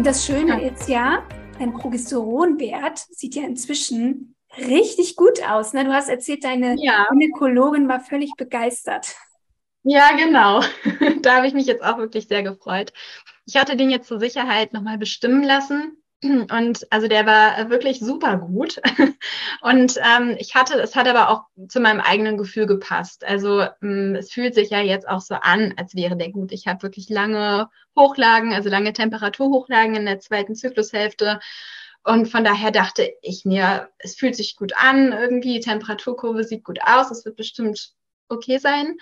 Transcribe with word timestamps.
Und 0.00 0.06
das 0.06 0.24
Schöne 0.24 0.66
ist 0.66 0.88
ja, 0.88 1.28
dein 1.58 1.74
Progesteronwert 1.74 3.00
sieht 3.10 3.34
ja 3.34 3.42
inzwischen 3.42 4.34
richtig 4.56 5.14
gut 5.14 5.46
aus. 5.46 5.74
Ne? 5.74 5.84
Du 5.84 5.92
hast 5.92 6.08
erzählt, 6.08 6.42
deine 6.42 6.74
ja. 6.78 7.06
Gynäkologin 7.10 7.86
war 7.86 8.00
völlig 8.00 8.32
begeistert. 8.34 9.14
Ja, 9.82 10.16
genau. 10.16 10.62
da 11.20 11.36
habe 11.36 11.48
ich 11.48 11.52
mich 11.52 11.66
jetzt 11.66 11.84
auch 11.84 11.98
wirklich 11.98 12.28
sehr 12.28 12.42
gefreut. 12.42 12.94
Ich 13.44 13.58
hatte 13.58 13.76
den 13.76 13.90
jetzt 13.90 14.08
zur 14.08 14.18
Sicherheit 14.18 14.72
nochmal 14.72 14.96
bestimmen 14.96 15.42
lassen. 15.42 15.99
Und 16.22 16.86
also 16.90 17.08
der 17.08 17.24
war 17.24 17.70
wirklich 17.70 18.00
super 18.00 18.36
gut. 18.36 18.80
Und 19.62 19.96
ähm, 19.96 20.36
ich 20.38 20.54
hatte, 20.54 20.78
es 20.80 20.94
hat 20.94 21.08
aber 21.08 21.30
auch 21.30 21.44
zu 21.68 21.80
meinem 21.80 22.00
eigenen 22.00 22.36
Gefühl 22.36 22.66
gepasst. 22.66 23.24
Also 23.24 23.62
ähm, 23.82 24.14
es 24.16 24.30
fühlt 24.30 24.54
sich 24.54 24.70
ja 24.70 24.80
jetzt 24.80 25.08
auch 25.08 25.22
so 25.22 25.34
an, 25.34 25.72
als 25.78 25.94
wäre 25.94 26.16
der 26.16 26.30
gut. 26.30 26.52
Ich 26.52 26.66
habe 26.66 26.82
wirklich 26.82 27.08
lange 27.08 27.70
Hochlagen, 27.96 28.52
also 28.52 28.68
lange 28.68 28.92
Temperaturhochlagen 28.92 29.96
in 29.96 30.04
der 30.04 30.20
zweiten 30.20 30.54
Zyklushälfte. 30.54 31.40
Und 32.02 32.26
von 32.26 32.44
daher 32.44 32.70
dachte 32.70 33.10
ich 33.22 33.44
mir, 33.44 33.88
es 33.98 34.14
fühlt 34.14 34.36
sich 34.36 34.56
gut 34.56 34.72
an, 34.76 35.12
irgendwie, 35.12 35.54
die 35.54 35.60
Temperaturkurve 35.60 36.44
sieht 36.44 36.64
gut 36.64 36.80
aus, 36.82 37.10
es 37.10 37.24
wird 37.24 37.36
bestimmt 37.36 37.94
okay 38.28 38.58
sein. 38.58 38.96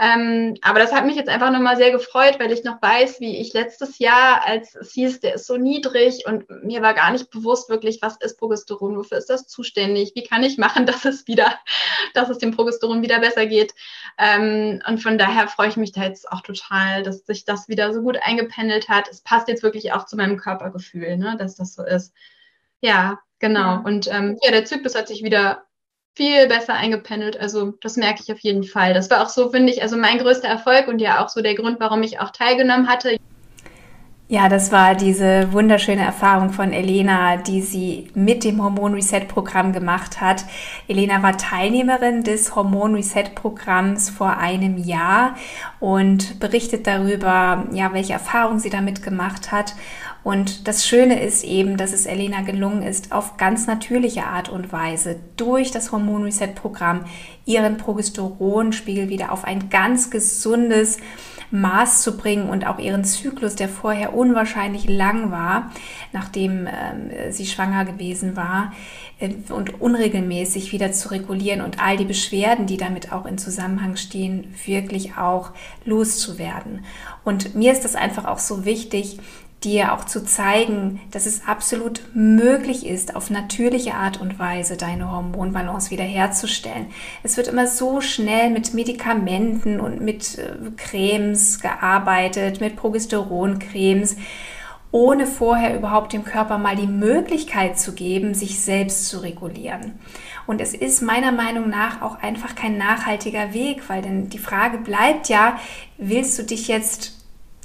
Ähm, 0.00 0.56
aber 0.62 0.78
das 0.78 0.92
hat 0.92 1.06
mich 1.06 1.16
jetzt 1.16 1.28
einfach 1.28 1.50
nochmal 1.50 1.76
sehr 1.76 1.90
gefreut, 1.90 2.38
weil 2.38 2.52
ich 2.52 2.62
noch 2.62 2.80
weiß, 2.80 3.18
wie 3.18 3.38
ich 3.38 3.52
letztes 3.52 3.98
Jahr, 3.98 4.46
als 4.46 4.76
es 4.76 4.92
hieß, 4.92 5.20
der 5.20 5.34
ist 5.34 5.46
so 5.46 5.56
niedrig 5.56 6.24
und 6.24 6.48
mir 6.62 6.82
war 6.82 6.94
gar 6.94 7.10
nicht 7.10 7.30
bewusst 7.30 7.68
wirklich, 7.68 8.00
was 8.00 8.16
ist 8.18 8.38
Progesteron, 8.38 8.96
wofür 8.96 9.18
ist 9.18 9.28
das 9.28 9.48
zuständig, 9.48 10.12
wie 10.14 10.22
kann 10.22 10.44
ich 10.44 10.56
machen, 10.56 10.86
dass 10.86 11.04
es 11.04 11.26
wieder, 11.26 11.58
dass 12.14 12.28
es 12.28 12.38
dem 12.38 12.54
Progesteron 12.54 13.02
wieder 13.02 13.18
besser 13.18 13.46
geht. 13.46 13.74
Ähm, 14.18 14.80
und 14.86 15.02
von 15.02 15.18
daher 15.18 15.48
freue 15.48 15.68
ich 15.68 15.76
mich 15.76 15.90
da 15.90 16.04
jetzt 16.04 16.30
auch 16.30 16.42
total, 16.42 17.02
dass 17.02 17.26
sich 17.26 17.44
das 17.44 17.68
wieder 17.68 17.92
so 17.92 18.00
gut 18.02 18.18
eingependelt 18.22 18.88
hat. 18.88 19.08
Es 19.10 19.20
passt 19.22 19.48
jetzt 19.48 19.64
wirklich 19.64 19.92
auch 19.92 20.06
zu 20.06 20.16
meinem 20.16 20.36
Körpergefühl, 20.36 21.16
ne, 21.16 21.36
dass 21.36 21.56
das 21.56 21.74
so 21.74 21.84
ist. 21.84 22.14
Ja, 22.80 23.18
genau. 23.40 23.60
Ja. 23.60 23.82
Und 23.84 24.06
ähm, 24.12 24.38
ja, 24.42 24.52
der 24.52 24.64
Zyklus 24.64 24.94
hat 24.94 25.08
sich 25.08 25.24
wieder 25.24 25.64
viel 26.18 26.48
besser 26.48 26.74
eingependelt. 26.74 27.38
Also 27.40 27.74
das 27.80 27.96
merke 27.96 28.20
ich 28.24 28.32
auf 28.32 28.40
jeden 28.40 28.64
Fall. 28.64 28.92
Das 28.92 29.08
war 29.08 29.22
auch 29.22 29.28
so, 29.28 29.50
finde 29.50 29.72
ich, 29.72 29.82
also 29.82 29.96
mein 29.96 30.18
größter 30.18 30.48
Erfolg 30.48 30.88
und 30.88 30.98
ja 30.98 31.24
auch 31.24 31.28
so 31.28 31.40
der 31.40 31.54
Grund, 31.54 31.78
warum 31.78 32.02
ich 32.02 32.18
auch 32.18 32.30
teilgenommen 32.30 32.88
hatte. 32.88 33.16
Ja, 34.30 34.50
das 34.50 34.72
war 34.72 34.94
diese 34.94 35.52
wunderschöne 35.52 36.02
Erfahrung 36.02 36.50
von 36.50 36.72
Elena, 36.72 37.36
die 37.36 37.62
sie 37.62 38.10
mit 38.14 38.44
dem 38.44 38.62
Hormon 38.62 38.92
Reset 38.94 39.26
Programm 39.26 39.72
gemacht 39.72 40.20
hat. 40.20 40.44
Elena 40.86 41.22
war 41.22 41.38
Teilnehmerin 41.38 42.24
des 42.24 42.54
Hormon 42.54 42.96
Reset 42.96 43.30
Programms 43.34 44.10
vor 44.10 44.36
einem 44.36 44.76
Jahr 44.76 45.36
und 45.80 46.40
berichtet 46.40 46.86
darüber, 46.86 47.64
ja, 47.72 47.94
welche 47.94 48.12
Erfahrungen 48.12 48.58
sie 48.58 48.70
damit 48.70 49.02
gemacht 49.02 49.50
hat. 49.50 49.74
Und 50.24 50.68
das 50.68 50.86
Schöne 50.86 51.22
ist 51.22 51.44
eben, 51.44 51.76
dass 51.76 51.92
es 51.92 52.06
Elena 52.06 52.42
gelungen 52.42 52.82
ist, 52.82 53.12
auf 53.12 53.36
ganz 53.36 53.66
natürliche 53.66 54.24
Art 54.24 54.48
und 54.48 54.72
Weise 54.72 55.16
durch 55.36 55.70
das 55.70 55.92
Hormon 55.92 56.24
Reset 56.24 56.54
Programm 56.54 57.04
ihren 57.46 57.76
Progesteronspiegel 57.76 59.08
wieder 59.08 59.32
auf 59.32 59.44
ein 59.44 59.70
ganz 59.70 60.10
gesundes 60.10 60.98
Maß 61.50 62.02
zu 62.02 62.16
bringen 62.16 62.50
und 62.50 62.66
auch 62.66 62.78
ihren 62.78 63.04
Zyklus, 63.04 63.54
der 63.54 63.68
vorher 63.68 64.14
unwahrscheinlich 64.14 64.88
lang 64.88 65.30
war, 65.30 65.70
nachdem 66.12 66.66
äh, 66.66 67.32
sie 67.32 67.46
schwanger 67.46 67.86
gewesen 67.86 68.36
war, 68.36 68.72
äh, 69.18 69.30
und 69.50 69.80
unregelmäßig 69.80 70.72
wieder 70.72 70.92
zu 70.92 71.10
regulieren 71.10 71.62
und 71.62 71.82
all 71.82 71.96
die 71.96 72.04
Beschwerden, 72.04 72.66
die 72.66 72.76
damit 72.76 73.12
auch 73.12 73.24
in 73.24 73.38
Zusammenhang 73.38 73.96
stehen, 73.96 74.54
wirklich 74.66 75.16
auch 75.16 75.52
loszuwerden. 75.86 76.84
Und 77.24 77.54
mir 77.54 77.72
ist 77.72 77.84
das 77.84 77.94
einfach 77.94 78.26
auch 78.26 78.38
so 78.38 78.66
wichtig, 78.66 79.18
dir 79.64 79.92
auch 79.92 80.04
zu 80.04 80.24
zeigen, 80.24 81.00
dass 81.10 81.26
es 81.26 81.46
absolut 81.48 82.02
möglich 82.14 82.86
ist, 82.86 83.16
auf 83.16 83.28
natürliche 83.28 83.94
Art 83.94 84.20
und 84.20 84.38
Weise 84.38 84.76
deine 84.76 85.10
Hormonbalance 85.10 85.90
wiederherzustellen. 85.90 86.86
Es 87.24 87.36
wird 87.36 87.48
immer 87.48 87.66
so 87.66 88.00
schnell 88.00 88.50
mit 88.50 88.72
Medikamenten 88.72 89.80
und 89.80 90.00
mit 90.00 90.38
äh, 90.38 90.52
Cremes 90.76 91.60
gearbeitet, 91.60 92.60
mit 92.60 92.76
Progesteroncremes, 92.76 94.16
ohne 94.90 95.26
vorher 95.26 95.76
überhaupt 95.76 96.12
dem 96.12 96.24
Körper 96.24 96.56
mal 96.56 96.76
die 96.76 96.86
Möglichkeit 96.86 97.78
zu 97.78 97.92
geben, 97.92 98.34
sich 98.34 98.60
selbst 98.60 99.06
zu 99.06 99.18
regulieren. 99.18 99.98
Und 100.46 100.60
es 100.60 100.72
ist 100.72 101.02
meiner 101.02 101.32
Meinung 101.32 101.68
nach 101.68 102.00
auch 102.00 102.22
einfach 102.22 102.54
kein 102.54 102.78
nachhaltiger 102.78 103.52
Weg, 103.52 103.88
weil 103.88 104.02
denn 104.02 104.30
die 104.30 104.38
Frage 104.38 104.78
bleibt 104.78 105.28
ja, 105.28 105.58
willst 105.98 106.38
du 106.38 106.44
dich 106.44 106.68
jetzt 106.68 107.17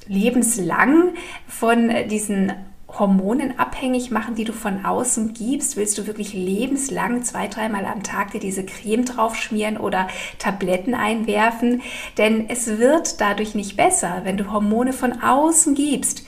lebenslang 0.08 1.14
von 1.47 1.91
diesen 2.09 2.53
Hormonen 2.88 3.58
abhängig 3.58 4.12
machen, 4.12 4.36
die 4.36 4.44
du 4.44 4.53
von 4.53 4.86
außen 4.86 5.34
gibst? 5.34 5.78
Willst 5.78 5.97
du 5.97 6.06
wirklich 6.06 6.34
lebenslang 6.34 7.24
zwei, 7.24 7.47
dreimal 7.47 7.86
am 7.86 8.03
Tag 8.03 8.31
dir 8.31 8.40
diese 8.40 8.66
Creme 8.66 9.06
draufschmieren 9.06 9.78
oder 9.78 10.08
Tabletten 10.38 10.94
einwerfen? 10.94 11.81
Denn 12.18 12.50
es 12.50 12.78
wird 12.78 13.19
dadurch 13.19 13.56
nicht 13.56 13.78
besser, 13.78 14.22
wenn 14.24 14.38
du 14.38 14.52
Hormone 14.52 14.94
von 14.94 15.22
außen 15.22 15.74
gibst. 15.74 16.25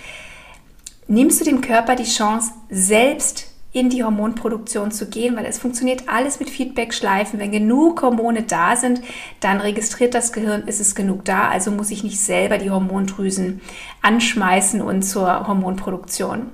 Nimmst 1.08 1.40
du 1.40 1.46
dem 1.46 1.62
Körper 1.62 1.96
die 1.96 2.04
Chance, 2.04 2.52
selbst 2.70 3.55
in 3.76 3.90
die 3.90 4.06
Hormonproduktion 4.06 4.90
zu 4.92 5.10
gehen, 5.10 5.36
weil 5.36 5.46
es 5.46 5.60
funktioniert 5.60 6.08
alles 6.08 6.40
mit 6.40 6.50
Feedback-Schleifen. 6.50 7.40
Wenn 7.40 7.52
genug 7.52 8.02
Hormone 8.02 8.44
da 8.44 8.78
sind, 8.78 9.02
dann 9.42 9.60
registriert 9.60 10.14
das 10.14 10.32
Gehirn, 10.32 10.64
ist 10.66 10.80
es 10.80 10.96
genug 10.96 11.26
da, 11.26 11.50
also 11.50 11.72
muss 11.72 11.92
ich 11.92 12.02
nicht 12.02 12.22
selber 12.22 12.58
die 12.58 12.72
Hormondrüsen 12.72 13.60
anschmeißen 14.02 14.82
und 14.82 15.04
zur 15.04 15.46
Hormonproduktion 15.46 16.52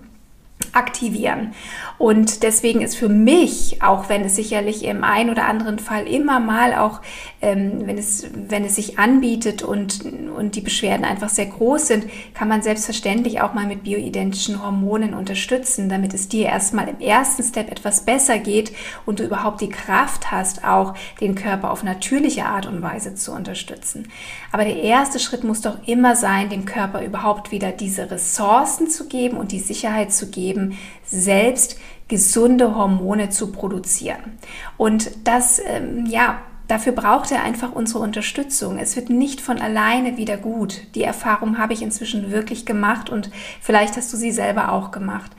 aktivieren. 0.74 1.54
Und 1.98 2.44
deswegen 2.44 2.82
ist 2.82 2.98
für 2.98 3.10
mich, 3.10 3.82
auch 3.82 4.10
wenn 4.10 4.24
es 4.26 4.36
sicherlich 4.36 4.84
im 4.84 5.04
einen 5.04 5.30
oder 5.30 5.46
anderen 5.46 5.80
Fall 5.80 6.08
immer 6.08 6.40
mal 6.40 6.74
auch, 6.74 7.02
ähm, 7.42 7.86
wenn, 7.86 7.98
es, 7.98 8.26
wenn 8.34 8.66
es 8.66 8.76
sich 8.76 8.98
anbietet 8.98 9.62
und, 9.62 10.04
und 10.36 10.56
die 10.56 10.62
Beschwerden 10.62 11.06
einfach 11.06 11.30
sehr 11.30 11.46
groß 11.46 11.88
sind, 11.88 12.06
kann 12.34 12.48
man 12.48 12.62
selbstverständlich 12.62 13.42
auch 13.42 13.54
mal 13.54 13.68
mit 13.68 13.84
bioidentischen 13.84 14.64
Hormonen 14.64 15.14
unterstützen, 15.14 15.90
damit 15.90 16.14
es 16.14 16.28
dir 16.28 16.46
erstmal 16.46 16.88
im 16.88 17.00
ersten 17.00 17.44
Step 17.44 17.72
etwas 17.72 18.06
besser 18.06 18.40
geht 18.40 18.72
und 19.06 19.20
du 19.20 19.24
überhaupt 19.24 19.62
die 19.62 19.70
Kraft 19.70 20.32
hast, 20.32 20.64
auch 20.64 20.96
den 21.20 21.36
Körper 21.36 21.72
auf 21.72 21.84
natürliche 21.84 22.46
Art 22.46 22.66
und 22.66 22.82
Weise 22.82 23.16
zu 23.16 23.32
unterstützen. 23.32 24.08
Aber 24.52 24.64
der 24.64 24.82
erste 24.82 25.20
Schritt 25.20 25.44
muss 25.44 25.62
doch 25.62 25.88
immer 25.88 26.16
sein, 26.16 26.50
dem 26.50 26.66
Körper 26.66 27.04
überhaupt 27.04 27.52
wieder 27.52 27.72
diese 27.72 28.12
Ressourcen 28.12 28.90
zu 28.90 29.08
geben 29.08 29.38
und 29.38 29.52
die 29.52 29.60
Sicherheit 29.60 30.14
zu 30.14 30.30
geben, 30.30 30.51
eben 30.52 30.78
selbst 31.04 31.80
gesunde 32.08 32.76
Hormone 32.76 33.30
zu 33.30 33.52
produzieren. 33.52 34.38
Und 34.78 35.12
das, 35.24 35.62
ähm, 35.66 36.06
ja, 36.06 36.42
Dafür 36.72 36.94
braucht 36.94 37.34
er 37.34 37.44
einfach 37.44 37.74
unsere 37.74 38.00
Unterstützung. 38.00 38.78
Es 38.78 38.96
wird 38.96 39.10
nicht 39.10 39.42
von 39.42 39.60
alleine 39.60 40.16
wieder 40.16 40.38
gut. 40.38 40.84
Die 40.96 41.04
Erfahrung 41.04 41.58
habe 41.58 41.74
ich 41.74 41.82
inzwischen 41.82 42.32
wirklich 42.32 42.66
gemacht 42.66 43.10
und 43.10 43.30
vielleicht 43.60 43.98
hast 43.98 44.14
du 44.14 44.16
sie 44.16 44.32
selber 44.32 44.72
auch 44.72 44.92
gemacht. 44.92 45.32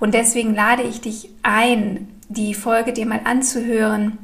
Und 0.00 0.14
deswegen 0.14 0.54
lade 0.54 0.82
ich 0.84 1.02
dich 1.02 1.28
ein, 1.42 2.08
die 2.30 2.54
Folge 2.54 2.94
dir 2.94 3.04
mal 3.04 3.20
anzuhören 3.24 4.16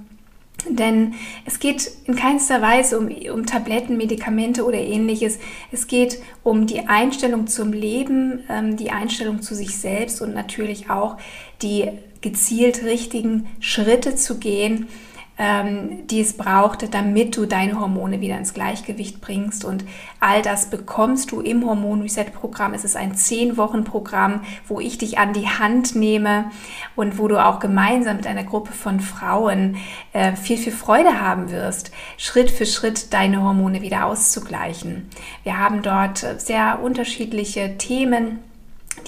denn 0.68 1.14
es 1.44 1.58
geht 1.58 1.90
in 2.06 2.16
keinster 2.16 2.62
Weise 2.62 2.98
um, 2.98 3.08
um 3.32 3.46
Tabletten, 3.46 3.96
Medikamente 3.96 4.64
oder 4.64 4.78
ähnliches. 4.78 5.38
Es 5.72 5.86
geht 5.86 6.18
um 6.42 6.66
die 6.66 6.86
Einstellung 6.88 7.46
zum 7.46 7.72
Leben, 7.72 8.44
ähm, 8.48 8.76
die 8.76 8.90
Einstellung 8.90 9.42
zu 9.42 9.54
sich 9.54 9.76
selbst 9.76 10.22
und 10.22 10.34
natürlich 10.34 10.90
auch 10.90 11.16
die 11.62 11.90
gezielt 12.20 12.84
richtigen 12.84 13.46
Schritte 13.60 14.16
zu 14.16 14.38
gehen, 14.38 14.88
ähm, 15.36 16.06
die 16.06 16.20
es 16.20 16.36
brauchte, 16.36 16.88
damit 16.88 17.36
du 17.36 17.46
deine 17.46 17.80
Hormone 17.80 18.20
wieder 18.20 18.38
ins 18.38 18.54
Gleichgewicht 18.54 19.20
bringst. 19.20 19.64
Und 19.64 19.84
all 20.20 20.42
das 20.42 20.70
bekommst 20.70 21.32
du 21.32 21.40
im 21.40 21.66
Hormon 21.66 22.02
Reset 22.02 22.26
Programm. 22.32 22.72
Es 22.72 22.84
ist 22.84 22.96
ein 22.96 23.16
zehn 23.16 23.56
Wochen 23.56 23.84
Programm, 23.84 24.42
wo 24.68 24.78
ich 24.78 24.98
dich 24.98 25.18
an 25.18 25.32
die 25.32 25.48
Hand 25.48 25.96
nehme 25.96 26.50
und 26.94 27.18
wo 27.18 27.26
du 27.26 27.44
auch 27.44 27.58
gemeinsam 27.58 28.16
mit 28.16 28.26
einer 28.26 28.44
Gruppe 28.44 28.72
von 28.72 29.00
Frauen 29.00 29.76
äh, 30.12 30.36
viel, 30.36 30.56
viel 30.56 30.72
Freude 30.72 31.20
haben 31.20 31.50
wirst, 31.50 31.90
Schritt 32.16 32.50
für 32.50 32.66
Schritt 32.66 33.12
deine 33.12 33.42
Hormone 33.42 33.82
wieder 33.82 34.06
auszugleichen. 34.06 35.08
Wir 35.42 35.58
haben 35.58 35.82
dort 35.82 36.24
sehr 36.38 36.80
unterschiedliche 36.80 37.76
Themen 37.76 38.38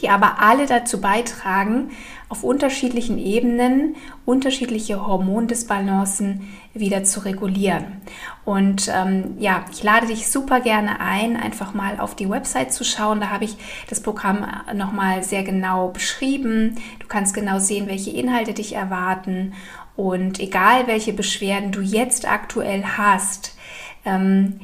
die 0.00 0.10
aber 0.10 0.40
alle 0.40 0.66
dazu 0.66 1.00
beitragen, 1.00 1.90
auf 2.28 2.42
unterschiedlichen 2.42 3.18
Ebenen 3.18 3.94
unterschiedliche 4.24 5.06
Hormondisbalancen 5.06 6.48
wieder 6.74 7.04
zu 7.04 7.20
regulieren. 7.20 8.00
Und 8.44 8.90
ähm, 8.92 9.36
ja, 9.38 9.64
ich 9.70 9.82
lade 9.82 10.08
dich 10.08 10.28
super 10.28 10.60
gerne 10.60 11.00
ein, 11.00 11.36
einfach 11.36 11.72
mal 11.72 12.00
auf 12.00 12.16
die 12.16 12.28
Website 12.28 12.72
zu 12.72 12.84
schauen. 12.84 13.20
Da 13.20 13.30
habe 13.30 13.44
ich 13.44 13.56
das 13.88 14.00
Programm 14.00 14.44
nochmal 14.74 15.22
sehr 15.22 15.44
genau 15.44 15.88
beschrieben. 15.88 16.74
Du 16.98 17.06
kannst 17.06 17.34
genau 17.34 17.58
sehen, 17.58 17.86
welche 17.86 18.10
Inhalte 18.10 18.54
dich 18.54 18.74
erwarten. 18.74 19.54
Und 19.94 20.40
egal, 20.40 20.86
welche 20.88 21.12
Beschwerden 21.12 21.72
du 21.72 21.80
jetzt 21.80 22.28
aktuell 22.28 22.84
hast, 22.84 23.56
ähm, 24.04 24.60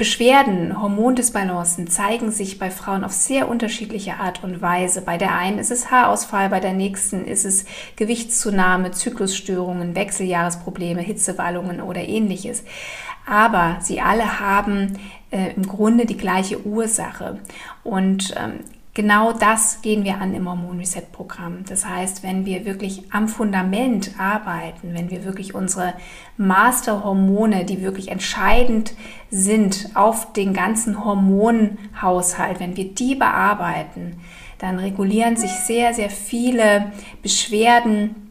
Beschwerden, 0.00 0.80
Hormondisbalancen 0.80 1.86
zeigen 1.86 2.30
sich 2.30 2.58
bei 2.58 2.70
Frauen 2.70 3.04
auf 3.04 3.12
sehr 3.12 3.50
unterschiedliche 3.50 4.14
Art 4.14 4.42
und 4.42 4.62
Weise. 4.62 5.02
Bei 5.02 5.18
der 5.18 5.34
einen 5.34 5.58
ist 5.58 5.70
es 5.70 5.90
Haarausfall, 5.90 6.48
bei 6.48 6.58
der 6.58 6.72
nächsten 6.72 7.26
ist 7.26 7.44
es 7.44 7.66
Gewichtszunahme, 7.96 8.92
Zyklusstörungen, 8.92 9.94
Wechseljahresprobleme, 9.94 11.02
Hitzewallungen 11.02 11.82
oder 11.82 12.00
ähnliches. 12.00 12.64
Aber 13.26 13.76
sie 13.82 14.00
alle 14.00 14.40
haben 14.40 14.98
äh, 15.30 15.52
im 15.54 15.68
Grunde 15.68 16.06
die 16.06 16.16
gleiche 16.16 16.64
Ursache. 16.64 17.38
Und 17.84 18.34
ähm, 18.42 18.60
Genau 18.92 19.32
das 19.32 19.82
gehen 19.82 20.02
wir 20.02 20.20
an 20.20 20.34
im 20.34 20.48
Hormon 20.48 20.78
Reset 20.78 21.12
Programm. 21.12 21.64
Das 21.68 21.86
heißt, 21.86 22.24
wenn 22.24 22.44
wir 22.44 22.64
wirklich 22.64 23.04
am 23.12 23.28
Fundament 23.28 24.12
arbeiten, 24.18 24.94
wenn 24.94 25.10
wir 25.10 25.24
wirklich 25.24 25.54
unsere 25.54 25.94
Masterhormone, 26.36 27.64
die 27.64 27.82
wirklich 27.82 28.08
entscheidend 28.08 28.94
sind 29.30 29.90
auf 29.94 30.32
den 30.32 30.52
ganzen 30.54 31.04
Hormonhaushalt, 31.04 32.58
wenn 32.58 32.76
wir 32.76 32.92
die 32.92 33.14
bearbeiten, 33.14 34.20
dann 34.58 34.80
regulieren 34.80 35.36
sich 35.36 35.52
sehr, 35.52 35.94
sehr 35.94 36.10
viele 36.10 36.90
Beschwerden 37.22 38.30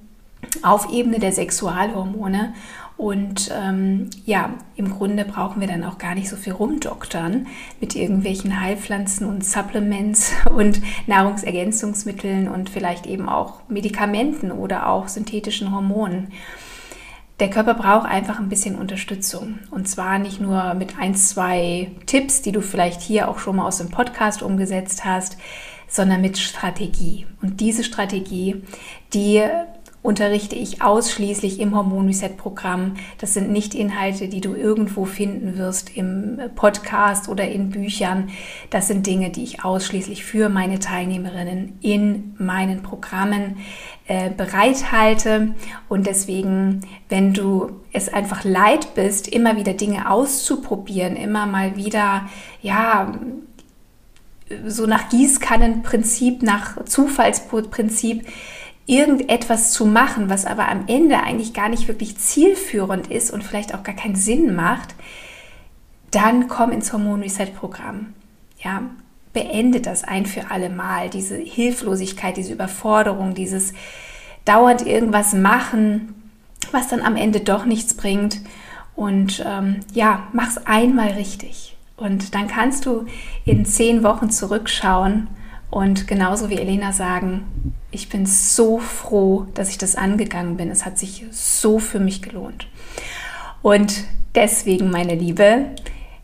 auf 0.62 0.92
Ebene 0.92 1.20
der 1.20 1.32
Sexualhormone 1.32 2.54
und 3.00 3.50
ähm, 3.58 4.10
ja, 4.26 4.56
im 4.76 4.90
Grunde 4.90 5.24
brauchen 5.24 5.62
wir 5.62 5.70
dann 5.70 5.86
auch 5.86 6.00
gar 6.00 6.16
nicht 6.16 6.28
so 6.28 6.36
viel 6.36 6.52
rumdoktern 6.52 7.48
mit 7.80 7.96
irgendwelchen 7.96 8.60
Heilpflanzen 8.60 9.26
und 9.26 9.46
Supplements 9.46 10.34
und 10.54 10.82
Nahrungsergänzungsmitteln 11.08 12.50
und 12.50 12.70
vielleicht 12.70 13.08
eben 13.08 13.30
auch 13.30 13.62
Medikamenten 13.70 14.52
oder 14.52 14.90
auch 14.90 15.08
synthetischen 15.08 15.74
Hormonen. 15.74 16.34
Der 17.40 17.50
Körper 17.50 17.74
braucht 17.74 18.06
einfach 18.06 18.38
ein 18.38 18.50
bisschen 18.50 18.76
Unterstützung. 18.76 19.60
Und 19.72 19.88
zwar 19.88 20.20
nicht 20.20 20.42
nur 20.42 20.74
mit 20.74 21.00
ein, 21.00 21.16
zwei 21.16 21.92
Tipps, 22.06 22.42
die 22.42 22.52
du 22.52 22.60
vielleicht 22.60 23.00
hier 23.00 23.30
auch 23.30 23.40
schon 23.40 23.56
mal 23.56 23.66
aus 23.66 23.78
dem 23.78 23.92
Podcast 23.92 24.44
umgesetzt 24.44 25.06
hast, 25.06 25.38
sondern 25.88 26.20
mit 26.20 26.38
Strategie. 26.38 27.26
Und 27.42 27.62
diese 27.62 27.86
Strategie, 27.86 28.62
die 29.14 29.42
unterrichte 30.02 30.56
ich 30.56 30.82
ausschließlich 30.82 31.60
im 31.60 31.76
Hormon 31.76 32.08
Reset 32.08 32.30
Programm. 32.38 32.94
Das 33.18 33.34
sind 33.34 33.52
nicht 33.52 33.76
Inhalte, 33.76 34.30
die 34.30 34.40
du 34.40 34.56
irgendwo 34.56 35.06
finden 35.06 35.58
wirst 35.58 35.96
im 35.98 36.40
Podcast 36.56 37.28
oder 37.28 37.48
in 37.48 37.70
Büchern. 37.70 38.30
Das 38.70 38.88
sind 38.88 39.06
Dinge, 39.06 39.30
die 39.30 39.44
ich 39.44 39.64
ausschließlich 39.66 40.24
für 40.24 40.48
meine 40.48 40.80
Teilnehmerinnen 40.80 41.78
in 41.82 42.34
meinen 42.38 42.82
Programmen 42.82 43.58
äh, 44.08 44.30
bereithalte. 44.30 45.54
Und 45.90 46.08
deswegen, 46.08 46.82
wenn 47.10 47.34
du 47.34 47.82
es 47.92 48.08
einfach 48.08 48.46
leid 48.46 48.96
bist, 48.96 49.28
immer 49.28 49.58
wieder 49.58 49.74
Dinge 49.74 50.10
auszuprobieren, 50.10 51.18
immer 51.18 51.46
mal 51.46 51.76
wieder, 51.76 52.30
ja, 52.62 53.14
so 54.66 54.86
nach 54.86 55.10
Gießkannenprinzip, 55.10 56.42
nach 56.42 56.84
Zufallsprinzip, 56.86 58.26
irgendetwas 58.90 59.72
zu 59.72 59.86
machen, 59.86 60.30
was 60.30 60.46
aber 60.46 60.68
am 60.68 60.86
Ende 60.88 61.22
eigentlich 61.22 61.54
gar 61.54 61.70
nicht 61.70 61.88
wirklich 61.88 62.18
zielführend 62.18 63.08
ist 63.08 63.30
und 63.32 63.44
vielleicht 63.44 63.76
auch 63.76 63.84
gar 63.84 63.96
keinen 63.96 64.16
Sinn 64.16 64.56
macht, 64.56 64.96
dann 66.10 66.48
komm 66.48 66.72
ins 66.72 66.92
Hormon 66.92 67.22
Reset 67.22 67.54
Programm. 67.56 68.16
Ja, 68.64 68.82
beende 69.32 69.80
das 69.80 70.04
ein 70.04 70.26
für 70.26 70.50
alle 70.50 70.72
Mal, 70.72 71.12
diese 71.12 71.38
Hilflosigkeit, 71.38 72.36
diese 72.36 72.54
Überforderung, 72.54 73.36
dieses 73.36 73.74
dauernd 74.44 74.88
irgendwas 74.88 75.34
machen, 75.34 76.32
was 76.72 76.88
dann 76.88 77.02
am 77.02 77.16
Ende 77.16 77.42
doch 77.42 77.66
nichts 77.66 77.94
bringt. 77.94 78.42
Und 78.96 79.44
ähm, 79.46 79.82
ja, 79.94 80.28
mach's 80.34 80.58
einmal 80.66 81.10
richtig. 81.10 81.78
Und 81.96 82.34
dann 82.34 82.48
kannst 82.48 82.88
du 82.88 83.06
in 83.46 83.66
zehn 83.66 84.02
Wochen 84.02 84.32
zurückschauen 84.32 85.28
und 85.70 86.08
genauso 86.08 86.50
wie 86.50 86.58
Elena 86.58 86.92
sagen, 86.92 87.76
ich 87.92 88.10
bin 88.10 88.26
so 88.26 88.80
froh, 88.80 89.48
dass 89.54 89.70
ich 89.70 89.78
das 89.78 89.96
angegangen 89.96 90.58
bin. 90.58 90.70
Es 90.70 90.86
hat 90.86 90.98
sich 90.98 91.26
so 91.32 91.80
für 91.80 92.00
mich 92.00 92.22
gelohnt. 92.22 92.68
Und 93.62 94.04
deswegen, 94.36 94.92
meine 94.92 95.16
Liebe, 95.16 95.66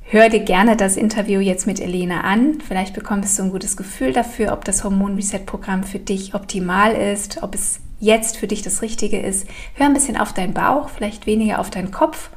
hör 0.03 0.29
dir 0.29 0.41
gerne 0.41 0.77
das 0.77 0.95
Interview 0.95 1.39
jetzt 1.39 1.65
mit 1.65 1.79
Elena 1.79 2.21
an. 2.21 2.59
Vielleicht 2.65 2.93
bekommst 2.93 3.37
du 3.37 3.43
ein 3.43 3.51
gutes 3.51 3.75
Gefühl 3.75 4.13
dafür, 4.13 4.53
ob 4.53 4.63
das 4.63 4.83
Hormon 4.83 5.15
Reset 5.15 5.45
Programm 5.45 5.83
für 5.83 5.99
dich 5.99 6.35
optimal 6.35 6.93
ist, 6.93 7.41
ob 7.41 7.55
es 7.55 7.79
jetzt 7.99 8.37
für 8.37 8.47
dich 8.47 8.61
das 8.61 8.81
Richtige 8.81 9.19
ist. 9.19 9.47
Hör 9.73 9.87
ein 9.87 9.93
bisschen 9.93 10.17
auf 10.17 10.33
deinen 10.33 10.53
Bauch, 10.53 10.89
vielleicht 10.89 11.25
weniger 11.25 11.59
auf 11.59 11.71
deinen 11.71 11.91
Kopf. 11.91 12.29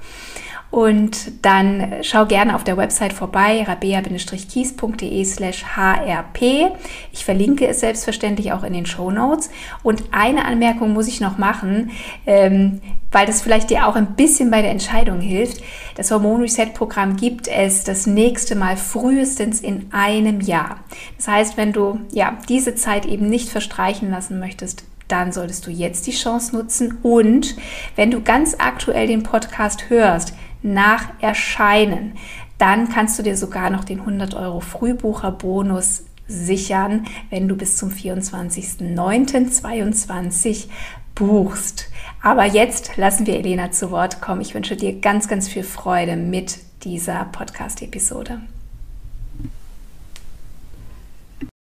Und 0.71 1.45
dann 1.45 1.95
schau 2.03 2.27
gerne 2.27 2.55
auf 2.55 2.63
der 2.63 2.77
Website 2.77 3.15
vorbei, 3.15 3.65
rabea-kies.de 3.67 5.25
slash 5.25 5.65
hrp. 5.77 6.73
Ich 7.11 7.25
verlinke 7.25 7.67
es 7.67 7.81
selbstverständlich 7.81 8.53
auch 8.53 8.63
in 8.63 8.75
den 8.75 8.85
Show 8.85 9.11
Notes. 9.11 9.49
Und 9.83 10.05
eine 10.13 10.45
Anmerkung 10.45 10.93
muss 10.93 11.09
ich 11.09 11.21
noch 11.21 11.39
machen, 11.39 11.91
ähm, 12.27 12.83
weil 13.11 13.25
das 13.25 13.41
vielleicht 13.41 13.71
dir 13.71 13.87
auch 13.87 13.97
ein 13.97 14.15
bisschen 14.15 14.51
bei 14.51 14.61
der 14.61 14.71
Entscheidung 14.71 15.21
hilft. 15.21 15.63
Das 15.97 16.11
Hormon 16.11 16.43
Reset 16.43 16.75
Programm 16.75 17.17
gibt 17.17 17.49
es 17.49 17.85
das 17.85 18.07
nächste 18.07 18.55
Mal 18.55 18.77
frühestens 18.77 19.61
in 19.61 19.87
einem 19.93 20.43
Jahr. 20.43 20.81
Das 21.17 21.29
heißt, 21.29 21.57
wenn 21.57 21.73
du 21.73 22.01
ja 22.13 22.37
diese 22.49 22.75
Zeit 22.75 23.07
eben 23.07 23.31
nicht 23.31 23.49
verstreichen 23.49 24.11
lassen 24.11 24.39
möchtest, 24.39 24.85
dann 25.09 25.33
solltest 25.33 25.67
du 25.67 25.71
jetzt 25.71 26.07
die 26.07 26.13
Chance 26.13 26.55
nutzen. 26.55 26.99
Und 27.03 27.57
wenn 27.97 28.11
du 28.11 28.21
ganz 28.21 28.57
aktuell 28.59 29.07
den 29.07 29.23
Podcast 29.23 29.89
hörst, 29.89 30.35
nach 30.63 31.11
Erscheinen. 31.21 32.15
Dann 32.59 32.89
kannst 32.89 33.19
du 33.19 33.23
dir 33.23 33.37
sogar 33.37 33.71
noch 33.71 33.85
den 33.85 34.01
100 34.01 34.35
Euro 34.35 34.61
Frühbucherbonus 34.61 36.05
sichern, 36.27 37.07
wenn 37.31 37.49
du 37.49 37.57
bis 37.57 37.77
zum 37.77 37.91
24.09.22 37.91 40.69
buchst. 41.15 41.91
Aber 42.23 42.45
jetzt 42.45 42.97
lassen 42.97 43.27
wir 43.27 43.37
Elena 43.37 43.71
zu 43.71 43.91
Wort 43.91 44.21
kommen. 44.21 44.41
Ich 44.41 44.55
wünsche 44.55 44.77
dir 44.77 45.01
ganz, 45.01 45.29
ganz 45.29 45.49
viel 45.49 45.65
Freude 45.65 46.17
mit 46.17 46.59
dieser 46.85 47.25
Podcast-Episode. 47.27 48.41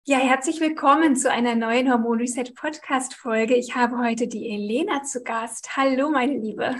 Ja, 0.04 0.18
herzlich 0.18 0.60
willkommen 0.60 1.16
zu 1.16 1.30
einer 1.30 1.54
neuen 1.54 1.90
Hormon 1.90 2.18
Reset 2.18 2.54
Podcast 2.54 3.14
Folge. 3.14 3.54
Ich 3.54 3.74
habe 3.74 3.98
heute 3.98 4.26
die 4.26 4.48
Elena 4.48 5.02
zu 5.02 5.22
Gast. 5.22 5.76
Hallo, 5.76 6.10
meine 6.10 6.38
Liebe. 6.38 6.76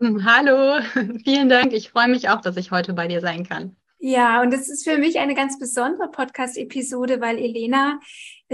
Hallo, 0.00 0.80
vielen 1.24 1.48
Dank. 1.48 1.72
Ich 1.72 1.90
freue 1.90 2.08
mich 2.08 2.28
auch, 2.28 2.40
dass 2.40 2.56
ich 2.56 2.70
heute 2.70 2.92
bei 2.94 3.06
dir 3.06 3.20
sein 3.20 3.46
kann. 3.46 3.76
Ja, 3.98 4.42
und 4.42 4.52
es 4.52 4.68
ist 4.68 4.84
für 4.84 4.98
mich 4.98 5.18
eine 5.18 5.34
ganz 5.34 5.58
besondere 5.58 6.10
Podcast-Episode, 6.10 7.20
weil 7.20 7.38
Elena 7.38 8.00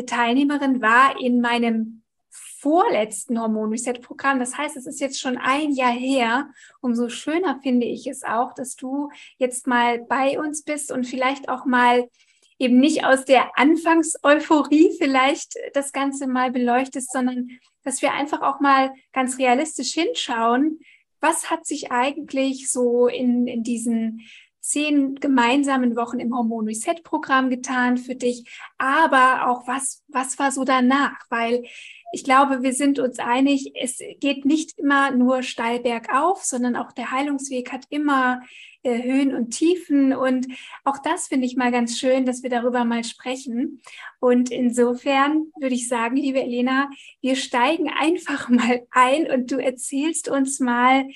Teilnehmerin 0.06 0.80
war 0.80 1.18
in 1.20 1.40
meinem 1.40 2.02
vorletzten 2.28 3.40
Hormon-Reset-Programm. 3.40 4.38
Das 4.38 4.56
heißt, 4.56 4.76
es 4.76 4.86
ist 4.86 5.00
jetzt 5.00 5.18
schon 5.18 5.38
ein 5.38 5.72
Jahr 5.72 5.92
her. 5.92 6.50
Umso 6.80 7.08
schöner 7.08 7.58
finde 7.62 7.86
ich 7.86 8.06
es 8.06 8.22
auch, 8.22 8.54
dass 8.54 8.76
du 8.76 9.10
jetzt 9.38 9.66
mal 9.66 9.98
bei 9.98 10.38
uns 10.38 10.62
bist 10.62 10.92
und 10.92 11.06
vielleicht 11.06 11.48
auch 11.48 11.64
mal 11.64 12.08
eben 12.58 12.78
nicht 12.78 13.04
aus 13.04 13.24
der 13.24 13.58
Anfangseuphorie 13.58 14.94
vielleicht 14.98 15.54
das 15.72 15.92
Ganze 15.92 16.26
mal 16.26 16.52
beleuchtest, 16.52 17.10
sondern 17.10 17.48
dass 17.82 18.02
wir 18.02 18.12
einfach 18.12 18.42
auch 18.42 18.60
mal 18.60 18.92
ganz 19.12 19.38
realistisch 19.38 19.94
hinschauen, 19.94 20.78
was 21.20 21.50
hat 21.50 21.66
sich 21.66 21.92
eigentlich 21.92 22.70
so 22.70 23.06
in, 23.06 23.46
in 23.46 23.62
diesen 23.62 24.22
zehn 24.60 25.16
gemeinsamen 25.16 25.96
Wochen 25.96 26.20
im 26.20 26.34
Hormon 26.34 26.66
Reset 26.66 27.02
Programm 27.02 27.50
getan 27.50 27.96
für 27.96 28.14
dich, 28.14 28.44
aber 28.78 29.48
auch 29.48 29.66
was, 29.66 30.02
was 30.08 30.38
war 30.38 30.52
so 30.52 30.64
danach? 30.64 31.18
Weil 31.30 31.64
ich 32.12 32.24
glaube, 32.24 32.62
wir 32.62 32.72
sind 32.72 32.98
uns 32.98 33.18
einig, 33.18 33.72
es 33.80 33.98
geht 34.20 34.44
nicht 34.44 34.78
immer 34.78 35.10
nur 35.12 35.42
steil 35.42 35.80
bergauf, 35.80 36.44
sondern 36.44 36.76
auch 36.76 36.92
der 36.92 37.10
Heilungsweg 37.10 37.72
hat 37.72 37.84
immer 37.88 38.42
äh, 38.82 39.02
Höhen 39.02 39.34
und 39.34 39.50
Tiefen. 39.50 40.14
Und 40.14 40.46
auch 40.84 40.98
das 40.98 41.28
finde 41.28 41.46
ich 41.46 41.56
mal 41.56 41.70
ganz 41.70 41.98
schön, 41.98 42.24
dass 42.24 42.42
wir 42.42 42.50
darüber 42.50 42.84
mal 42.84 43.04
sprechen. 43.04 43.80
Und 44.20 44.50
insofern 44.50 45.46
würde 45.58 45.74
ich 45.74 45.88
sagen, 45.88 46.16
liebe 46.16 46.42
Elena, 46.42 46.90
wir 47.20 47.36
steigen 47.36 47.90
einfach 47.90 48.48
mal 48.48 48.86
ein 48.90 49.30
und 49.30 49.50
du 49.50 49.56
erzählst 49.56 50.28
uns 50.28 50.60
mal, 50.60 51.06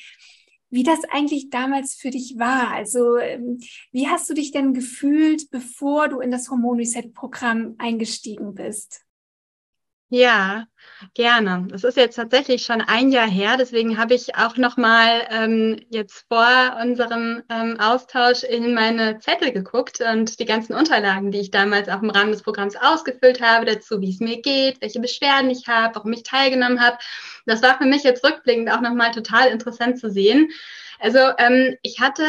wie 0.70 0.82
das 0.82 1.04
eigentlich 1.04 1.50
damals 1.50 1.94
für 1.94 2.10
dich 2.10 2.34
war. 2.36 2.72
Also 2.72 3.16
ähm, 3.16 3.60
wie 3.92 4.08
hast 4.08 4.28
du 4.28 4.34
dich 4.34 4.50
denn 4.50 4.74
gefühlt, 4.74 5.50
bevor 5.50 6.08
du 6.08 6.18
in 6.18 6.32
das 6.32 6.50
Hormon 6.50 6.78
Reset 6.78 7.12
Programm 7.14 7.76
eingestiegen 7.78 8.54
bist? 8.54 9.03
Ja, 10.16 10.66
gerne. 11.14 11.66
Es 11.74 11.82
ist 11.82 11.96
jetzt 11.96 12.14
tatsächlich 12.14 12.64
schon 12.64 12.80
ein 12.80 13.10
Jahr 13.10 13.28
her, 13.28 13.56
deswegen 13.58 13.98
habe 13.98 14.14
ich 14.14 14.36
auch 14.36 14.56
noch 14.56 14.76
mal 14.76 15.26
ähm, 15.28 15.84
jetzt 15.90 16.24
vor 16.28 16.46
unserem 16.80 17.42
ähm, 17.50 17.80
Austausch 17.80 18.44
in 18.44 18.74
meine 18.74 19.18
Zettel 19.18 19.50
geguckt 19.50 20.00
und 20.00 20.38
die 20.38 20.44
ganzen 20.44 20.74
Unterlagen, 20.74 21.32
die 21.32 21.40
ich 21.40 21.50
damals 21.50 21.88
auch 21.88 22.00
im 22.00 22.10
Rahmen 22.10 22.30
des 22.30 22.42
Programms 22.42 22.76
ausgefüllt 22.76 23.40
habe, 23.40 23.66
dazu, 23.66 24.00
wie 24.00 24.10
es 24.10 24.20
mir 24.20 24.40
geht, 24.40 24.80
welche 24.80 25.00
Beschwerden 25.00 25.50
ich 25.50 25.66
habe, 25.66 25.96
warum 25.96 26.12
ich 26.12 26.22
teilgenommen 26.22 26.80
habe. 26.80 26.96
Das 27.46 27.60
war 27.60 27.76
für 27.76 27.86
mich 27.86 28.04
jetzt 28.04 28.24
rückblickend 28.24 28.70
auch 28.70 28.82
noch 28.82 28.94
mal 28.94 29.10
total 29.10 29.48
interessant 29.48 29.98
zu 29.98 30.10
sehen. 30.12 30.48
Also 31.00 31.18
ähm, 31.38 31.76
ich 31.82 31.98
hatte 32.00 32.24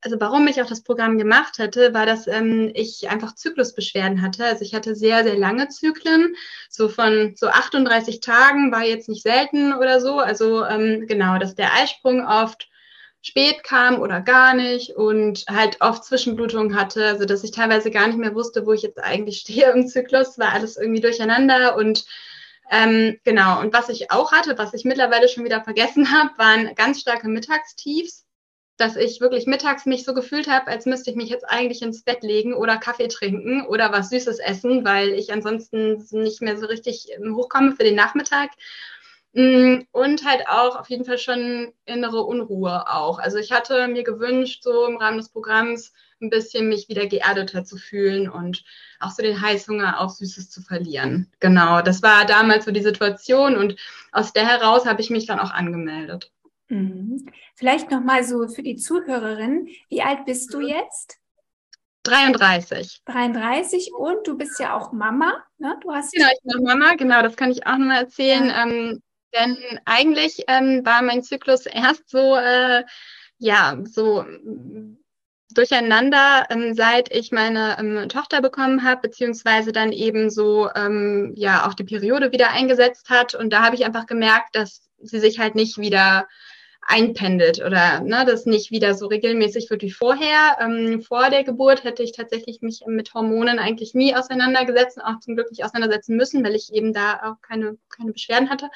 also 0.00 0.20
warum 0.20 0.46
ich 0.46 0.62
auch 0.62 0.66
das 0.66 0.82
Programm 0.82 1.18
gemacht 1.18 1.58
hatte, 1.58 1.92
war, 1.92 2.06
dass 2.06 2.26
ähm, 2.28 2.70
ich 2.74 3.08
einfach 3.08 3.34
Zyklusbeschwerden 3.34 4.22
hatte. 4.22 4.44
Also 4.44 4.64
ich 4.64 4.74
hatte 4.74 4.94
sehr, 4.94 5.24
sehr 5.24 5.36
lange 5.36 5.68
Zyklen, 5.68 6.34
so 6.70 6.88
von 6.88 7.34
so 7.36 7.48
38 7.48 8.20
Tagen 8.20 8.70
war 8.70 8.84
jetzt 8.84 9.08
nicht 9.08 9.22
selten 9.22 9.72
oder 9.72 10.00
so. 10.00 10.18
Also 10.18 10.64
ähm, 10.64 11.06
genau, 11.08 11.38
dass 11.38 11.54
der 11.54 11.74
Eisprung 11.74 12.24
oft 12.24 12.68
spät 13.20 13.64
kam 13.64 14.00
oder 14.00 14.20
gar 14.20 14.54
nicht 14.54 14.96
und 14.96 15.44
halt 15.48 15.80
oft 15.80 16.04
Zwischenblutungen 16.04 16.78
hatte, 16.78 17.04
also 17.04 17.24
dass 17.24 17.42
ich 17.42 17.50
teilweise 17.50 17.90
gar 17.90 18.06
nicht 18.06 18.18
mehr 18.18 18.34
wusste, 18.34 18.64
wo 18.64 18.72
ich 18.72 18.82
jetzt 18.82 18.98
eigentlich 19.02 19.38
stehe 19.40 19.72
im 19.72 19.88
Zyklus, 19.88 20.38
war 20.38 20.52
alles 20.52 20.76
irgendwie 20.76 21.00
durcheinander 21.00 21.76
und 21.76 22.04
ähm, 22.70 23.18
genau, 23.24 23.60
und 23.60 23.72
was 23.72 23.88
ich 23.88 24.10
auch 24.10 24.30
hatte, 24.30 24.58
was 24.58 24.74
ich 24.74 24.84
mittlerweile 24.84 25.28
schon 25.28 25.44
wieder 25.44 25.62
vergessen 25.64 26.12
habe, 26.12 26.30
waren 26.36 26.74
ganz 26.74 27.00
starke 27.00 27.28
Mittagstiefs 27.28 28.27
dass 28.78 28.96
ich 28.96 29.20
wirklich 29.20 29.46
mittags 29.46 29.86
mich 29.86 30.04
so 30.04 30.14
gefühlt 30.14 30.48
habe, 30.48 30.68
als 30.68 30.86
müsste 30.86 31.10
ich 31.10 31.16
mich 31.16 31.28
jetzt 31.28 31.44
eigentlich 31.48 31.82
ins 31.82 32.02
Bett 32.02 32.22
legen 32.22 32.54
oder 32.54 32.78
Kaffee 32.78 33.08
trinken 33.08 33.66
oder 33.66 33.92
was 33.92 34.10
Süßes 34.10 34.38
essen, 34.38 34.84
weil 34.84 35.10
ich 35.10 35.32
ansonsten 35.32 36.06
nicht 36.12 36.40
mehr 36.40 36.56
so 36.56 36.66
richtig 36.66 37.08
ähm, 37.12 37.36
hochkomme 37.36 37.72
für 37.72 37.84
den 37.84 37.96
Nachmittag. 37.96 38.50
Mm, 39.34 39.82
und 39.92 40.24
halt 40.24 40.48
auch 40.48 40.76
auf 40.76 40.88
jeden 40.88 41.04
Fall 41.04 41.18
schon 41.18 41.72
innere 41.84 42.22
Unruhe 42.22 42.88
auch. 42.88 43.18
Also 43.18 43.38
ich 43.38 43.52
hatte 43.52 43.86
mir 43.88 44.04
gewünscht, 44.04 44.62
so 44.62 44.86
im 44.86 44.96
Rahmen 44.96 45.18
des 45.18 45.28
Programms 45.28 45.92
ein 46.20 46.30
bisschen 46.30 46.68
mich 46.68 46.88
wieder 46.88 47.06
geerdeter 47.06 47.64
zu 47.64 47.76
fühlen 47.76 48.28
und 48.28 48.64
auch 49.00 49.10
so 49.10 49.22
den 49.22 49.40
Heißhunger 49.40 50.00
auf 50.00 50.12
Süßes 50.12 50.50
zu 50.50 50.62
verlieren. 50.62 51.30
Genau, 51.40 51.82
das 51.82 52.02
war 52.02 52.24
damals 52.26 52.64
so 52.64 52.70
die 52.72 52.82
Situation 52.82 53.56
und 53.56 53.76
aus 54.12 54.32
der 54.32 54.46
heraus 54.46 54.86
habe 54.86 55.00
ich 55.00 55.10
mich 55.10 55.26
dann 55.26 55.38
auch 55.38 55.50
angemeldet. 55.50 56.32
Mhm. 56.68 57.26
Vielleicht 57.54 57.90
noch 57.90 58.02
mal 58.02 58.24
so 58.24 58.46
für 58.48 58.62
die 58.62 58.76
Zuhörerin, 58.76 59.68
wie 59.88 60.02
alt 60.02 60.24
bist 60.24 60.52
du 60.52 60.60
jetzt? 60.60 61.18
33. 62.04 63.02
33 63.04 63.92
und 63.94 64.26
du 64.26 64.36
bist 64.36 64.58
ja 64.60 64.76
auch 64.76 64.92
Mama, 64.92 65.44
ne? 65.58 65.78
Du 65.82 65.92
hast 65.92 66.12
genau, 66.12 66.28
ich 66.32 66.42
bin 66.42 66.56
auch 66.56 66.74
Mama, 66.74 66.94
genau, 66.94 67.22
das 67.22 67.36
kann 67.36 67.50
ich 67.50 67.66
auch 67.66 67.76
noch 67.76 67.86
mal 67.86 67.98
erzählen. 68.02 68.46
Ja. 68.46 68.62
Ähm, 68.62 69.02
denn 69.34 69.58
eigentlich 69.84 70.44
ähm, 70.48 70.84
war 70.86 71.02
mein 71.02 71.22
Zyklus 71.22 71.66
erst 71.66 72.08
so, 72.08 72.36
äh, 72.36 72.84
ja, 73.38 73.78
so 73.84 74.24
durcheinander, 75.50 76.46
ähm, 76.50 76.74
seit 76.74 77.14
ich 77.14 77.32
meine 77.32 77.76
ähm, 77.78 78.08
Tochter 78.08 78.40
bekommen 78.40 78.84
habe, 78.84 79.02
beziehungsweise 79.02 79.72
dann 79.72 79.92
eben 79.92 80.30
so, 80.30 80.70
ähm, 80.74 81.32
ja, 81.36 81.66
auch 81.66 81.74
die 81.74 81.84
Periode 81.84 82.32
wieder 82.32 82.50
eingesetzt 82.50 83.10
hat. 83.10 83.34
Und 83.34 83.52
da 83.52 83.62
habe 83.62 83.74
ich 83.74 83.84
einfach 83.84 84.06
gemerkt, 84.06 84.54
dass 84.54 84.88
sie 84.98 85.20
sich 85.20 85.38
halt 85.38 85.54
nicht 85.54 85.78
wieder 85.78 86.26
einpendelt 86.88 87.60
oder 87.60 88.00
ne, 88.00 88.24
das 88.26 88.46
nicht 88.46 88.70
wieder 88.70 88.94
so 88.94 89.06
regelmäßig 89.06 89.68
wird 89.68 89.82
wie 89.82 89.90
vorher. 89.90 90.56
Ähm, 90.58 91.02
vor 91.02 91.28
der 91.28 91.44
Geburt 91.44 91.84
hätte 91.84 92.02
ich 92.02 92.12
tatsächlich 92.12 92.62
mich 92.62 92.82
mit 92.86 93.12
Hormonen 93.12 93.58
eigentlich 93.58 93.94
nie 93.94 94.16
auseinandergesetzt 94.16 94.96
und 94.96 95.02
auch 95.02 95.20
zum 95.20 95.36
Glück 95.36 95.50
nicht 95.50 95.64
auseinandersetzen 95.64 96.16
müssen, 96.16 96.42
weil 96.42 96.54
ich 96.54 96.72
eben 96.72 96.94
da 96.94 97.20
auch 97.22 97.42
keine, 97.46 97.76
keine 97.94 98.12
Beschwerden 98.12 98.48
hatte. 98.48 98.70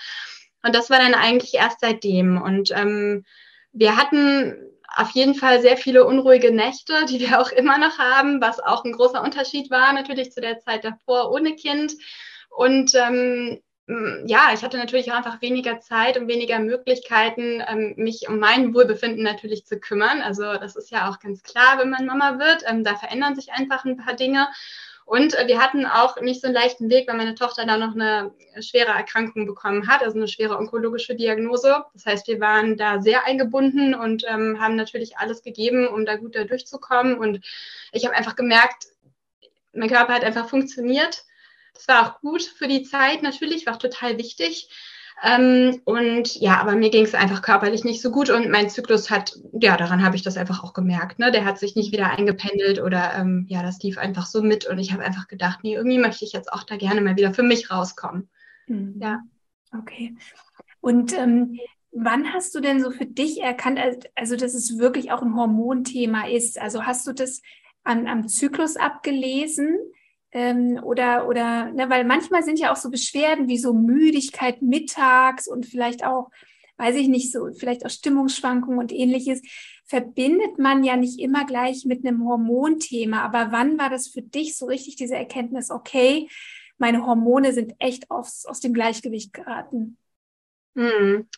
Und 0.63 0.75
das 0.75 0.91
war 0.91 0.99
dann 0.99 1.15
eigentlich 1.15 1.55
erst 1.55 1.81
seitdem. 1.81 2.41
Und 2.41 2.71
ähm, 2.73 3.25
wir 3.73 3.97
hatten 3.97 4.57
auf 4.95 5.11
jeden 5.13 5.35
Fall 5.35 5.63
sehr 5.63 5.79
viele 5.79 6.05
unruhige 6.05 6.53
Nächte, 6.53 7.07
die 7.09 7.19
wir 7.19 7.41
auch 7.41 7.51
immer 7.51 7.79
noch 7.79 7.99
haben, 7.99 8.43
was 8.43 8.61
auch 8.61 8.85
ein 8.85 8.93
großer 8.93 9.23
Unterschied 9.23 9.71
war 9.71 9.95
natürlich 9.95 10.33
zu 10.33 10.43
der 10.43 10.59
Zeit 10.59 10.85
davor 10.85 11.33
ohne 11.33 11.57
Kind. 11.57 11.95
Und 12.51 12.95
ähm, 12.95 13.63
ja, 13.89 14.51
ich 14.55 14.63
hatte 14.63 14.77
natürlich 14.77 15.11
auch 15.11 15.17
einfach 15.17 15.43
weniger 15.43 15.81
Zeit 15.81 16.17
und 16.17 16.29
weniger 16.29 16.61
Möglichkeiten, 16.61 17.63
ähm, 17.67 17.95
mich 17.97 18.29
um 18.29 18.39
mein 18.39 18.75
Wohlbefinden 18.75 19.25
natürlich 19.25 19.67
zu 19.67 19.81
kümmern. 19.81 20.23
Also 20.23 20.45
das 20.45 20.77
ist 20.77 20.91
ja 20.91 21.11
auch 21.11 21.19
ganz 21.19 21.43
klar, 21.43 21.79
wenn 21.79 21.91
man 21.91 22.07
Mama 22.07 22.39
wird. 22.39 22.63
Ähm, 22.67 22.85
da 22.85 22.95
verändern 22.95 23.35
sich 23.35 23.53
einfach 23.53 23.85
ein 23.85 23.97
paar 23.97 24.15
Dinge. 24.15 24.49
Und 25.05 25.37
äh, 25.37 25.49
wir 25.49 25.61
hatten 25.61 25.85
auch 25.85 26.21
nicht 26.21 26.41
so 26.41 26.47
einen 26.47 26.55
leichten 26.55 26.91
Weg, 26.91 27.09
weil 27.09 27.17
meine 27.17 27.35
Tochter 27.35 27.67
da 27.67 27.77
noch 27.77 27.95
eine 27.95 28.33
schwere 28.61 28.93
Erkrankung 28.93 29.47
bekommen 29.47 29.89
hat, 29.89 30.03
also 30.03 30.17
eine 30.17 30.29
schwere 30.29 30.59
onkologische 30.59 31.17
Diagnose. 31.17 31.85
Das 31.93 32.07
heißt, 32.07 32.29
wir 32.29 32.39
waren 32.39 32.77
da 32.77 33.01
sehr 33.03 33.27
eingebunden 33.27 33.97
und 33.97 34.25
ähm, 34.29 34.61
haben 34.61 34.77
natürlich 34.77 35.19
alles 35.19 35.43
gegeben, 35.43 35.89
um 35.89 36.07
da 36.07 36.17
gut 36.17 36.37
da 36.37 36.45
durchzukommen. 36.45 37.19
Und 37.19 37.41
ich 37.91 38.05
habe 38.05 38.15
einfach 38.15 38.37
gemerkt, 38.37 38.87
mein 39.73 39.89
Körper 39.89 40.15
hat 40.15 40.25
einfach 40.25 40.49
funktioniert 40.49 41.25
das 41.75 41.89
war 41.89 42.07
auch 42.07 42.21
gut 42.21 42.43
für 42.43 42.69
die 42.69 42.83
Zeit 42.83 43.23
natürlich, 43.23 43.67
war 43.67 43.75
auch 43.75 43.79
total 43.79 44.19
wichtig. 44.19 44.69
Ähm, 45.23 45.81
und 45.85 46.35
ja, 46.41 46.61
aber 46.61 46.75
mir 46.75 46.91
ging 46.91 47.05
es 47.05 47.15
einfach 47.15 47.43
körperlich 47.43 47.85
nicht 47.85 48.03
so 48.03 48.11
gut 48.11 48.29
und 48.29 48.51
mein 48.51 48.69
Zyklus 48.69 49.09
hat, 49.09 49.39
ja, 49.53 49.77
daran 49.77 50.05
habe 50.05 50.17
ich 50.17 50.23
das 50.23 50.37
einfach 50.37 50.65
auch 50.65 50.73
gemerkt. 50.73 51.21
Ne? 51.21 51.31
Der 51.31 51.45
hat 51.45 51.59
sich 51.59 51.77
nicht 51.77 51.93
wieder 51.93 52.11
eingependelt 52.11 52.81
oder 52.81 53.15
ähm, 53.15 53.47
ja, 53.49 53.63
das 53.63 53.81
lief 53.83 53.99
einfach 53.99 54.27
so 54.27 54.43
mit 54.43 54.67
und 54.67 54.79
ich 54.79 54.93
habe 54.93 55.05
einfach 55.05 55.29
gedacht, 55.29 55.61
nee, 55.63 55.75
irgendwie 55.75 55.99
möchte 55.99 56.25
ich 56.25 56.33
jetzt 56.33 56.53
auch 56.53 56.65
da 56.65 56.77
gerne 56.77 57.01
mal 57.01 57.17
wieder 57.17 57.33
für 57.33 57.45
mich 57.45 57.71
rauskommen. 57.71 58.29
Mhm. 58.67 58.97
Ja. 59.01 59.21
Okay. 59.79 60.17
Und 60.81 61.13
ähm, 61.17 61.59
wann 61.93 62.33
hast 62.33 62.55
du 62.55 62.61
denn 62.61 62.83
so 62.83 62.91
für 62.91 63.07
dich 63.07 63.41
erkannt, 63.41 63.79
also 64.17 64.37
dass 64.37 64.55
es 64.55 64.79
wirklich 64.79 65.13
auch 65.13 65.23
ein 65.23 65.37
Hormonthema 65.37 66.27
ist? 66.27 66.61
Also 66.61 66.85
hast 66.85 67.07
du 67.07 67.13
das 67.13 67.43
an, 67.85 68.09
am 68.09 68.27
Zyklus 68.27 68.77
abgelesen? 68.77 69.79
Ähm, 70.33 70.81
oder, 70.83 71.29
oder, 71.29 71.71
ne, 71.73 71.91
weil 71.91 72.05
manchmal 72.05 72.43
sind 72.43 72.59
ja 72.59 72.73
auch 72.73 72.77
so 72.77 72.91
Beschwerden 72.91 73.49
wie 73.49 73.59
so 73.59 73.75
Müdigkeit 73.75 74.63
mittags 74.63 75.47
und 75.47 75.67
vielleicht 75.67 76.05
auch, 76.05 76.31
weiß 76.79 76.97
ich 76.97 77.09
nicht, 77.09 77.31
so 77.31 77.49
vielleicht 77.53 77.85
auch 77.85 77.91
Stimmungsschwankungen 77.91 78.79
und 78.79 78.93
ähnliches, 78.93 79.43
verbindet 79.85 80.59
man 80.59 80.85
ja 80.85 80.97
nicht 80.97 81.21
immer 81.21 81.45
gleich 81.45 81.85
mit 81.85 82.07
einem 82.07 82.27
Hormonthema. 82.27 83.23
Aber 83.23 83.53
wann 83.53 83.79
war 83.79 83.91
das 83.91 84.09
für 84.09 84.23
dich 84.23 84.57
so 84.57 84.65
richtig 84.67 84.97
diese 84.97 85.17
Erkenntnis, 85.17 85.71
okay, 85.71 86.29
meine 86.79 87.05
Hormone 87.07 87.53
sind 87.53 87.75
echt 87.79 88.11
aus, 88.11 88.47
aus 88.47 88.61
dem 88.61 88.73
Gleichgewicht 88.73 89.35
geraten? 89.35 89.99
Hm. 90.75 91.29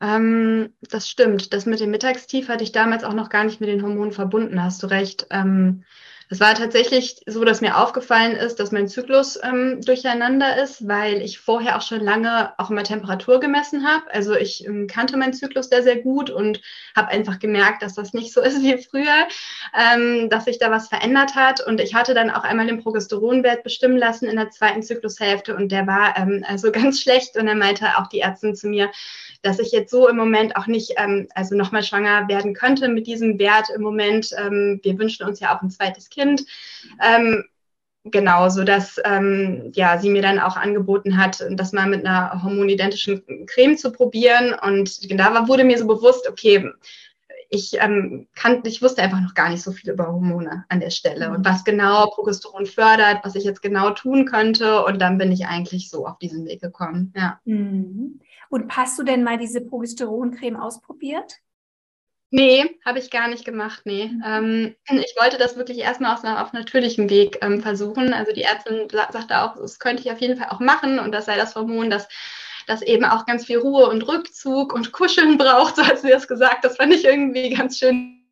Ähm, 0.00 0.74
das 0.80 1.08
stimmt. 1.08 1.52
Das 1.52 1.66
mit 1.66 1.80
dem 1.80 1.90
Mittagstief 1.90 2.48
hatte 2.48 2.64
ich 2.64 2.72
damals 2.72 3.04
auch 3.04 3.12
noch 3.12 3.28
gar 3.28 3.44
nicht 3.44 3.60
mit 3.60 3.68
den 3.68 3.82
Hormonen 3.82 4.12
verbunden, 4.12 4.62
hast 4.62 4.82
du 4.82 4.86
recht. 4.86 5.26
Ähm, 5.30 5.84
es 6.32 6.38
war 6.38 6.54
tatsächlich 6.54 7.16
so, 7.26 7.42
dass 7.42 7.60
mir 7.60 7.76
aufgefallen 7.76 8.36
ist, 8.36 8.60
dass 8.60 8.70
mein 8.70 8.86
Zyklus 8.86 9.36
ähm, 9.42 9.80
durcheinander 9.80 10.62
ist, 10.62 10.86
weil 10.86 11.22
ich 11.22 11.40
vorher 11.40 11.76
auch 11.76 11.82
schon 11.82 12.04
lange 12.04 12.52
auch 12.56 12.70
immer 12.70 12.84
Temperatur 12.84 13.40
gemessen 13.40 13.84
habe. 13.84 14.04
Also 14.12 14.36
ich 14.36 14.64
ähm, 14.64 14.86
kannte 14.86 15.16
meinen 15.16 15.32
Zyklus 15.32 15.70
sehr, 15.70 15.82
sehr 15.82 15.96
gut 15.96 16.30
und 16.30 16.60
habe 16.94 17.08
einfach 17.08 17.40
gemerkt, 17.40 17.82
dass 17.82 17.94
das 17.94 18.14
nicht 18.14 18.32
so 18.32 18.40
ist 18.42 18.62
wie 18.62 18.78
früher, 18.78 19.26
ähm, 19.76 20.30
dass 20.30 20.44
sich 20.44 20.60
da 20.60 20.70
was 20.70 20.86
verändert 20.86 21.34
hat. 21.34 21.66
Und 21.66 21.80
ich 21.80 21.96
hatte 21.96 22.14
dann 22.14 22.30
auch 22.30 22.44
einmal 22.44 22.68
den 22.68 22.80
Progesteronwert 22.80 23.64
bestimmen 23.64 23.96
lassen 23.96 24.26
in 24.26 24.36
der 24.36 24.50
zweiten 24.50 24.84
Zyklushälfte 24.84 25.56
und 25.56 25.72
der 25.72 25.88
war 25.88 26.16
ähm, 26.16 26.44
also 26.46 26.70
ganz 26.72 27.00
schlecht. 27.02 27.36
Und 27.36 27.46
dann 27.46 27.58
meinte 27.58 27.86
auch 27.98 28.06
die 28.06 28.20
Ärztin 28.20 28.54
zu 28.54 28.68
mir, 28.68 28.88
dass 29.42 29.58
ich 29.58 29.72
jetzt 29.72 29.90
so 29.90 30.08
im 30.08 30.16
Moment 30.16 30.56
auch 30.56 30.66
nicht, 30.66 30.94
ähm, 30.96 31.28
also 31.34 31.56
nochmal 31.56 31.82
schwanger 31.82 32.28
werden 32.28 32.54
könnte 32.54 32.88
mit 32.88 33.06
diesem 33.06 33.38
Wert 33.38 33.68
im 33.74 33.82
Moment. 33.82 34.30
Ähm, 34.38 34.80
wir 34.82 34.98
wünschen 34.98 35.26
uns 35.26 35.40
ja 35.40 35.56
auch 35.56 35.62
ein 35.62 35.70
zweites 35.70 36.10
Kind. 36.10 36.44
Ähm, 37.02 37.44
genau, 38.04 38.48
so 38.48 38.64
dass 38.64 39.00
ähm, 39.04 39.72
ja 39.74 39.98
sie 39.98 40.10
mir 40.10 40.22
dann 40.22 40.38
auch 40.38 40.56
angeboten 40.56 41.16
hat, 41.16 41.44
das 41.50 41.72
mal 41.72 41.88
mit 41.88 42.04
einer 42.04 42.42
hormonidentischen 42.42 43.46
Creme 43.46 43.76
zu 43.76 43.92
probieren. 43.92 44.54
Und 44.62 45.10
da 45.18 45.48
wurde 45.48 45.64
mir 45.64 45.78
so 45.78 45.86
bewusst, 45.86 46.28
okay, 46.28 46.70
ich 47.52 47.72
ähm, 47.80 48.28
kannte, 48.36 48.68
ich 48.68 48.80
wusste 48.80 49.02
einfach 49.02 49.20
noch 49.20 49.34
gar 49.34 49.50
nicht 49.50 49.62
so 49.62 49.72
viel 49.72 49.90
über 49.90 50.06
Hormone 50.06 50.64
an 50.68 50.78
der 50.78 50.90
Stelle 50.90 51.30
und 51.30 51.44
was 51.44 51.64
genau 51.64 52.06
Progesteron 52.10 52.64
fördert, 52.64 53.18
was 53.24 53.34
ich 53.34 53.42
jetzt 53.42 53.60
genau 53.60 53.90
tun 53.90 54.24
könnte. 54.24 54.84
Und 54.84 55.00
dann 55.00 55.18
bin 55.18 55.32
ich 55.32 55.46
eigentlich 55.46 55.90
so 55.90 56.06
auf 56.06 56.18
diesen 56.18 56.46
Weg 56.46 56.60
gekommen. 56.60 57.12
Ja. 57.16 57.40
Mhm. 57.44 58.20
Und 58.50 58.76
hast 58.76 58.98
du 58.98 59.02
denn 59.02 59.24
mal 59.24 59.38
diese 59.38 59.62
Progesteroncreme 59.62 60.56
ausprobiert? 60.56 61.36
Nee, 62.32 62.78
habe 62.84 62.98
ich 62.98 63.10
gar 63.10 63.28
nicht 63.28 63.44
gemacht, 63.44 63.82
nee. 63.84 64.06
Mhm. 64.06 64.22
Ähm, 64.24 64.76
ich 64.88 65.14
wollte 65.18 65.38
das 65.38 65.56
wirklich 65.56 65.78
erstmal 65.78 66.14
auf, 66.14 66.22
auf 66.24 66.52
natürlichem 66.52 67.08
Weg 67.10 67.38
ähm, 67.40 67.60
versuchen. 67.60 68.12
Also 68.12 68.32
die 68.32 68.42
Ärztin 68.42 68.88
sagte 68.90 69.40
auch, 69.40 69.56
das 69.56 69.78
könnte 69.78 70.02
ich 70.02 70.12
auf 70.12 70.20
jeden 70.20 70.36
Fall 70.36 70.50
auch 70.50 70.60
machen 70.60 70.98
und 70.98 71.12
das 71.12 71.26
sei 71.26 71.36
das 71.36 71.54
Hormon, 71.54 71.90
das 71.90 72.08
das 72.66 72.82
eben 72.82 73.04
auch 73.04 73.26
ganz 73.26 73.46
viel 73.46 73.58
Ruhe 73.58 73.88
und 73.88 74.06
Rückzug 74.06 74.72
und 74.72 74.92
Kuscheln 74.92 75.38
braucht, 75.38 75.76
so 75.76 75.84
hat 75.84 75.98
sie 75.98 76.08
das 76.10 76.28
gesagt. 76.28 76.64
Das 76.64 76.76
fand 76.76 76.94
ich 76.94 77.04
irgendwie 77.04 77.50
ganz 77.50 77.78
schön 77.78 78.24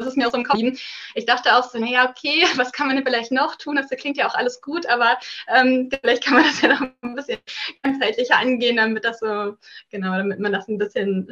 das 0.00 0.08
ist 0.08 0.16
mir 0.16 0.26
auch 0.26 0.32
so 0.32 0.38
im 0.38 0.44
Kopf 0.44 0.56
geblieben. 0.56 0.78
Ich 1.14 1.26
dachte 1.26 1.56
auch 1.56 1.70
so, 1.70 1.78
naja, 1.78 2.08
okay, 2.08 2.44
was 2.56 2.72
kann 2.72 2.86
man 2.86 2.96
denn 2.96 3.04
vielleicht 3.04 3.32
noch 3.32 3.56
tun? 3.56 3.76
Das 3.76 3.88
klingt 3.90 4.16
ja 4.16 4.28
auch 4.28 4.34
alles 4.34 4.60
gut, 4.60 4.86
aber 4.86 5.18
ähm, 5.54 5.88
vielleicht 5.90 6.24
kann 6.24 6.34
man 6.34 6.44
das 6.44 6.60
ja 6.60 6.68
noch 6.68 6.80
ein 7.02 7.14
bisschen 7.14 7.38
ganzheitlicher 7.82 8.38
angehen, 8.38 8.76
damit 8.76 9.04
das 9.04 9.20
so, 9.20 9.56
genau, 9.90 10.16
damit 10.16 10.40
man 10.40 10.52
das 10.52 10.68
ein 10.68 10.78
bisschen, 10.78 11.30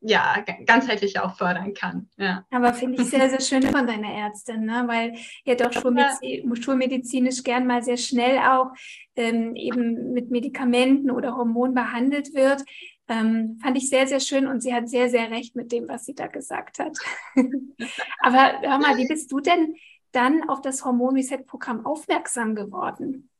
ja, 0.00 0.44
ganzheitlicher 0.64 1.24
auch 1.24 1.36
fördern 1.36 1.74
kann. 1.74 2.08
Ja. 2.16 2.44
Aber 2.50 2.72
finde 2.74 3.02
ich 3.02 3.08
sehr, 3.08 3.28
sehr 3.30 3.40
schön 3.40 3.62
von 3.62 3.86
deiner 3.86 4.12
Ärztin, 4.12 4.64
ne? 4.64 4.84
weil 4.86 5.14
ja 5.44 5.54
doch 5.54 5.72
schulmedizinisch, 5.72 6.64
schulmedizinisch 6.64 7.42
gern 7.42 7.66
mal 7.66 7.82
sehr 7.82 7.96
schnell 7.96 8.38
auch 8.38 8.72
ähm, 9.16 9.56
eben 9.56 10.12
mit 10.12 10.30
Medikamenten 10.30 11.10
oder 11.10 11.36
Hormonen 11.36 11.74
behandelt 11.74 12.34
wird. 12.34 12.62
Ähm, 13.08 13.58
fand 13.62 13.76
ich 13.76 13.88
sehr, 13.88 14.06
sehr 14.06 14.20
schön 14.20 14.46
und 14.46 14.60
sie 14.62 14.74
hat 14.74 14.88
sehr, 14.88 15.08
sehr 15.08 15.30
recht 15.30 15.54
mit 15.56 15.70
dem, 15.72 15.88
was 15.88 16.04
sie 16.06 16.14
da 16.14 16.26
gesagt 16.26 16.78
hat. 16.78 16.96
Aber 18.20 18.60
hör 18.62 18.78
mal, 18.78 18.96
wie 18.96 19.06
bist 19.06 19.30
du 19.32 19.40
denn 19.40 19.76
dann 20.12 20.48
auf 20.48 20.60
das 20.60 20.84
Hormon 20.84 21.14
Reset-Programm 21.14 21.86
aufmerksam 21.86 22.54
geworden? 22.54 23.30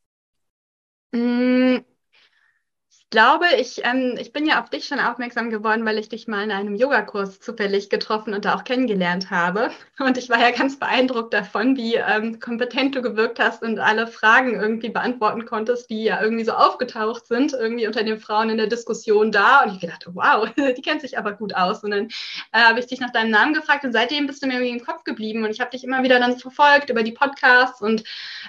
Glaube, 3.11 3.45
ich, 3.61 3.83
ähm, 3.85 4.17
ich 4.19 4.33
bin 4.33 4.47
ja 4.47 4.61
auf 4.61 4.69
dich 4.69 4.87
schon 4.87 4.99
aufmerksam 4.99 5.49
geworden, 5.49 5.85
weil 5.87 5.97
ich 5.97 6.09
dich 6.09 6.27
mal 6.27 6.43
in 6.43 6.51
einem 6.51 6.75
Yogakurs 6.75 7.39
zufällig 7.39 7.89
getroffen 7.89 8.35
und 8.35 8.45
da 8.45 8.57
auch 8.57 8.65
kennengelernt 8.65 9.31
habe. 9.31 9.71
Und 10.01 10.19
ich 10.19 10.29
war 10.29 10.41
ja 10.41 10.51
ganz 10.51 10.79
beeindruckt 10.79 11.33
davon, 11.33 11.77
wie 11.77 11.95
ähm, 11.95 12.41
kompetent 12.41 12.95
du 12.95 13.01
gewirkt 13.01 13.39
hast 13.39 13.63
und 13.63 13.79
alle 13.79 14.07
Fragen 14.07 14.55
irgendwie 14.55 14.91
beantworten 14.91 15.47
konntest, 15.47 15.89
die 15.89 16.05
ja 16.05 16.21
irgendwie 16.21 16.45
so 16.45 16.53
aufgetaucht 16.53 17.27
sind, 17.27 17.55
irgendwie 17.55 17.87
unter 17.87 18.03
den 18.03 18.19
Frauen 18.19 18.51
in 18.51 18.59
der 18.59 18.67
Diskussion 18.67 19.33
da. 19.33 19.63
Und 19.63 19.73
ich 19.73 19.81
gedacht, 19.81 20.07
wow, 20.13 20.47
die 20.77 20.83
kennt 20.83 21.01
sich 21.01 21.17
aber 21.17 21.33
gut 21.33 21.55
aus. 21.55 21.83
Und 21.83 21.93
dann 21.93 22.09
äh, 22.53 22.59
habe 22.59 22.81
ich 22.81 22.87
dich 22.87 23.01
nach 23.01 23.11
deinem 23.11 23.31
Namen 23.31 23.55
gefragt 23.55 23.85
und 23.85 23.93
seitdem 23.93 24.27
bist 24.27 24.43
du 24.43 24.49
mir 24.49 24.55
irgendwie 24.55 24.79
im 24.79 24.85
Kopf 24.85 25.05
geblieben. 25.05 25.45
Und 25.45 25.51
ich 25.51 25.61
habe 25.61 25.71
dich 25.71 25.83
immer 25.83 26.03
wieder 26.03 26.19
dann 26.19 26.37
verfolgt 26.39 26.91
über 26.91 27.03
die 27.03 27.13
Podcasts 27.13 27.81
und 27.81 28.05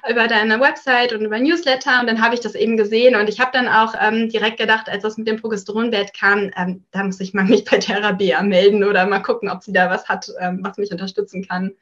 über 0.10 0.28
deine 0.28 0.60
Website 0.60 1.14
und 1.14 1.22
über 1.22 1.40
Newsletter. 1.40 2.02
Und 2.02 2.08
dann 2.08 2.22
habe 2.22 2.36
ich 2.36 2.42
das 2.42 2.56
eben 2.56 2.76
gesehen 2.76 3.16
und 3.16 3.30
ich 3.30 3.40
habe 3.40 3.52
dann 3.54 3.70
auch 3.70 3.94
ähm, 4.00 4.28
direkt 4.28 4.47
direkt 4.48 4.60
gedacht, 4.60 4.90
als 4.90 5.04
das 5.04 5.18
mit 5.18 5.28
dem 5.28 5.38
Progesteronwert 5.38 6.14
kam, 6.14 6.52
ähm, 6.56 6.86
da 6.92 7.04
muss 7.04 7.20
ich 7.20 7.34
mal 7.34 7.46
mich 7.46 7.66
bei 7.66 7.78
Therapia 7.78 8.42
melden 8.42 8.84
oder 8.84 9.06
mal 9.06 9.22
gucken, 9.22 9.50
ob 9.50 9.64
sie 9.64 9.74
da 9.74 9.90
was 9.90 10.08
hat, 10.08 10.32
ähm, 10.40 10.60
was 10.64 10.78
mich 10.78 10.92
unterstützen 10.92 11.46
kann. 11.46 11.76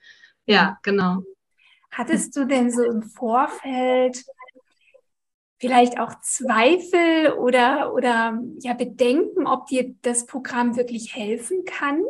Ja, 0.45 0.79
genau. 0.84 1.24
Hattest 1.91 2.36
du 2.36 2.45
denn 2.45 2.72
so 2.72 2.84
im 2.84 3.03
Vorfeld 3.03 4.25
vielleicht 5.60 6.00
auch 6.00 6.19
Zweifel 6.22 7.34
oder, 7.34 7.93
oder 7.93 8.39
ja, 8.60 8.74
Bedenken, 8.74 9.48
ob 9.48 9.67
dir 9.67 9.95
das 10.01 10.25
Programm 10.25 10.75
wirklich 10.75 11.15
helfen 11.15 11.63
kann? 11.65 12.03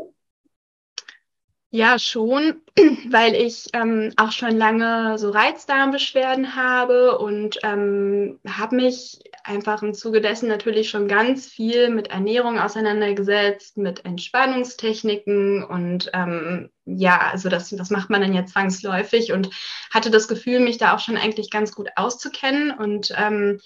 Ja, 1.75 1.99
schon, 1.99 2.61
weil 3.09 3.35
ich 3.35 3.67
ähm, 3.73 4.13
auch 4.15 4.31
schon 4.31 4.55
lange 4.55 5.17
so 5.17 5.29
Reizdarmbeschwerden 5.29 6.55
habe 6.55 7.17
und 7.17 7.59
ähm, 7.63 8.39
habe 8.47 8.77
mich 8.77 9.19
einfach 9.43 9.83
im 9.83 9.93
Zuge 9.93 10.21
dessen 10.21 10.47
natürlich 10.47 10.89
schon 10.89 11.09
ganz 11.09 11.47
viel 11.47 11.89
mit 11.89 12.07
Ernährung 12.11 12.59
auseinandergesetzt, 12.59 13.75
mit 13.75 14.05
Entspannungstechniken 14.05 15.65
und 15.65 16.09
ähm, 16.13 16.69
ja, 16.85 17.19
also 17.33 17.49
das, 17.49 17.71
das 17.71 17.89
macht 17.89 18.09
man 18.09 18.21
dann 18.21 18.33
ja 18.33 18.45
zwangsläufig 18.45 19.33
und 19.33 19.49
hatte 19.91 20.11
das 20.11 20.29
Gefühl, 20.29 20.61
mich 20.61 20.77
da 20.77 20.95
auch 20.95 20.99
schon 20.99 21.17
eigentlich 21.17 21.49
ganz 21.51 21.75
gut 21.75 21.89
auszukennen 21.97 22.71
und 22.71 23.13
ähm, 23.17 23.59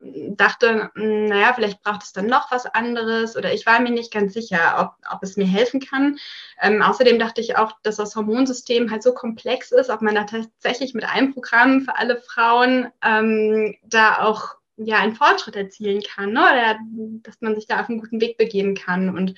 dachte, 0.00 0.90
hm, 0.94 1.26
naja, 1.26 1.52
vielleicht 1.54 1.82
braucht 1.82 2.02
es 2.02 2.12
dann 2.12 2.26
noch 2.26 2.50
was 2.52 2.66
anderes 2.66 3.36
oder 3.36 3.52
ich 3.52 3.66
war 3.66 3.80
mir 3.80 3.90
nicht 3.90 4.12
ganz 4.12 4.32
sicher, 4.32 4.76
ob, 4.78 5.12
ob 5.12 5.22
es 5.22 5.36
mir 5.36 5.46
helfen 5.46 5.80
kann. 5.80 6.18
Ähm, 6.60 6.82
außerdem 6.82 7.18
dachte 7.18 7.40
ich 7.40 7.56
auch, 7.56 7.72
dass 7.82 7.96
das 7.96 8.14
Hormonsystem 8.14 8.90
halt 8.90 9.02
so 9.02 9.12
komplex 9.12 9.72
ist, 9.72 9.90
ob 9.90 10.02
man 10.02 10.14
da 10.14 10.24
tatsächlich 10.24 10.94
mit 10.94 11.04
einem 11.04 11.32
Programm 11.34 11.82
für 11.82 11.96
alle 11.96 12.20
Frauen 12.20 12.88
ähm, 13.02 13.76
da 13.84 14.20
auch 14.20 14.56
ja 14.76 14.98
einen 14.98 15.16
Fortschritt 15.16 15.56
erzielen 15.56 16.02
kann, 16.02 16.32
ne? 16.32 16.40
oder 16.40 16.78
dass 17.22 17.40
man 17.40 17.56
sich 17.56 17.66
da 17.66 17.80
auf 17.80 17.88
einen 17.88 18.00
guten 18.00 18.20
Weg 18.20 18.38
begeben 18.38 18.74
kann. 18.76 19.16
Und 19.16 19.34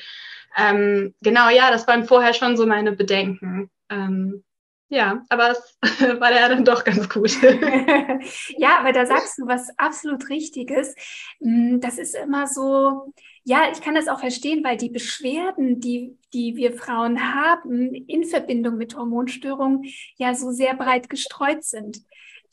ähm, 0.59 1.15
genau, 1.23 1.49
ja, 1.49 1.71
das 1.71 1.87
waren 1.87 2.05
vorher 2.05 2.35
schon 2.35 2.57
so 2.57 2.67
meine 2.67 2.93
Bedenken. 2.93 3.71
Ähm, 3.89 4.45
ja, 4.91 5.25
aber 5.29 5.53
es 5.53 5.79
war 6.21 6.33
ja 6.33 6.49
dann 6.49 6.65
doch 6.65 6.83
ganz 6.83 7.09
gut. 7.09 7.41
ja, 8.59 8.79
aber 8.81 8.93
da 8.93 9.07
sagst 9.07 9.39
du 9.39 9.47
was 9.47 9.71
absolut 9.79 10.29
Richtiges. 10.29 10.97
Mm, 11.39 11.79
das 11.79 11.97
ist 11.97 12.17
immer 12.17 12.49
so, 12.49 13.15
ja, 13.45 13.71
ich 13.73 13.81
kann 13.81 13.95
das 13.95 14.09
auch 14.09 14.19
verstehen, 14.19 14.65
weil 14.65 14.77
die 14.77 14.91
Beschwerden, 14.91 15.79
die, 15.81 16.19
die 16.35 16.57
wir 16.57 16.73
Frauen 16.73 17.35
haben 17.35 17.95
in 17.95 18.25
Verbindung 18.25 18.79
mit 18.79 18.97
Hormonstörungen, 18.97 19.85
ja 20.17 20.35
so 20.35 20.51
sehr 20.51 20.75
breit 20.75 21.09
gestreut 21.09 21.63
sind. 21.63 22.03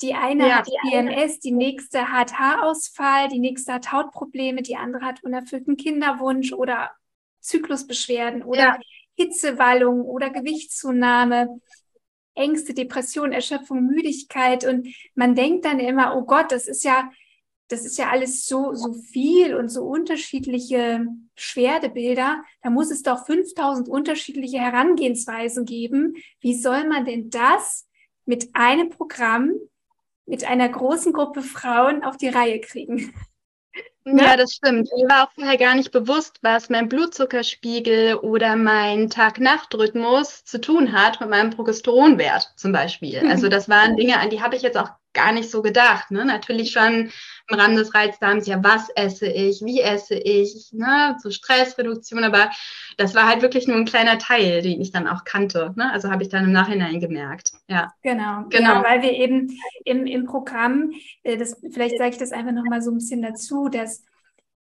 Die 0.04 0.14
eine 0.14 0.48
ja, 0.48 0.56
hat 0.58 0.70
PMS, 0.92 1.40
die 1.40 1.52
nächste 1.52 2.12
hat 2.12 2.38
Haarausfall, 2.38 3.30
die 3.30 3.40
nächste 3.40 3.74
hat 3.74 3.92
Hautprobleme, 3.92 4.62
die 4.62 4.76
andere 4.76 5.04
hat 5.04 5.24
unerfüllten 5.24 5.76
Kinderwunsch 5.76 6.54
oder 6.54 6.92
Zyklusbeschwerden 7.40 8.44
oder 8.44 8.60
ja. 8.60 8.80
Hitzewallung 9.16 10.02
oder 10.02 10.30
Gewichtszunahme. 10.30 11.60
Ängste, 12.38 12.74
Depression, 12.74 13.32
Erschöpfung, 13.32 13.86
Müdigkeit 13.86 14.66
und 14.66 14.88
man 15.16 15.36
denkt 15.36 15.66
dann 15.66 15.80
immer, 15.80 16.16
oh 16.16 16.24
Gott, 16.24 16.52
das 16.52 16.68
ist 16.68 16.84
ja, 16.84 17.10
das 17.68 17.86
ist 17.86 17.98
ja 17.98 18.10
alles 18.10 18.46
so, 18.46 18.74
so 18.74 18.94
viel 18.94 19.56
und 19.56 19.70
so 19.70 19.84
unterschiedliche 19.84 21.06
Schwerdebilder. 21.36 22.44
Da 22.62 22.70
muss 22.70 22.92
es 22.92 23.04
doch 23.04 23.26
5000 23.26 23.90
unterschiedliche 23.90 24.60
Herangehensweisen 24.60 25.66
geben. 25.66 26.16
Wie 26.40 26.56
soll 26.56 26.88
man 26.88 27.06
denn 27.06 27.30
das 27.30 27.88
mit 28.26 28.50
einem 28.54 28.90
Programm, 28.90 29.52
mit 30.26 30.46
einer 30.46 30.70
großen 30.70 31.12
Gruppe 31.14 31.42
Frauen 31.42 32.04
auf 32.04 32.18
die 32.18 32.30
Reihe 32.30 32.62
kriegen? 32.62 33.14
Ne? 34.14 34.24
Ja, 34.24 34.38
das 34.38 34.54
stimmt. 34.54 34.90
Mir 34.96 35.10
war 35.10 35.24
auch 35.26 35.32
vorher 35.34 35.58
gar 35.58 35.76
nicht 35.76 35.92
bewusst, 35.92 36.40
was 36.42 36.70
mein 36.70 36.88
Blutzuckerspiegel 36.88 38.16
oder 38.16 38.56
mein 38.56 39.10
Tag-Nacht-Rhythmus 39.10 40.46
zu 40.46 40.62
tun 40.62 40.94
hat 40.94 41.20
mit 41.20 41.30
meinem 41.30 41.50
Progesteronwert 41.50 42.54
zum 42.56 42.72
Beispiel. 42.72 43.20
Also 43.28 43.50
das 43.50 43.68
waren 43.68 43.98
Dinge, 43.98 44.20
an 44.20 44.30
die 44.30 44.42
habe 44.42 44.56
ich 44.56 44.62
jetzt 44.62 44.78
auch 44.78 44.92
gar 45.14 45.32
nicht 45.32 45.50
so 45.50 45.62
gedacht. 45.62 46.12
Ne? 46.12 46.26
Natürlich 46.26 46.72
schon 46.72 47.12
im 47.50 47.60
Rahmen 47.60 47.76
des 47.76 47.94
Reizdarms, 47.94 48.48
ja, 48.48 48.64
was 48.64 48.90
esse 48.96 49.28
ich, 49.28 49.62
wie 49.64 49.82
esse 49.82 50.16
ich, 50.16 50.70
ne? 50.74 51.18
so 51.22 51.32
Stressreduktion, 51.32 52.24
aber 52.24 52.52
das 52.98 53.16
war 53.16 53.28
halt 53.28 53.42
wirklich 53.42 53.68
nur 53.68 53.78
ein 53.78 53.86
kleiner 53.86 54.18
Teil, 54.20 54.62
den 54.62 54.82
ich 54.82 54.92
dann 54.92 55.08
auch 55.08 55.24
kannte. 55.24 55.74
Ne? 55.76 55.92
Also 55.92 56.12
habe 56.12 56.24
ich 56.24 56.30
dann 56.30 56.46
im 56.46 56.52
Nachhinein 56.52 57.00
gemerkt. 57.00 57.54
Ja, 57.68 57.92
genau, 58.04 58.46
genau, 58.50 58.76
ja, 58.76 58.84
weil 58.84 59.02
wir 59.02 59.12
eben 59.12 59.58
im, 59.86 60.06
im 60.06 60.26
Programm, 60.26 60.92
äh, 61.24 61.38
das, 61.38 61.60
vielleicht 61.72 61.98
sage 61.98 62.12
ich 62.12 62.18
das 62.18 62.32
einfach 62.32 62.52
nochmal 62.52 62.82
so 62.82 62.92
ein 62.92 62.98
bisschen 62.98 63.22
dazu, 63.22 63.70
dass 63.70 64.04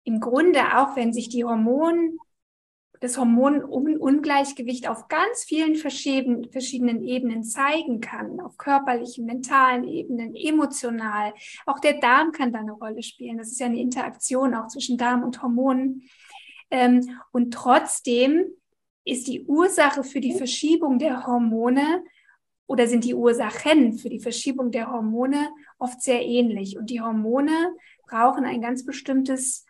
im 0.04 0.20
Grunde 0.20 0.60
auch, 0.78 0.96
wenn 0.96 1.14
sich 1.14 1.30
die 1.30 1.44
Hormone 1.44 2.12
das 3.02 3.18
Hormonungleichgewicht 3.18 4.88
auf 4.88 5.08
ganz 5.08 5.44
vielen 5.46 5.76
verschiedenen, 5.76 7.04
Ebenen 7.04 7.44
zeigen 7.44 8.02
kann, 8.02 8.40
auf 8.40 8.58
körperlichen, 8.58 9.26
mentalen 9.26 9.84
Ebenen, 9.84 10.36
emotional. 10.36 11.34
Auch 11.66 11.80
der 11.80 12.00
Darm 12.00 12.32
kann 12.32 12.52
da 12.52 12.60
eine 12.60 12.74
Rolle 12.74 13.04
spielen. 13.04 13.38
Das 13.38 13.52
ist 13.52 13.60
ja 13.60 13.68
eine 13.68 13.80
Interaktion 13.80 14.54
auch 14.54 14.68
zwischen 14.68 14.98
Darm 14.98 15.24
und 15.24 15.42
Hormonen. 15.42 16.04
Ähm, 16.72 17.20
und 17.32 17.54
trotzdem 17.54 18.46
ist 19.04 19.28
die 19.28 19.46
Ursache 19.46 20.04
für 20.04 20.20
die 20.20 20.34
Verschiebung 20.34 20.98
der 20.98 21.26
Hormone 21.28 22.04
oder 22.68 22.88
sind 22.88 23.04
die 23.04 23.14
Ursachen 23.14 23.94
für 23.94 24.10
die 24.10 24.20
Verschiebung 24.20 24.72
der 24.72 24.92
Hormone 24.92 25.50
oft 25.78 26.02
sehr 26.02 26.26
ähnlich. 26.26 26.78
Und 26.78 26.90
die 26.90 27.02
Hormone 27.02 27.76
brauchen 28.08 28.46
ein 28.46 28.62
ganz 28.62 28.86
bestimmtes 28.86 29.65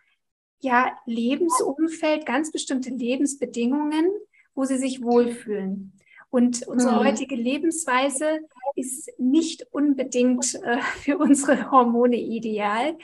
ja, 0.60 0.96
Lebensumfeld, 1.06 2.26
ganz 2.26 2.50
bestimmte 2.50 2.90
Lebensbedingungen, 2.90 4.10
wo 4.54 4.64
sie 4.64 4.78
sich 4.78 5.02
wohlfühlen. 5.02 5.92
Und 6.30 6.66
unsere 6.66 6.92
mhm. 6.92 7.06
heutige 7.06 7.36
Lebensweise 7.36 8.40
ist 8.76 9.10
nicht 9.18 9.66
unbedingt 9.72 10.54
äh, 10.62 10.78
für 11.00 11.18
unsere 11.18 11.70
Hormone 11.70 12.16
ideal, 12.16 12.96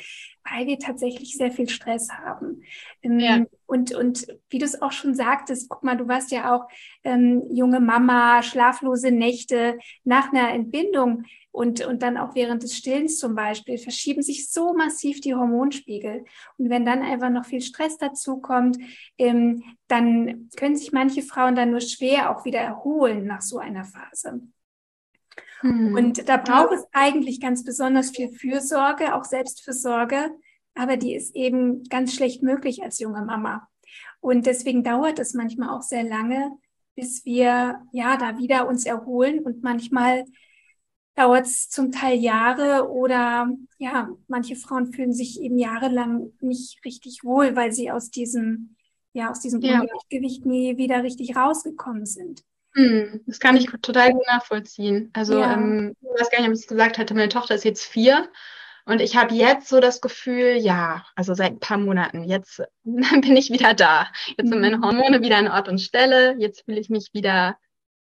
weil 0.48 0.66
wir 0.66 0.78
tatsächlich 0.78 1.36
sehr 1.36 1.50
viel 1.50 1.68
Stress 1.68 2.10
haben. 2.10 2.62
Ähm, 3.02 3.18
ja. 3.18 3.44
Und, 3.66 3.94
und 3.94 4.26
wie 4.50 4.58
du 4.58 4.64
es 4.64 4.80
auch 4.80 4.92
schon 4.92 5.14
sagtest, 5.14 5.68
guck 5.68 5.82
mal, 5.82 5.96
du 5.96 6.06
warst 6.06 6.30
ja 6.30 6.54
auch 6.54 6.68
ähm, 7.04 7.42
junge 7.50 7.80
Mama, 7.80 8.42
schlaflose 8.42 9.10
Nächte 9.10 9.78
nach 10.04 10.32
einer 10.32 10.50
Entbindung 10.50 11.24
und, 11.52 11.84
und 11.84 12.02
dann 12.02 12.16
auch 12.16 12.34
während 12.34 12.62
des 12.62 12.76
Stillens 12.76 13.18
zum 13.18 13.34
Beispiel, 13.34 13.76
verschieben 13.78 14.22
sich 14.22 14.50
so 14.50 14.72
massiv 14.72 15.20
die 15.20 15.34
Hormonspiegel. 15.34 16.24
Und 16.56 16.70
wenn 16.70 16.86
dann 16.86 17.02
einfach 17.02 17.30
noch 17.30 17.44
viel 17.44 17.60
Stress 17.60 17.98
dazu 17.98 18.40
kommt, 18.40 18.78
ähm, 19.18 19.62
dann 19.86 20.48
können 20.56 20.76
sich 20.76 20.92
manche 20.92 21.22
Frauen 21.22 21.54
dann 21.54 21.70
nur 21.70 21.80
schwer 21.80 22.30
auch 22.30 22.44
wieder 22.46 22.60
erholen 22.60 23.26
nach 23.26 23.42
so 23.42 23.58
einer 23.58 23.84
Phase. 23.84 24.40
Mhm. 25.62 25.94
Und 25.94 26.28
da 26.28 26.36
braucht 26.36 26.72
es 26.72 26.86
eigentlich 26.92 27.40
ganz 27.40 27.64
besonders 27.64 28.10
viel 28.10 28.28
Fürsorge, 28.28 29.14
auch 29.14 29.24
Selbstfürsorge, 29.24 30.30
aber 30.74 30.96
die 30.96 31.14
ist 31.14 31.34
eben 31.34 31.84
ganz 31.84 32.14
schlecht 32.14 32.42
möglich 32.42 32.82
als 32.82 32.98
junge 32.98 33.22
Mama. 33.22 33.68
Und 34.20 34.46
deswegen 34.46 34.84
dauert 34.84 35.18
es 35.18 35.34
manchmal 35.34 35.70
auch 35.70 35.82
sehr 35.82 36.04
lange, 36.04 36.50
bis 36.94 37.24
wir 37.24 37.80
ja 37.92 38.16
da 38.16 38.38
wieder 38.38 38.68
uns 38.68 38.86
erholen 38.86 39.40
und 39.40 39.62
manchmal 39.62 40.24
dauert 41.14 41.46
es 41.46 41.68
zum 41.68 41.92
Teil 41.92 42.18
Jahre 42.18 42.90
oder 42.90 43.50
ja, 43.78 44.08
manche 44.28 44.56
Frauen 44.56 44.92
fühlen 44.92 45.12
sich 45.12 45.40
eben 45.42 45.58
jahrelang 45.58 46.32
nicht 46.40 46.82
richtig 46.84 47.22
wohl, 47.22 47.54
weil 47.54 47.72
sie 47.72 47.90
aus 47.90 48.10
diesem 48.10 48.76
ja 49.12 49.30
aus 49.30 49.40
diesem 49.40 49.60
ja. 49.60 49.80
Ungleichgewicht 49.80 50.46
nie 50.46 50.76
wieder 50.76 51.02
richtig 51.02 51.36
rausgekommen 51.36 52.06
sind. 52.06 52.42
Hm, 52.74 53.22
das 53.26 53.38
kann 53.38 53.56
ich 53.56 53.66
total 53.82 54.12
gut 54.12 54.26
nachvollziehen. 54.26 55.10
Also, 55.12 55.38
ja. 55.38 55.54
ähm, 55.54 55.94
ich 56.00 56.20
weiß 56.20 56.30
gar 56.30 56.38
nicht, 56.38 56.48
ob 56.48 56.54
ich 56.54 56.60
es 56.60 56.66
gesagt 56.66 56.98
hatte, 56.98 57.14
meine 57.14 57.28
Tochter 57.28 57.54
ist 57.54 57.64
jetzt 57.64 57.84
vier 57.84 58.28
und 58.84 59.00
ich 59.00 59.16
habe 59.16 59.34
jetzt 59.34 59.68
so 59.68 59.80
das 59.80 60.00
Gefühl, 60.00 60.56
ja, 60.56 61.04
also 61.14 61.34
seit 61.34 61.52
ein 61.52 61.60
paar 61.60 61.78
Monaten, 61.78 62.24
jetzt 62.24 62.62
bin 62.84 63.36
ich 63.36 63.50
wieder 63.50 63.74
da. 63.74 64.08
Jetzt 64.36 64.48
sind 64.48 64.60
meine 64.60 64.78
mhm. 64.78 64.84
Hormone 64.84 65.22
wieder 65.22 65.36
an 65.36 65.48
Ort 65.48 65.68
und 65.68 65.80
Stelle, 65.80 66.36
jetzt 66.38 66.64
fühle 66.64 66.80
ich 66.80 66.90
mich 66.90 67.10
wieder 67.12 67.56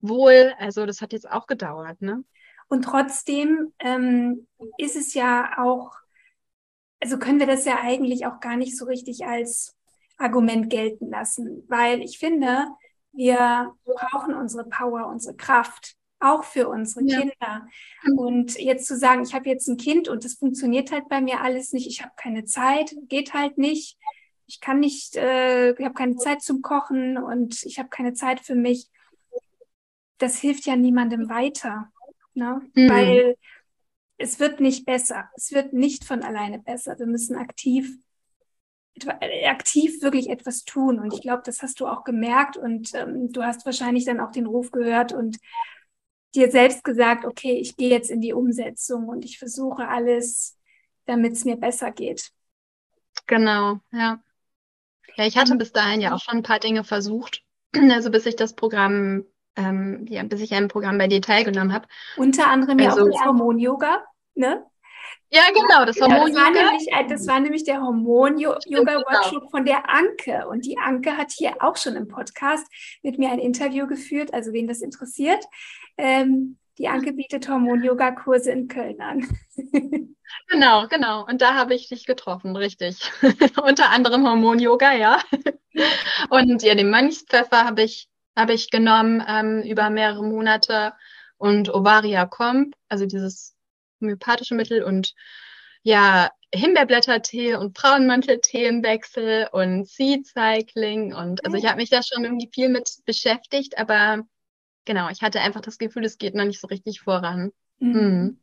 wohl. 0.02 0.54
Also 0.60 0.86
das 0.86 1.02
hat 1.02 1.14
jetzt 1.14 1.30
auch 1.30 1.48
gedauert, 1.48 2.02
ne? 2.02 2.24
Und 2.70 2.84
trotzdem 2.84 3.74
ähm, 3.80 4.48
ist 4.78 4.98
es 4.98 5.14
ja 5.14 5.58
auch, 5.58 5.94
also 7.02 7.18
können 7.18 7.40
wir 7.40 7.48
das 7.48 7.64
ja 7.64 7.80
eigentlich 7.82 8.26
auch 8.26 8.42
gar 8.42 8.58
nicht 8.58 8.78
so 8.78 8.86
richtig 8.86 9.26
als 9.26 9.78
Argument 10.18 10.70
gelten 10.70 11.10
lassen, 11.10 11.64
weil 11.70 12.02
ich 12.02 12.20
finde, 12.20 12.68
wir 13.18 13.74
brauchen 13.84 14.36
unsere 14.36 14.64
Power, 14.66 15.08
unsere 15.08 15.36
Kraft, 15.36 15.96
auch 16.20 16.44
für 16.44 16.70
unsere 16.70 17.04
ja. 17.06 17.20
Kinder. 17.20 17.68
Und 18.16 18.58
jetzt 18.58 18.88
zu 18.88 18.96
sagen, 18.96 19.24
ich 19.24 19.34
habe 19.34 19.50
jetzt 19.50 19.68
ein 19.68 19.78
Kind 19.78 20.08
und 20.08 20.24
das 20.24 20.36
funktioniert 20.36 20.92
halt 20.92 21.10
bei 21.10 21.20
mir 21.20 21.42
alles 21.42 21.74
nicht, 21.74 21.88
ich 21.88 22.02
habe 22.02 22.14
keine 22.16 22.46
Zeit, 22.46 22.96
geht 23.10 23.34
halt 23.34 23.58
nicht, 23.58 23.98
ich 24.46 24.62
kann 24.62 24.80
nicht, 24.80 25.16
äh, 25.18 25.72
ich 25.72 25.84
habe 25.84 25.94
keine 25.94 26.16
Zeit 26.16 26.42
zum 26.42 26.62
Kochen 26.62 27.18
und 27.18 27.64
ich 27.64 27.80
habe 27.80 27.90
keine 27.90 28.14
Zeit 28.14 28.40
für 28.40 28.56
mich, 28.56 28.90
das 30.20 30.40
hilft 30.40 30.66
ja 30.66 30.76
niemandem 30.76 31.30
weiter. 31.30 31.92
Ne? 32.34 32.62
Mhm. 32.74 32.90
Weil 32.90 33.36
es 34.18 34.40
wird 34.40 34.60
nicht 34.60 34.86
besser. 34.86 35.30
Es 35.36 35.52
wird 35.52 35.74
nicht 35.74 36.06
von 36.06 36.24
alleine 36.24 36.60
besser. 36.60 36.98
Wir 36.98 37.06
müssen 37.06 37.36
aktiv 37.36 37.98
aktiv 39.46 40.02
wirklich 40.02 40.30
etwas 40.30 40.64
tun. 40.64 41.00
Und 41.00 41.14
ich 41.14 41.22
glaube, 41.22 41.44
das 41.46 41.62
hast 41.62 41.80
du 41.80 41.88
auch 41.88 42.04
gemerkt 42.04 42.58
und 42.58 42.94
ähm, 42.94 43.32
du 43.32 43.44
hast 43.44 43.66
wahrscheinlich 43.66 44.06
dann 44.06 44.20
auch 44.20 44.32
den 44.32 44.46
Ruf 44.46 44.72
gehört 44.72 45.14
und 45.14 45.38
dir 46.36 46.52
selbst 46.52 46.84
gesagt, 46.84 47.26
okay, 47.26 47.54
ich 47.54 47.76
gehe 47.78 47.90
jetzt 47.90 48.10
in 48.10 48.22
die 48.22 48.34
Umsetzung 48.34 49.08
und 49.08 49.26
ich 49.26 49.40
versuche 49.40 49.88
alles, 49.88 50.58
damit 51.06 51.34
es 51.34 51.46
mir 51.46 51.58
besser 51.58 51.92
geht. 51.92 52.32
Genau, 53.26 53.80
ja. 53.92 54.20
Ja, 55.16 55.26
ich 55.26 55.38
hatte 55.38 55.56
bis 55.56 55.72
dahin 55.72 56.00
ja 56.00 56.14
auch 56.14 56.20
schon 56.20 56.38
ein 56.38 56.44
paar 56.44 56.60
Dinge 56.60 56.84
versucht, 56.84 57.44
also 57.76 58.12
bis 58.12 58.26
ich 58.26 58.36
das 58.36 58.54
Programm, 58.54 59.26
ähm, 59.56 60.06
ja, 60.08 60.24
bis 60.24 60.42
ich 60.42 60.54
ein 60.54 60.68
Programm 60.68 60.98
bei 60.98 61.08
dir 61.08 61.22
teilgenommen 61.22 61.74
habe. 61.74 61.88
Unter 62.18 62.48
anderem 62.48 62.78
also, 62.80 63.00
ja 63.00 63.06
auch 63.06 63.12
das 63.12 63.26
Hormon-Yoga, 63.26 64.04
ne? 64.36 64.64
Ja, 65.30 65.42
genau, 65.54 65.86
das 65.86 66.00
Hormon. 66.00 66.34
Ja, 66.34 66.34
das, 66.34 66.36
war 66.36 66.52
nämlich, 66.52 66.88
äh, 66.88 67.08
das 67.08 67.28
war 67.28 67.40
nämlich 67.40 67.64
der 67.66 67.82
Hormon-Yoga-Workshop 67.82 69.40
genau. 69.40 69.50
von 69.50 69.66
der 69.66 69.90
Anke. 69.90 70.48
Und 70.48 70.66
die 70.66 70.78
Anke 70.78 71.18
hat 71.18 71.32
hier 71.32 71.56
auch 71.60 71.76
schon 71.76 71.96
im 71.96 72.08
Podcast 72.08 72.66
mit 73.04 73.20
mir 73.20 73.32
ein 73.32 73.40
Interview 73.40 73.88
geführt, 73.88 74.34
also 74.34 74.54
wen 74.54 74.68
das 74.68 74.82
interessiert. 74.82 75.44
Ähm, 75.98 76.58
die 76.78 76.88
Anke 76.88 77.12
bietet 77.12 77.50
Hormon-Yoga-Kurse 77.50 78.52
in 78.52 78.68
Köln 78.70 79.02
an. 79.02 79.28
genau, 80.48 80.88
genau. 80.88 81.26
Und 81.26 81.42
da 81.42 81.56
habe 81.56 81.74
ich 81.74 81.90
dich 81.90 82.06
getroffen, 82.06 82.56
richtig. 82.56 83.12
Unter 83.62 83.90
anderem 83.90 84.26
Hormon-Yoga, 84.26 84.94
ja. 84.94 85.20
Und 86.30 86.64
ja, 86.64 86.76
den 86.76 86.90
Mönchspfeffer 86.90 87.66
habe 87.66 87.84
ich, 87.84 88.08
habe 88.36 88.54
ich 88.54 88.70
genommen 88.70 89.24
ähm, 89.28 89.64
über 89.64 89.90
mehrere 89.90 90.24
Monate 90.24 90.94
und 91.38 91.74
Ovaria 91.74 92.26
Comp, 92.26 92.76
also 92.90 93.06
dieses 93.06 93.57
homöopathische 94.02 94.56
Mittel 94.56 94.84
und 94.84 95.14
ja, 95.84 96.30
Himbeerblättertee 96.54 97.56
und 97.56 97.78
Frauenmanteltee 97.78 98.68
im 98.68 98.84
Wechsel 98.84 99.48
und 99.52 99.88
Seed 99.88 100.26
Cycling 100.28 101.14
und 101.14 101.46
also 101.46 101.58
ich 101.58 101.66
habe 101.66 101.78
mich 101.78 101.90
da 101.90 102.02
schon 102.02 102.24
irgendwie 102.24 102.50
viel 102.54 102.70
mit 102.70 102.90
beschäftigt, 103.06 103.78
aber 103.78 104.24
genau, 104.86 105.10
ich 105.10 105.22
hatte 105.22 105.42
einfach 105.42 105.62
das 105.62 105.78
Gefühl, 105.78 106.06
es 106.06 106.18
geht 106.18 106.36
noch 106.36 106.46
nicht 106.46 106.60
so 106.60 106.68
richtig 106.68 107.02
voran. 107.02 107.52
Mhm. 107.80 107.92
Mhm. 107.94 108.40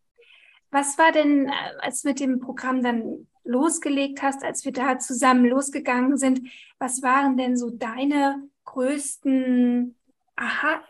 Was 0.71 0.99
war 0.99 1.13
denn, 1.13 1.49
äh, 1.49 1.53
als 1.81 2.03
du 2.03 2.09
mit 2.09 2.21
dem 2.21 2.41
Programm 2.41 2.83
dann 2.83 3.27
losgelegt 3.45 4.23
hast, 4.23 4.43
als 4.43 4.65
wir 4.65 4.73
da 4.73 4.99
zusammen 4.99 5.47
losgegangen 5.47 6.17
sind, 6.17 6.41
was 6.79 7.03
waren 7.03 7.37
denn 7.37 7.57
so 7.57 7.71
deine 7.71 8.43
größten 8.65 9.95
Aha 10.37 10.83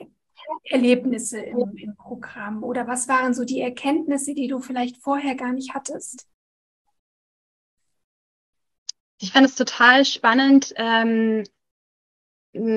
Erlebnisse 0.64 1.38
im, 1.40 1.76
im 1.76 1.96
Programm? 1.96 2.62
Oder 2.62 2.86
was 2.86 3.08
waren 3.08 3.34
so 3.34 3.44
die 3.44 3.60
Erkenntnisse, 3.60 4.34
die 4.34 4.48
du 4.48 4.60
vielleicht 4.60 4.98
vorher 4.98 5.34
gar 5.34 5.52
nicht 5.52 5.74
hattest? 5.74 6.26
Ich 9.18 9.32
fand 9.32 9.46
es 9.46 9.54
total 9.54 10.04
spannend, 10.04 10.74
ähm, 10.76 11.44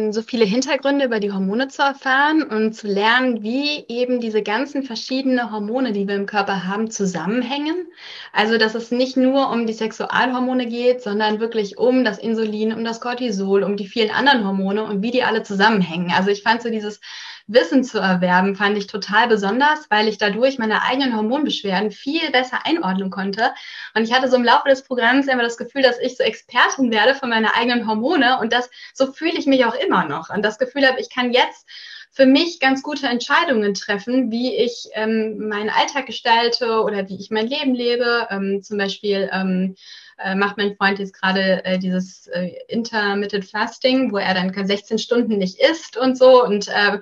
so 0.10 0.24
viele 0.24 0.46
Hintergründe 0.46 1.06
über 1.06 1.20
die 1.20 1.32
Hormone 1.32 1.68
zu 1.68 1.84
erfahren 1.84 2.42
und 2.42 2.74
zu 2.74 2.88
lernen, 2.88 3.44
wie 3.44 3.86
eben 3.88 4.20
diese 4.20 4.42
ganzen 4.42 4.82
verschiedenen 4.82 5.52
Hormone, 5.52 5.92
die 5.92 6.08
wir 6.08 6.16
im 6.16 6.26
Körper 6.26 6.66
haben, 6.66 6.90
zusammenhängen. 6.90 7.86
Also, 8.34 8.58
dass 8.58 8.74
es 8.74 8.90
nicht 8.90 9.18
nur 9.18 9.52
um 9.52 9.68
die 9.68 9.74
Sexualhormone 9.74 10.66
geht, 10.66 11.04
sondern 11.04 11.40
wirklich 11.40 11.78
um 11.78 12.04
das 12.04 12.18
Insulin, 12.18 12.74
um 12.74 12.84
das 12.84 13.02
Cortisol, 13.02 13.62
um 13.62 13.78
die 13.78 13.88
vielen 13.88 14.10
anderen 14.10 14.46
Hormone 14.46 14.84
und 14.84 15.04
wie 15.04 15.12
die 15.12 15.24
alle 15.24 15.44
zusammenhängen. 15.44 16.12
Also, 16.12 16.32
ich 16.32 16.42
fand 16.42 16.64
so 16.64 16.72
dieses 16.72 17.00
Wissen 17.48 17.84
zu 17.84 18.00
erwerben, 18.00 18.56
fand 18.56 18.78
ich 18.78 18.88
total 18.88 19.28
besonders, 19.28 19.90
weil 19.90 20.08
ich 20.08 20.18
dadurch 20.18 20.58
meine 20.60 20.84
eigenen 20.84 21.16
Hormonbeschwerden 21.16 21.92
viel 21.92 22.30
besser 22.32 22.66
einordnen 22.66 23.10
konnte. 23.10 23.54
Und 23.96 24.04
ich 24.04 24.14
hatte 24.14 24.30
so 24.30 24.36
im 24.36 24.44
Laufe 24.44 24.68
des 24.68 24.84
Programms 24.84 25.28
immer 25.28 25.44
das 25.44 25.58
Gefühl, 25.58 25.82
dass 25.82 26.00
ich 26.00 26.18
so 26.18 26.24
Expertin 26.24 26.92
werde 26.92 27.16
von 27.16 27.30
meiner 27.30 27.56
eigenen 27.56 27.88
Hormone. 27.88 28.40
Und 28.40 28.52
das, 28.52 28.70
so 28.94 29.12
fühle 29.12 29.38
ich 29.38 29.46
mich 29.46 29.66
auch 29.66 29.76
immer 29.76 30.06
noch. 30.06 30.30
Und 30.30 30.44
das 30.44 30.60
Gefühl 30.60 30.86
habe, 30.86 31.00
ich 31.00 31.10
kann 31.10 31.32
jetzt 31.32 31.66
für 32.12 32.26
mich 32.26 32.60
ganz 32.60 32.82
gute 32.84 33.08
Entscheidungen 33.08 33.74
treffen, 33.76 34.32
wie 34.32 34.56
ich 34.56 34.90
ähm, 34.94 35.48
meinen 35.48 35.70
Alltag 35.70 36.08
gestalte 36.08 36.82
oder 36.82 37.08
wie 37.10 37.20
ich 37.20 37.30
mein 37.32 37.48
Leben 37.48 37.76
lebe. 37.76 38.28
Ähm, 38.30 38.62
zum 38.64 38.78
Beispiel 38.78 39.30
ähm, 39.32 39.76
äh, 40.18 40.36
macht 40.36 40.58
mein 40.58 40.76
Freund 40.76 41.00
jetzt 41.00 41.14
gerade 41.14 41.64
äh, 41.66 41.80
dieses 41.80 42.28
äh, 42.28 42.52
Intermittent 42.68 43.46
Fasting, 43.46 44.12
wo 44.12 44.18
er 44.18 44.34
dann 44.34 44.54
16 44.54 44.98
Stunden 44.98 45.38
nicht 45.38 45.60
isst 45.60 45.98
und 45.98 46.18
so. 46.18 46.44
Und 46.44 46.68
äh, 46.68 47.00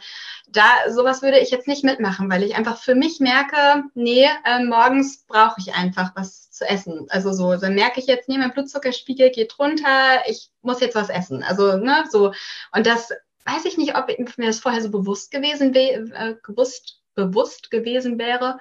da 0.49 0.67
sowas 0.89 1.21
würde 1.21 1.39
ich 1.39 1.51
jetzt 1.51 1.67
nicht 1.67 1.83
mitmachen, 1.83 2.29
weil 2.29 2.43
ich 2.43 2.55
einfach 2.55 2.77
für 2.77 2.95
mich 2.95 3.19
merke, 3.19 3.83
nee, 3.93 4.27
äh, 4.45 4.63
morgens 4.63 5.25
brauche 5.25 5.59
ich 5.59 5.73
einfach 5.73 6.11
was 6.15 6.51
zu 6.51 6.65
essen. 6.65 7.07
Also 7.09 7.33
so, 7.33 7.55
dann 7.55 7.75
merke 7.75 7.99
ich 7.99 8.07
jetzt, 8.07 8.29
nee, 8.29 8.37
mein 8.37 8.53
Blutzuckerspiegel 8.53 9.31
geht 9.31 9.57
runter, 9.59 10.21
ich 10.27 10.49
muss 10.61 10.81
jetzt 10.81 10.95
was 10.95 11.09
essen. 11.09 11.43
Also, 11.43 11.77
ne, 11.77 12.05
so. 12.09 12.33
Und 12.71 12.85
das 12.85 13.11
weiß 13.45 13.65
ich 13.65 13.77
nicht, 13.77 13.95
ob 13.95 14.07
mir 14.07 14.47
das 14.47 14.59
vorher 14.59 14.81
so 14.81 14.89
bewusst 14.89 15.31
gewesen 15.31 15.73
wäre, 15.73 16.03
äh, 16.13 16.35
bewusst, 16.45 17.01
bewusst 17.13 17.71
gewesen 17.71 18.17
wäre. 18.17 18.59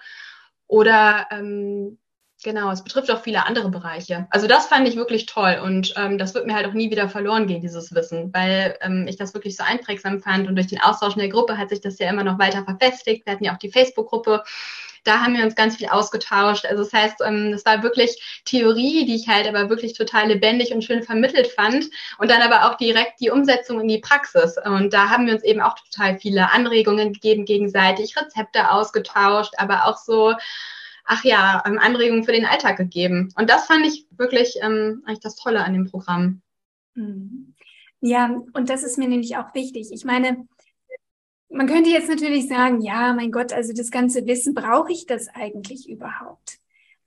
Oder 0.66 1.26
ähm, 1.30 1.98
Genau, 2.44 2.70
es 2.70 2.84
betrifft 2.84 3.10
auch 3.10 3.22
viele 3.22 3.46
andere 3.46 3.70
Bereiche. 3.70 4.26
Also 4.28 4.46
das 4.46 4.66
fand 4.66 4.86
ich 4.86 4.96
wirklich 4.96 5.24
toll 5.24 5.62
und 5.64 5.94
ähm, 5.96 6.18
das 6.18 6.34
wird 6.34 6.46
mir 6.46 6.54
halt 6.54 6.66
auch 6.66 6.74
nie 6.74 6.90
wieder 6.90 7.08
verloren 7.08 7.46
gehen, 7.46 7.62
dieses 7.62 7.94
Wissen, 7.94 8.34
weil 8.34 8.76
ähm, 8.82 9.06
ich 9.08 9.16
das 9.16 9.32
wirklich 9.32 9.56
so 9.56 9.64
einprägsam 9.64 10.20
fand 10.20 10.46
und 10.46 10.54
durch 10.54 10.66
den 10.66 10.78
Austausch 10.82 11.14
in 11.14 11.20
der 11.20 11.30
Gruppe 11.30 11.56
hat 11.56 11.70
sich 11.70 11.80
das 11.80 11.98
ja 11.98 12.10
immer 12.10 12.22
noch 12.22 12.38
weiter 12.38 12.62
verfestigt. 12.62 13.24
Wir 13.24 13.32
hatten 13.32 13.44
ja 13.44 13.54
auch 13.54 13.58
die 13.58 13.70
Facebook-Gruppe, 13.70 14.44
da 15.04 15.20
haben 15.20 15.34
wir 15.34 15.42
uns 15.42 15.54
ganz 15.54 15.76
viel 15.76 15.88
ausgetauscht. 15.88 16.66
Also 16.66 16.84
das 16.84 16.92
heißt, 16.92 17.22
ähm, 17.24 17.50
das 17.50 17.64
war 17.64 17.82
wirklich 17.82 18.42
Theorie, 18.44 19.06
die 19.06 19.14
ich 19.14 19.26
halt 19.26 19.48
aber 19.48 19.70
wirklich 19.70 19.94
total 19.94 20.28
lebendig 20.28 20.74
und 20.74 20.84
schön 20.84 21.02
vermittelt 21.02 21.46
fand 21.46 21.88
und 22.18 22.30
dann 22.30 22.42
aber 22.42 22.68
auch 22.68 22.76
direkt 22.76 23.20
die 23.20 23.30
Umsetzung 23.30 23.80
in 23.80 23.88
die 23.88 24.00
Praxis. 24.00 24.56
Und 24.62 24.92
da 24.92 25.08
haben 25.08 25.26
wir 25.26 25.32
uns 25.32 25.44
eben 25.44 25.62
auch 25.62 25.76
total 25.78 26.18
viele 26.18 26.52
Anregungen 26.52 27.14
gegeben 27.14 27.46
gegenseitig, 27.46 28.18
Rezepte 28.18 28.70
ausgetauscht, 28.70 29.54
aber 29.56 29.86
auch 29.86 29.96
so 29.96 30.34
ach 31.04 31.24
ja, 31.24 31.62
ähm, 31.66 31.78
Anregungen 31.78 32.24
für 32.24 32.32
den 32.32 32.46
Alltag 32.46 32.76
gegeben. 32.76 33.32
Und 33.36 33.50
das 33.50 33.66
fand 33.66 33.86
ich 33.86 34.06
wirklich 34.10 34.56
ähm, 34.62 35.02
eigentlich 35.04 35.20
das 35.20 35.36
Tolle 35.36 35.64
an 35.64 35.72
dem 35.72 35.90
Programm. 35.90 36.42
Mhm. 36.94 37.54
Ja, 38.00 38.42
und 38.52 38.68
das 38.68 38.82
ist 38.82 38.98
mir 38.98 39.08
nämlich 39.08 39.36
auch 39.36 39.54
wichtig. 39.54 39.90
Ich 39.92 40.04
meine, 40.04 40.46
man 41.48 41.66
könnte 41.66 41.90
jetzt 41.90 42.08
natürlich 42.08 42.48
sagen, 42.48 42.80
ja, 42.80 43.14
mein 43.14 43.30
Gott, 43.30 43.52
also 43.52 43.72
das 43.72 43.90
ganze 43.90 44.26
Wissen, 44.26 44.54
brauche 44.54 44.92
ich 44.92 45.06
das 45.06 45.28
eigentlich 45.28 45.88
überhaupt? 45.88 46.58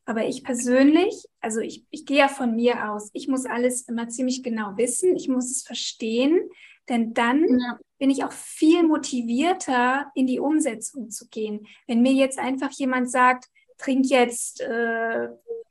Aber 0.05 0.25
ich 0.25 0.43
persönlich, 0.43 1.25
also 1.41 1.59
ich, 1.59 1.85
ich 1.91 2.05
gehe 2.05 2.19
ja 2.19 2.27
von 2.29 2.55
mir 2.55 2.89
aus, 2.89 3.09
ich 3.13 3.27
muss 3.27 3.45
alles 3.45 3.81
immer 3.81 4.07
ziemlich 4.07 4.41
genau 4.41 4.77
wissen, 4.77 5.15
ich 5.17 5.27
muss 5.27 5.51
es 5.51 5.63
verstehen, 5.63 6.49
denn 6.87 7.13
dann 7.13 7.45
ja. 7.45 7.77
bin 7.99 8.09
ich 8.09 8.23
auch 8.23 8.31
viel 8.31 8.83
motivierter, 8.83 10.09
in 10.15 10.25
die 10.25 10.39
Umsetzung 10.39 11.09
zu 11.09 11.27
gehen. 11.27 11.67
Wenn 11.87 12.01
mir 12.01 12.13
jetzt 12.13 12.39
einfach 12.39 12.71
jemand 12.71 13.11
sagt, 13.11 13.49
trink 13.77 14.07
jetzt 14.07 14.61
äh, 14.61 15.27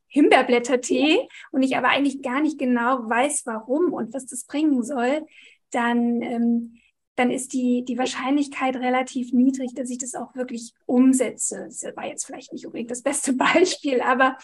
Himbeerblättertee 0.09 1.29
und 1.53 1.63
ich 1.63 1.77
aber 1.77 1.89
eigentlich 1.89 2.23
gar 2.23 2.41
nicht 2.41 2.59
genau 2.59 3.09
weiß, 3.09 3.43
warum 3.45 3.93
und 3.93 4.15
was 4.15 4.27
das 4.27 4.45
bringen 4.45 4.83
soll, 4.83 5.27
dann, 5.71 6.23
ähm, 6.23 6.77
dann 7.17 7.31
ist 7.31 7.53
die, 7.53 7.85
die 7.85 7.99
Wahrscheinlichkeit 7.99 8.77
relativ 8.77 9.33
niedrig, 9.33 9.75
dass 9.75 9.91
ich 9.91 9.99
das 9.99 10.15
auch 10.15 10.35
wirklich 10.35 10.73
umsetze. 10.87 11.65
Das 11.65 11.83
war 11.97 12.07
jetzt 12.07 12.27
vielleicht 12.27 12.53
nicht 12.53 12.67
unbedingt 12.67 12.91
das 12.91 13.03
beste 13.03 13.33
Beispiel, 13.35 14.01
aber 14.01 14.37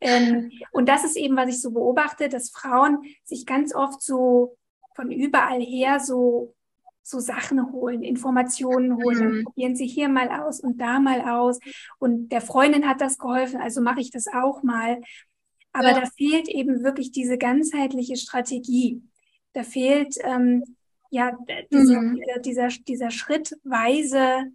ähm, 0.00 0.50
und 0.72 0.88
das 0.88 1.04
ist 1.04 1.16
eben, 1.16 1.36
was 1.36 1.50
ich 1.50 1.60
so 1.60 1.70
beobachte, 1.72 2.28
dass 2.28 2.50
Frauen 2.50 2.98
sich 3.24 3.46
ganz 3.46 3.74
oft 3.74 4.00
so 4.02 4.56
von 4.94 5.10
überall 5.10 5.60
her 5.60 6.00
so 6.00 6.54
so 7.02 7.18
Sachen 7.18 7.72
holen, 7.72 8.02
Informationen 8.02 8.96
holen, 8.96 9.38
mhm. 9.38 9.44
probieren 9.44 9.76
sie 9.76 9.86
hier 9.86 10.08
mal 10.08 10.28
aus 10.28 10.60
und 10.60 10.80
da 10.80 11.00
mal 11.00 11.22
aus. 11.22 11.58
Und 11.98 12.30
der 12.30 12.40
Freundin 12.40 12.88
hat 12.88 13.00
das 13.00 13.18
geholfen, 13.18 13.60
also 13.60 13.80
mache 13.80 14.00
ich 14.00 14.10
das 14.10 14.26
auch 14.28 14.62
mal. 14.62 15.00
Aber 15.72 15.88
ja. 15.88 16.00
da 16.00 16.06
fehlt 16.16 16.48
eben 16.48 16.82
wirklich 16.82 17.12
diese 17.12 17.38
ganzheitliche 17.38 18.16
Strategie. 18.16 19.02
Da 19.52 19.62
fehlt 19.62 20.16
ähm, 20.22 20.64
ja 21.10 21.36
diese, 21.72 22.00
mhm. 22.00 22.20
dieser, 22.44 22.68
dieser 22.68 23.10
schrittweise, 23.10 24.52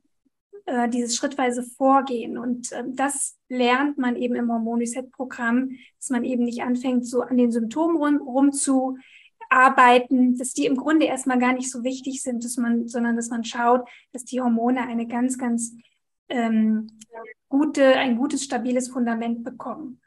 äh, 0.65 0.89
dieses 0.89 1.15
schrittweise 1.15 1.63
Vorgehen. 1.63 2.38
Und 2.38 2.71
äh, 2.71 2.84
das 2.88 3.38
lernt 3.49 3.97
man 3.97 4.15
eben 4.15 4.36
im 4.36 4.51
Hormon 4.51 4.79
Reset 4.79 5.10
Programm, 5.12 5.71
dass 5.99 6.10
man 6.10 6.23
eben 6.23 6.43
nicht 6.43 6.63
anfängt, 6.63 7.08
so 7.08 7.21
an 7.21 7.38
den 7.38 7.51
Symptomen 7.51 7.97
rum, 7.97 8.17
rum 8.17 8.51
zu 8.51 8.97
arbeiten, 9.56 10.38
dass 10.38 10.54
die 10.54 10.65
im 10.65 10.76
Grunde 10.76 11.06
erstmal 11.06 11.39
gar 11.39 11.54
nicht 11.54 11.72
so 11.72 11.84
wichtig 11.84 12.22
sind, 12.22 12.44
dass 12.44 12.58
man, 12.58 12.88
sondern 12.88 13.15
dass 13.15 13.30
man 13.30 13.44
schaut, 13.44 13.88
dass 14.12 14.26
die 14.26 14.41
Hormone 14.41 14.82
eine 14.82 15.08
ganz, 15.08 15.38
ganz 15.38 15.74
ähm, 16.30 16.88
gute, 17.50 17.86
ein 17.96 18.18
gutes, 18.18 18.44
stabiles 18.44 18.89
Fundament 18.89 19.44
bekommen. 19.44 20.02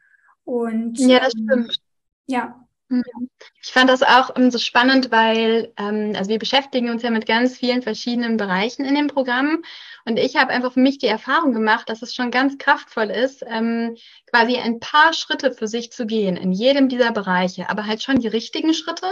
Und 0.45 0.99
ja, 0.99 1.21
das 1.21 1.35
ähm, 1.35 1.47
stimmt. 1.47 1.81
Ja, 2.27 2.69
Mhm. 2.89 3.29
Ich 3.63 3.71
fand 3.71 3.91
das 3.91 4.03
auch 4.03 4.35
um, 4.35 4.51
so 4.51 4.59
spannend, 4.59 5.11
weil 5.11 5.73
ähm, 5.77 6.15
also 6.17 6.31
wir 6.31 6.39
beschäftigen 6.39 6.89
uns 6.89 7.03
ja 7.03 7.11
mit 7.11 7.27
ganz 7.27 7.57
vielen 7.57 7.83
verschiedenen 7.83 8.37
Bereichen 8.37 8.85
in 8.85 8.95
dem 8.95 9.09
Programm 9.09 9.63
und 10.09 10.19
ich 10.19 10.37
habe 10.37 10.53
einfach 10.53 10.73
für 10.73 10.81
mich 10.81 10.97
die 10.97 11.07
Erfahrung 11.07 11.53
gemacht, 11.53 11.91
dass 11.91 12.01
es 12.01 12.15
schon 12.15 12.31
ganz 12.31 12.57
kraftvoll 12.57 13.11
ist, 13.11 13.45
ähm, 13.47 13.95
quasi 14.33 14.57
ein 14.57 14.81
paar 14.81 15.13
Schritte 15.13 15.53
für 15.53 15.69
sich 15.69 15.93
zu 15.93 16.07
gehen 16.07 16.39
in 16.39 16.51
jedem 16.51 16.89
dieser 16.89 17.13
Bereiche, 17.13 17.69
aber 17.69 17.85
halt 17.85 18.03
schon 18.03 18.19
die 18.19 18.29
richtigen 18.29 18.73
Schritte, 18.73 19.07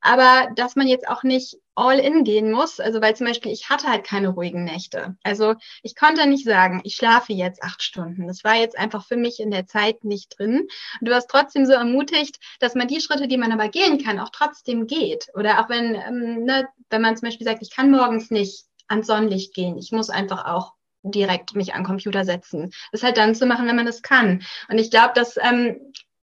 aber 0.00 0.48
dass 0.54 0.76
man 0.76 0.86
jetzt 0.86 1.08
auch 1.08 1.24
nicht 1.24 1.56
all 1.74 1.98
in 1.98 2.22
gehen 2.22 2.52
muss, 2.52 2.78
also 2.78 3.02
weil 3.02 3.16
zum 3.16 3.26
Beispiel 3.26 3.50
ich 3.50 3.68
hatte 3.70 3.88
halt 3.88 4.04
keine 4.04 4.28
ruhigen 4.28 4.62
Nächte. 4.62 5.16
Also 5.24 5.56
ich 5.82 5.96
konnte 5.96 6.28
nicht 6.28 6.44
sagen, 6.44 6.80
ich 6.84 6.94
schlafe 6.94 7.32
jetzt 7.32 7.64
acht 7.64 7.82
Stunden. 7.82 8.28
Das 8.28 8.44
war 8.44 8.54
jetzt 8.54 8.78
einfach 8.78 9.04
für 9.04 9.16
mich 9.16 9.40
in 9.40 9.50
der 9.50 9.66
Zeit 9.66 10.04
nicht 10.04 10.38
drin. 10.38 10.68
Und 11.00 11.08
du 11.08 11.12
hast 11.12 11.28
trotzdem 11.28 11.66
so 11.66 11.72
ermutigt, 11.72 12.38
dass 12.60 12.76
man 12.76 12.86
die 12.86 13.00
Schritte, 13.00 13.26
die 13.26 13.36
man 13.36 13.52
aber 13.52 13.68
gehen 13.68 14.02
kann, 14.02 14.20
auch 14.20 14.30
trotzdem 14.30 14.86
geht. 14.86 15.26
Oder 15.34 15.60
auch 15.60 15.68
wenn, 15.68 15.96
ähm, 15.96 16.44
ne, 16.44 16.68
wenn 16.88 17.02
man 17.02 17.16
zum 17.16 17.26
Beispiel 17.26 17.46
sagt, 17.46 17.62
ich 17.62 17.70
kann 17.70 17.90
morgens 17.90 18.30
nicht 18.30 18.64
ans 18.88 19.06
Sonnenlicht 19.06 19.54
gehen, 19.54 19.78
ich 19.78 19.92
muss 19.92 20.10
einfach 20.10 20.44
auch 20.46 20.74
direkt 21.02 21.54
mich 21.54 21.74
an 21.74 21.84
Computer 21.84 22.24
setzen. 22.24 22.70
Das 22.92 23.02
halt 23.02 23.16
dann 23.16 23.34
zu 23.34 23.46
machen, 23.46 23.66
wenn 23.66 23.76
man 23.76 23.86
das 23.86 24.02
kann. 24.02 24.42
Und 24.68 24.78
ich 24.78 24.90
glaube, 24.90 25.12
dass 25.14 25.36
ähm, 25.36 25.92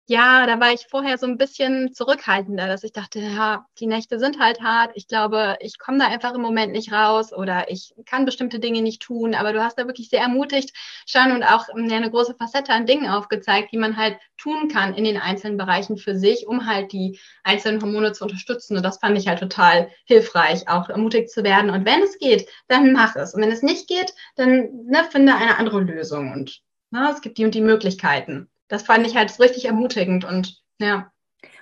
ja, 0.09 0.47
da 0.47 0.61
war 0.61 0.73
ich 0.73 0.87
vorher 0.89 1.19
so 1.19 1.27
ein 1.27 1.37
bisschen 1.37 1.93
zurückhaltender, 1.93 2.69
dass 2.69 2.85
ich 2.85 2.93
dachte, 2.93 3.19
ja, 3.19 3.67
die 3.81 3.89
Nächte 3.89 4.21
sind 4.21 4.39
halt 4.39 4.61
hart. 4.61 4.93
Ich 4.95 5.09
glaube, 5.09 5.57
ich 5.59 5.81
komme 5.81 5.99
da 5.99 6.07
einfach 6.07 6.33
im 6.35 6.43
Moment 6.43 6.73
nicht 6.73 6.93
raus 6.93 7.33
oder 7.33 7.71
ich 7.73 7.93
kann 8.05 8.25
bestimmte 8.25 8.61
Dinge 8.61 8.83
nicht 8.83 9.03
tun. 9.03 9.35
Aber 9.35 9.53
du 9.53 9.65
hast 9.65 9.79
da 9.79 9.89
wirklich 9.89 10.09
sehr 10.09 10.21
ermutigt, 10.21 10.73
schon 11.07 11.33
und 11.33 11.43
auch 11.43 11.69
ähm, 11.77 11.89
ja, 11.89 11.97
eine 11.97 12.11
große 12.11 12.37
Facette 12.37 12.73
an 12.73 12.87
Dingen 12.87 13.09
aufgezeigt, 13.09 13.73
die 13.73 13.79
man 13.79 13.97
halt 13.97 14.17
tun 14.37 14.69
kann 14.69 14.95
in 14.95 15.03
den 15.03 15.17
einzelnen 15.17 15.57
Bereichen 15.57 15.97
für 15.97 16.17
sich, 16.17 16.47
um 16.47 16.67
halt 16.67 16.93
die 16.93 17.19
einzelnen 17.43 17.83
Hormone 17.83 18.13
zu 18.13 18.25
unterstützen. 18.25 18.77
Und 18.77 18.85
das 18.85 18.99
fand 18.99 19.19
ich 19.19 19.27
halt 19.27 19.41
total 19.41 19.91
hilfreich, 20.05 20.69
auch 20.69 20.89
ermutigt 20.89 21.31
zu 21.31 21.43
werden. 21.43 21.69
Und 21.71 21.85
wenn 21.85 22.03
es 22.03 22.19
geht, 22.19 22.49
dann 22.69 22.93
mach 22.93 23.17
es. 23.17 23.35
Und 23.35 23.43
wenn 23.43 23.51
es 23.51 23.63
nicht 23.63 23.89
geht, 23.89 24.15
dann 24.37 24.69
ne, 24.87 25.05
finde 25.11 25.35
eine 25.35 25.59
andere 25.59 25.81
Lösung. 25.81 26.33
Und 26.33 26.63
ne, 26.93 27.11
es 27.13 27.23
gibt 27.23 27.39
die 27.39 27.45
und 27.45 27.57
die 27.57 27.61
Möglichkeiten 27.61 28.49
das 28.69 28.83
fand 28.83 29.07
ich 29.07 29.17
halt 29.17 29.39
richtig 29.41 29.67
ermutigend 29.67 30.25
und 30.25 30.63
ja. 30.79 31.11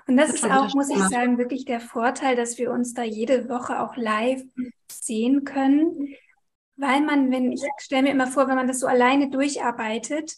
Und 0.06 0.16
das 0.16 0.34
ist 0.34 0.44
auch, 0.44 0.74
muss 0.74 0.90
ich 0.90 0.98
sagen, 0.98 1.38
wirklich 1.38 1.64
der 1.64 1.80
Vorteil, 1.80 2.36
dass 2.36 2.58
wir 2.58 2.70
uns 2.70 2.92
da 2.92 3.02
jede 3.02 3.48
Woche 3.48 3.80
auch 3.80 3.96
live 3.96 4.42
sehen 4.90 5.44
können, 5.44 6.14
weil 6.76 7.00
man, 7.00 7.30
wenn 7.30 7.52
ich 7.52 7.62
stelle 7.78 8.02
mir 8.02 8.10
immer 8.10 8.26
vor, 8.26 8.48
wenn 8.48 8.56
man 8.56 8.66
das 8.66 8.80
so 8.80 8.86
alleine 8.86 9.30
durcharbeitet, 9.30 10.34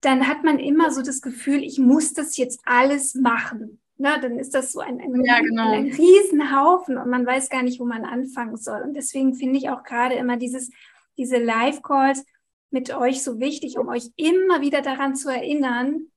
dann 0.00 0.26
hat 0.26 0.42
man 0.42 0.58
immer 0.58 0.90
so 0.90 1.02
das 1.02 1.20
Gefühl, 1.20 1.62
ich 1.62 1.78
muss 1.78 2.12
das 2.12 2.36
jetzt 2.36 2.60
alles 2.64 3.14
machen. 3.14 3.80
Na, 3.98 4.18
dann 4.18 4.38
ist 4.38 4.52
das 4.52 4.72
so 4.72 4.80
ein, 4.80 5.00
ein, 5.00 5.24
ja, 5.24 5.38
genau. 5.38 5.70
ein 5.70 5.92
Riesenhaufen 5.92 6.98
und 6.98 7.08
man 7.08 7.24
weiß 7.24 7.48
gar 7.50 7.62
nicht, 7.62 7.78
wo 7.78 7.84
man 7.84 8.04
anfangen 8.04 8.56
soll. 8.56 8.82
Und 8.82 8.94
deswegen 8.94 9.34
finde 9.34 9.58
ich 9.58 9.70
auch 9.70 9.84
gerade 9.84 10.14
immer 10.16 10.36
dieses, 10.36 10.70
diese 11.16 11.36
Live-Calls, 11.36 12.24
mit 12.72 12.94
euch 12.94 13.22
so 13.22 13.38
wichtig, 13.38 13.78
um 13.78 13.88
euch 13.88 14.10
immer 14.16 14.60
wieder 14.60 14.82
daran 14.82 15.14
zu 15.14 15.28
erinnern, 15.28 16.08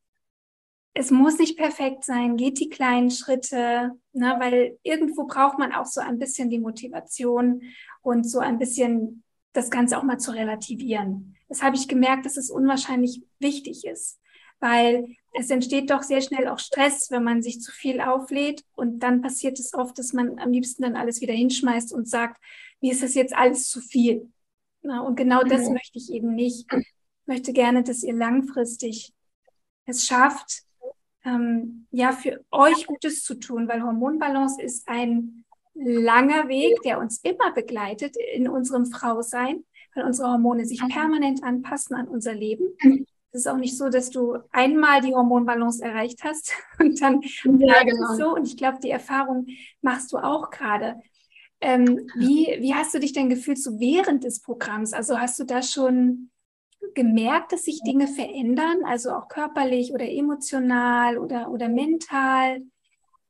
es 0.98 1.12
muss 1.12 1.38
nicht 1.38 1.58
perfekt 1.58 2.06
sein, 2.06 2.38
geht 2.38 2.60
die 2.60 2.70
kleinen 2.70 3.12
Schritte, 3.12 3.92
ne, 4.14 4.36
weil 4.40 4.80
irgendwo 4.82 5.26
braucht 5.26 5.60
man 5.60 5.74
auch 5.74 5.86
so 5.86 6.00
ein 6.00 6.20
bisschen 6.20 6.50
die 6.50 6.60
Motivation 6.60 7.62
und 8.02 8.24
so 8.28 8.40
ein 8.40 8.58
bisschen 8.58 9.24
das 9.52 9.70
Ganze 9.70 9.98
auch 9.98 10.04
mal 10.04 10.20
zu 10.20 10.32
relativieren. 10.32 11.36
Das 11.50 11.62
habe 11.62 11.76
ich 11.76 11.90
gemerkt, 11.90 12.26
dass 12.26 12.38
es 12.38 12.50
unwahrscheinlich 12.50 13.24
wichtig 13.40 13.86
ist, 13.86 14.22
weil 14.62 15.06
es 15.34 15.50
entsteht 15.50 15.90
doch 15.90 16.02
sehr 16.02 16.22
schnell 16.22 16.48
auch 16.48 16.60
Stress, 16.60 17.12
wenn 17.12 17.24
man 17.24 17.42
sich 17.42 17.60
zu 17.60 17.74
viel 17.74 18.00
auflädt 18.00 18.64
und 18.74 19.00
dann 19.00 19.22
passiert 19.22 19.60
es 19.60 19.74
oft, 19.74 20.00
dass 20.00 20.14
man 20.14 20.40
am 20.40 20.52
liebsten 20.52 20.84
dann 20.84 20.96
alles 20.96 21.20
wieder 21.20 21.34
hinschmeißt 21.34 21.92
und 21.94 22.08
sagt, 22.08 22.42
mir 22.80 22.94
ist 22.94 23.04
das 23.04 23.16
jetzt 23.16 23.36
alles 23.36 23.70
zu 23.70 23.82
viel. 23.82 24.32
Na, 24.86 25.02
und 25.02 25.16
genau 25.16 25.42
das 25.44 25.68
mhm. 25.68 25.74
möchte 25.74 25.98
ich 25.98 26.12
eben 26.12 26.36
nicht. 26.36 26.72
Ich 26.72 26.94
möchte 27.26 27.54
gerne, 27.54 27.84
dass 27.84 28.04
ihr 28.04 28.14
langfristig 28.14 29.14
es 29.88 30.06
schafft, 30.06 30.62
ähm, 31.24 31.88
ja, 31.92 32.12
für 32.12 32.44
euch 32.52 32.86
Gutes 32.86 33.24
zu 33.24 33.36
tun, 33.36 33.68
weil 33.68 33.82
Hormonbalance 33.82 34.62
ist 34.62 34.88
ein 34.88 35.44
langer 35.74 36.48
Weg, 36.48 36.82
der 36.84 37.00
uns 37.00 37.20
immer 37.24 37.52
begleitet 37.52 38.16
in 38.34 38.48
unserem 38.48 38.86
Frausein, 38.86 39.64
weil 39.96 40.06
unsere 40.06 40.30
Hormone 40.30 40.66
sich 40.66 40.82
mhm. 40.84 40.90
permanent 40.90 41.44
anpassen 41.44 41.96
an 41.96 42.08
unser 42.08 42.36
Leben. 42.36 42.78
Es 43.32 43.42
ist 43.42 43.48
auch 43.48 43.58
nicht 43.58 43.78
so, 43.78 43.90
dass 43.90 44.12
du 44.12 44.38
einmal 44.52 45.02
die 45.02 45.16
Hormonbalance 45.16 45.84
erreicht 45.84 46.24
hast 46.24 46.54
und 46.80 47.02
dann 47.02 47.22
ja, 47.22 47.84
genau. 47.84 48.14
so. 48.16 48.36
Und 48.36 48.48
ich 48.48 48.56
glaube, 48.56 48.78
die 48.84 48.92
Erfahrung 48.92 49.48
machst 49.82 50.14
du 50.14 50.18
auch 50.18 50.52
gerade. 50.52 51.02
Ähm, 51.62 52.10
wie, 52.16 52.58
wie 52.60 52.74
hast 52.74 52.94
du 52.94 53.00
dich 53.00 53.14
denn 53.14 53.30
gefühlt 53.30 53.62
so 53.62 53.80
während 53.80 54.24
des 54.24 54.42
Programms? 54.42 54.94
Also 54.94 55.20
hast 55.20 55.40
du 55.40 55.46
da 55.46 55.62
schon 55.62 56.30
gemerkt, 56.94 57.52
dass 57.52 57.64
sich 57.64 57.82
Dinge 57.86 58.08
verändern, 58.08 58.84
also 58.86 59.12
auch 59.12 59.28
körperlich 59.28 59.94
oder 59.94 60.08
emotional 60.10 61.18
oder, 61.18 61.50
oder 61.50 61.70
mental? 61.70 62.62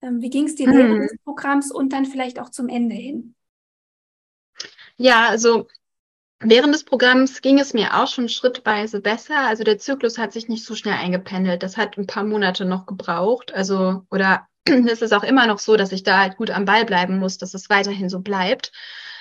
Ähm, 0.02 0.22
wie 0.22 0.30
ging 0.30 0.46
es 0.46 0.56
dir 0.56 0.68
während 0.68 0.94
hm. 0.94 1.02
des 1.02 1.18
Programms 1.24 1.72
und 1.72 1.94
dann 1.94 2.06
vielleicht 2.06 2.40
auch 2.40 2.50
zum 2.50 2.68
Ende 2.68 2.96
hin? 2.96 3.36
Ja, 4.98 5.28
also 5.30 5.68
Während 6.40 6.76
des 6.76 6.84
Programms 6.84 7.42
ging 7.42 7.60
es 7.60 7.74
mir 7.74 7.96
auch 7.96 8.08
schon 8.08 8.28
schrittweise 8.28 9.00
besser. 9.00 9.40
Also 9.40 9.64
der 9.64 9.80
Zyklus 9.80 10.18
hat 10.18 10.34
sich 10.34 10.50
nicht 10.50 10.66
so 10.66 10.76
schnell 10.76 10.96
eingependelt. 10.96 11.64
Das 11.64 11.78
hat 11.78 11.98
ein 11.98 12.08
paar 12.08 12.24
Monate 12.24 12.66
noch 12.66 12.86
gebraucht. 12.86 13.54
Also, 13.54 14.04
oder 14.12 14.48
es 14.90 15.02
ist 15.02 15.14
auch 15.14 15.24
immer 15.24 15.48
noch 15.48 15.60
so, 15.60 15.76
dass 15.78 15.92
ich 15.92 16.04
da 16.04 16.20
halt 16.20 16.38
gut 16.38 16.50
am 16.50 16.66
Ball 16.66 16.86
bleiben 16.86 17.20
muss, 17.20 17.38
dass 17.38 17.54
es 17.54 17.70
weiterhin 17.70 18.10
so 18.10 18.20
bleibt. 18.20 18.72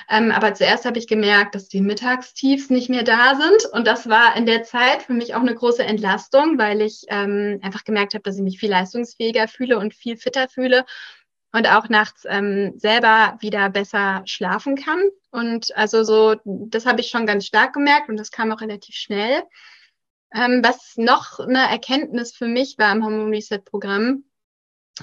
Ähm, 0.08 0.30
aber 0.30 0.54
zuerst 0.54 0.84
habe 0.84 0.98
ich 0.98 1.06
gemerkt, 1.06 1.54
dass 1.54 1.68
die 1.68 1.80
Mittagstiefs 1.80 2.70
nicht 2.70 2.90
mehr 2.90 3.04
da 3.04 3.34
sind. 3.36 3.72
Und 3.72 3.86
das 3.86 4.08
war 4.08 4.36
in 4.36 4.46
der 4.46 4.62
Zeit 4.62 5.02
für 5.02 5.14
mich 5.14 5.34
auch 5.34 5.40
eine 5.40 5.54
große 5.54 5.84
Entlastung, 5.84 6.58
weil 6.58 6.82
ich 6.82 7.04
ähm, 7.08 7.60
einfach 7.62 7.84
gemerkt 7.84 8.14
habe, 8.14 8.22
dass 8.22 8.36
ich 8.36 8.42
mich 8.42 8.58
viel 8.58 8.70
leistungsfähiger 8.70 9.48
fühle 9.48 9.78
und 9.78 9.94
viel 9.94 10.16
fitter 10.16 10.48
fühle 10.48 10.84
und 11.52 11.68
auch 11.68 11.88
nachts 11.88 12.24
ähm, 12.28 12.72
selber 12.76 13.36
wieder 13.40 13.70
besser 13.70 14.22
schlafen 14.26 14.76
kann. 14.76 15.00
Und 15.30 15.74
also 15.76 16.04
so, 16.04 16.36
das 16.44 16.84
habe 16.84 17.00
ich 17.00 17.08
schon 17.08 17.26
ganz 17.26 17.46
stark 17.46 17.74
gemerkt 17.74 18.08
und 18.08 18.16
das 18.18 18.30
kam 18.30 18.52
auch 18.52 18.60
relativ 18.60 18.96
schnell. 18.96 19.42
Ähm, 20.34 20.62
was 20.64 20.96
noch 20.96 21.38
eine 21.38 21.70
Erkenntnis 21.70 22.34
für 22.34 22.48
mich 22.48 22.76
war 22.76 22.92
im 22.92 23.04
Hormon 23.04 23.30
Reset 23.30 23.60
Programm, 23.64 24.24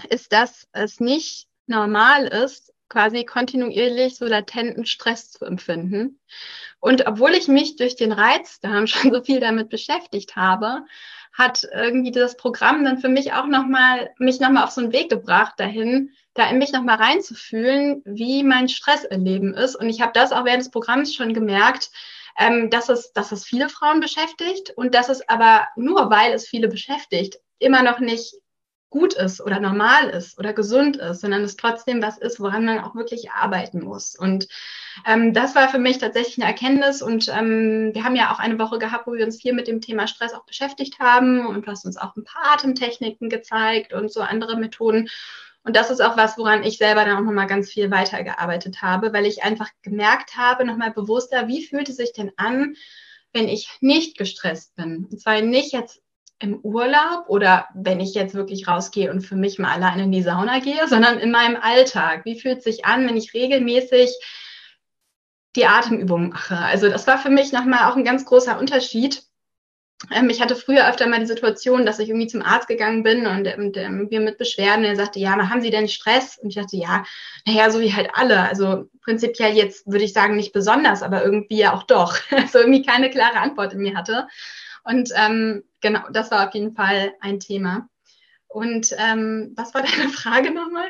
ist, 0.10 0.32
dass 0.32 0.68
es 0.74 1.00
nicht 1.00 1.48
normal 1.68 2.28
ist, 2.28 2.74
quasi 2.90 3.24
kontinuierlich 3.24 4.18
so 4.18 4.26
latenten 4.26 4.86
Stress 4.86 5.32
zu 5.32 5.46
empfinden. 5.46 6.20
Und 6.80 7.08
obwohl 7.08 7.32
ich 7.32 7.48
mich 7.48 7.78
durch 7.78 7.96
den 7.96 8.12
Reizdarm 8.12 8.86
schon 8.88 9.14
so 9.14 9.24
viel 9.24 9.40
damit 9.40 9.70
beschäftigt 9.70 10.36
habe, 10.36 10.84
hat 11.34 11.66
irgendwie 11.74 12.12
das 12.12 12.36
Programm 12.36 12.84
dann 12.84 13.00
für 13.00 13.08
mich 13.08 13.32
auch 13.32 13.48
nochmal, 13.48 14.12
mich 14.18 14.42
nochmal 14.42 14.66
auf 14.66 14.72
so 14.72 14.82
einen 14.82 14.92
Weg 14.92 15.10
gebracht 15.10 15.54
dahin, 15.58 16.12
da 16.34 16.50
in 16.50 16.58
mich 16.58 16.74
nochmal 16.74 16.98
reinzufühlen, 16.98 18.02
wie 18.06 18.44
mein 18.44 18.68
Stresserleben 18.68 19.54
ist. 19.54 19.76
Und 19.76 19.90
ich 19.90 20.02
habe 20.02 20.12
das 20.14 20.34
auch 20.34 20.44
während 20.44 20.62
des 20.62 20.72
Programms 20.72 21.14
schon 21.14 21.34
gemerkt, 21.34 21.92
ähm, 22.38 22.70
dass, 22.70 22.90
es, 22.90 23.14
dass 23.14 23.32
es 23.32 23.46
viele 23.46 23.70
Frauen 23.70 24.02
beschäftigt 24.02 24.72
und 24.76 24.94
dass 24.94 25.10
es 25.10 25.28
aber 25.30 25.68
nur, 25.76 26.10
weil 26.10 26.34
es 26.34 26.48
viele 26.48 26.68
beschäftigt, 26.68 27.38
immer 27.60 27.84
noch 27.84 28.00
nicht 28.00 28.36
gut 28.92 29.14
ist 29.14 29.42
oder 29.42 29.60
normal 29.60 30.10
ist 30.10 30.38
oder 30.38 30.54
gesund 30.54 30.98
ist, 30.98 31.22
sondern 31.22 31.42
es 31.44 31.56
trotzdem 31.56 32.04
was 32.04 32.20
ist, 32.20 32.40
woran 32.40 32.66
man 32.66 32.80
auch 32.80 32.94
wirklich 32.94 33.32
arbeiten 33.32 33.84
muss. 33.84 34.16
Und 34.16 34.48
ähm, 35.08 35.34
das 35.34 35.56
war 35.56 35.70
für 35.70 35.80
mich 35.80 35.98
tatsächlich 35.98 36.38
eine 36.38 36.52
Erkenntnis. 36.52 37.02
Und 37.02 37.30
ähm, 37.30 37.92
wir 37.94 38.04
haben 38.04 38.18
ja 38.18 38.32
auch 38.32 38.40
eine 38.40 38.60
Woche 38.60 38.78
gehabt, 38.78 39.08
wo 39.08 39.14
wir 39.14 39.26
uns 39.26 39.42
viel 39.42 39.54
mit 39.54 39.68
dem 39.68 39.82
Thema 39.82 40.08
Stress 40.08 40.34
auch 40.34 40.46
beschäftigt 40.46 41.00
haben 41.00 41.48
und 41.48 41.66
du 41.66 41.72
hast 41.72 41.86
uns 41.86 41.98
auch 41.98 42.16
ein 42.16 42.26
paar 42.26 42.54
Atemtechniken 42.54 43.30
gezeigt 43.30 43.94
und 43.94 44.12
so 44.12 44.22
andere 44.22 44.58
Methoden. 44.58 45.10
Und 45.64 45.76
das 45.76 45.90
ist 45.90 46.02
auch 46.02 46.18
was, 46.18 46.38
woran 46.38 46.64
ich 46.64 46.78
selber 46.78 47.06
dann 47.06 47.18
auch 47.18 47.24
nochmal 47.24 47.48
ganz 47.48 47.72
viel 47.72 47.92
weitergearbeitet 47.92 48.82
habe, 48.82 49.14
weil 49.14 49.26
ich 49.26 49.44
einfach 49.44 49.70
gemerkt 49.84 50.36
habe, 50.36 50.66
nochmal 50.66 50.92
bewusster, 50.92 51.48
wie 51.48 51.66
fühlt 51.66 51.88
es 51.88 51.98
sich 51.98 52.12
denn 52.12 52.32
an, 52.36 52.76
wenn 53.32 53.48
ich 53.48 53.70
nicht 53.80 54.18
gestresst 54.18 54.76
bin. 54.76 55.08
Und 55.10 55.22
zwar 55.22 55.40
nicht 55.42 55.72
jetzt 55.72 56.02
im 56.42 56.60
Urlaub 56.60 57.26
oder 57.28 57.68
wenn 57.74 58.00
ich 58.00 58.14
jetzt 58.14 58.34
wirklich 58.34 58.68
rausgehe 58.68 59.12
und 59.12 59.22
für 59.22 59.36
mich 59.36 59.60
mal 59.60 59.72
alleine 59.72 60.04
in 60.04 60.12
die 60.12 60.24
Sauna 60.24 60.60
gehe, 60.60 60.88
sondern 60.88 61.20
in 61.20 61.32
meinem 61.32 61.56
Alltag. 61.56 62.26
Wie 62.26 62.40
fühlt 62.40 62.60
es 62.60 62.64
sich 62.64 62.86
an, 62.86 63.08
wenn 63.08 63.16
ich 63.16 63.34
regelmäßig 63.34 64.12
die 65.56 65.66
Atemübungen 65.66 66.30
mache? 66.30 66.58
Also 66.58 66.90
das 66.90 67.06
war 67.08 67.20
für 67.20 67.30
mich 67.30 67.52
nochmal 67.52 67.90
auch 67.90 67.96
ein 67.96 68.04
ganz 68.04 68.26
großer 68.26 68.60
Unterschied. 68.60 69.24
Ähm, 70.10 70.32
ich 70.32 70.42
hatte 70.42 70.56
früher 70.56 70.90
öfter 70.90 71.06
mal 71.06 71.20
die 71.20 71.28
Situation, 71.28 71.86
dass 71.86 72.00
ich 72.00 72.10
irgendwie 72.10 72.28
zum 72.28 72.42
Arzt 72.42 72.68
gegangen 72.68 73.04
bin 73.04 73.28
und, 73.28 73.48
und 73.56 73.78
ähm, 73.78 74.08
wir 74.10 74.20
mit 74.20 74.40
Beschwerden, 74.40 74.84
er 74.84 74.96
sagte, 74.96 75.20
ja, 75.20 75.38
haben 75.50 75.62
Sie 75.62 75.70
denn 75.70 75.88
Stress? 75.88 76.40
Und 76.42 76.50
ich 76.50 76.56
dachte, 76.56 76.76
ja, 76.76 77.04
naja, 77.46 77.70
so 77.70 77.80
wie 77.80 77.94
halt 77.94 78.10
alle. 78.14 78.42
Also 78.42 78.86
prinzipiell 79.04 79.56
jetzt 79.56 79.86
würde 79.86 80.06
ich 80.06 80.14
sagen, 80.14 80.36
nicht 80.36 80.54
besonders, 80.54 81.04
aber 81.04 81.24
irgendwie 81.24 81.58
ja 81.58 81.74
auch 81.74 81.84
doch. 81.84 82.18
Also 82.32 82.60
irgendwie 82.60 82.82
keine 82.82 83.12
klare 83.12 83.40
Antwort 83.40 83.74
in 83.74 83.80
mir 83.82 83.96
hatte. 83.96 84.28
Und 84.84 85.12
ähm, 85.16 85.64
genau, 85.82 86.02
das 86.12 86.32
war 86.32 86.48
auf 86.48 86.54
jeden 86.54 86.74
Fall 86.74 87.14
ein 87.20 87.40
Thema. 87.40 87.88
Und 88.48 88.94
ähm, 88.98 89.54
was 89.56 89.74
war 89.74 89.82
deine 89.98 90.10
Frage 90.10 90.52
nochmal? 90.52 90.90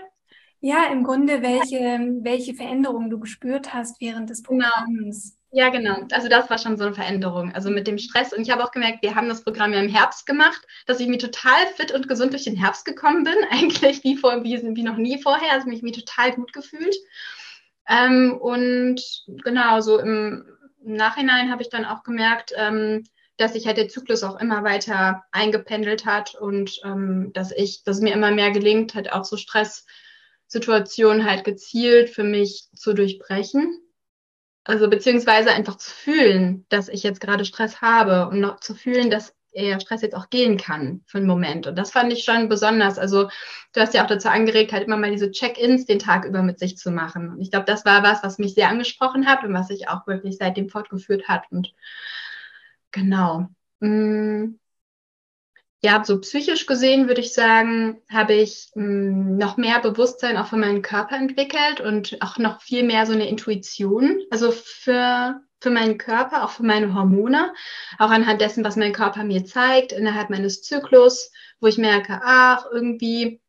Ja, 0.63 0.91
im 0.91 1.03
Grunde, 1.03 1.41
welche, 1.41 1.99
welche 2.21 2.53
Veränderungen 2.53 3.09
du 3.09 3.19
gespürt 3.19 3.73
hast 3.73 3.99
während 3.99 4.29
des 4.29 4.43
genau. 4.43 4.67
Programms. 4.69 5.31
Genau. 5.31 5.41
Ja, 5.53 5.69
genau. 5.69 6.07
Also 6.11 6.29
das 6.29 6.49
war 6.49 6.59
schon 6.59 6.77
so 6.77 6.85
eine 6.85 6.93
Veränderung. 6.93 7.51
Also 7.53 7.71
mit 7.71 7.87
dem 7.87 7.97
Stress. 7.97 8.31
Und 8.31 8.43
ich 8.43 8.51
habe 8.51 8.63
auch 8.63 8.71
gemerkt, 8.71 9.01
wir 9.01 9.15
haben 9.15 9.27
das 9.27 9.43
Programm 9.43 9.73
ja 9.73 9.81
im 9.81 9.89
Herbst 9.89 10.25
gemacht, 10.25 10.61
dass 10.85 10.99
ich 10.99 11.07
mir 11.07 11.17
total 11.17 11.65
fit 11.75 11.91
und 11.91 12.07
gesund 12.07 12.31
durch 12.31 12.45
den 12.45 12.55
Herbst 12.55 12.85
gekommen 12.85 13.23
bin. 13.23 13.35
Eigentlich 13.49 14.03
wie, 14.03 14.15
vor, 14.15 14.43
wie, 14.43 14.61
wie 14.61 14.83
noch 14.83 14.97
nie 14.97 15.21
vorher. 15.21 15.51
Also 15.51 15.67
mich, 15.67 15.81
mich 15.81 15.97
total 15.97 16.31
gut 16.33 16.53
gefühlt. 16.53 16.95
Ähm, 17.89 18.37
und 18.39 19.01
genau, 19.43 19.81
so 19.81 19.99
im, 19.99 20.45
im 20.85 20.93
Nachhinein 20.93 21.51
habe 21.51 21.63
ich 21.63 21.69
dann 21.69 21.85
auch 21.85 22.03
gemerkt, 22.03 22.53
ähm, 22.55 23.03
dass 23.37 23.53
sich 23.53 23.65
halt 23.65 23.77
der 23.77 23.87
Zyklus 23.87 24.23
auch 24.23 24.39
immer 24.39 24.63
weiter 24.63 25.23
eingependelt 25.31 26.05
hat 26.05 26.35
und 26.35 26.79
ähm, 26.83 27.31
dass 27.33 27.51
ich, 27.51 27.83
dass 27.83 27.97
es 27.97 28.01
mir 28.01 28.13
immer 28.13 28.31
mehr 28.31 28.51
gelingt, 28.51 28.95
halt 28.95 29.11
auch 29.11 29.25
so 29.25 29.37
Stresssituationen 29.37 31.25
halt 31.25 31.43
gezielt 31.43 32.09
für 32.09 32.23
mich 32.23 32.67
zu 32.75 32.93
durchbrechen. 32.93 33.79
Also 34.63 34.89
beziehungsweise 34.89 35.51
einfach 35.51 35.77
zu 35.77 35.89
fühlen, 35.89 36.65
dass 36.69 36.87
ich 36.87 37.01
jetzt 37.01 37.19
gerade 37.19 37.45
Stress 37.45 37.81
habe 37.81 38.27
und 38.27 38.39
noch 38.39 38.59
zu 38.59 38.75
fühlen, 38.75 39.09
dass 39.09 39.33
der 39.55 39.79
Stress 39.79 40.01
jetzt 40.01 40.15
auch 40.15 40.29
gehen 40.29 40.57
kann 40.57 41.01
für 41.05 41.17
einen 41.17 41.27
Moment. 41.27 41.67
Und 41.67 41.75
das 41.75 41.91
fand 41.91 42.13
ich 42.13 42.23
schon 42.23 42.47
besonders. 42.47 42.97
Also 42.97 43.29
du 43.73 43.81
hast 43.81 43.93
ja 43.93 44.03
auch 44.03 44.07
dazu 44.07 44.29
angeregt, 44.29 44.71
halt 44.71 44.85
immer 44.85 44.97
mal 44.97 45.11
diese 45.11 45.31
Check-ins 45.31 45.85
den 45.85 45.99
Tag 45.99 46.25
über 46.25 46.41
mit 46.41 46.59
sich 46.59 46.77
zu 46.77 46.91
machen. 46.91 47.29
Und 47.29 47.41
ich 47.41 47.51
glaube, 47.51 47.65
das 47.65 47.83
war 47.83 48.03
was, 48.03 48.23
was 48.23 48.37
mich 48.37 48.53
sehr 48.53 48.69
angesprochen 48.69 49.27
hat 49.27 49.43
und 49.43 49.53
was 49.53 49.67
sich 49.67 49.89
auch 49.89 50.07
wirklich 50.07 50.37
seitdem 50.37 50.69
fortgeführt 50.69 51.27
hat. 51.27 51.43
Und 51.51 51.73
Genau. 52.91 53.47
Mm. 53.79 54.55
Ja, 55.83 56.03
so 56.05 56.19
psychisch 56.21 56.67
gesehen 56.67 57.07
würde 57.07 57.21
ich 57.21 57.33
sagen, 57.33 58.01
habe 58.07 58.33
ich 58.33 58.69
mm, 58.75 59.37
noch 59.37 59.57
mehr 59.57 59.79
Bewusstsein 59.79 60.37
auch 60.37 60.45
für 60.47 60.57
meinen 60.57 60.83
Körper 60.83 61.15
entwickelt 61.15 61.81
und 61.81 62.17
auch 62.21 62.37
noch 62.37 62.61
viel 62.61 62.83
mehr 62.83 63.07
so 63.07 63.13
eine 63.13 63.27
Intuition. 63.27 64.21
Also 64.29 64.51
für, 64.51 65.41
für 65.59 65.69
meinen 65.71 65.97
Körper, 65.97 66.43
auch 66.43 66.51
für 66.51 66.63
meine 66.63 66.93
Hormone, 66.93 67.53
auch 67.97 68.11
anhand 68.11 68.41
dessen, 68.41 68.63
was 68.63 68.75
mein 68.75 68.93
Körper 68.93 69.23
mir 69.23 69.43
zeigt 69.43 69.91
innerhalb 69.91 70.29
meines 70.29 70.61
Zyklus, 70.61 71.31
wo 71.59 71.65
ich 71.67 71.79
merke, 71.79 72.19
ach, 72.23 72.65
irgendwie 72.71 73.41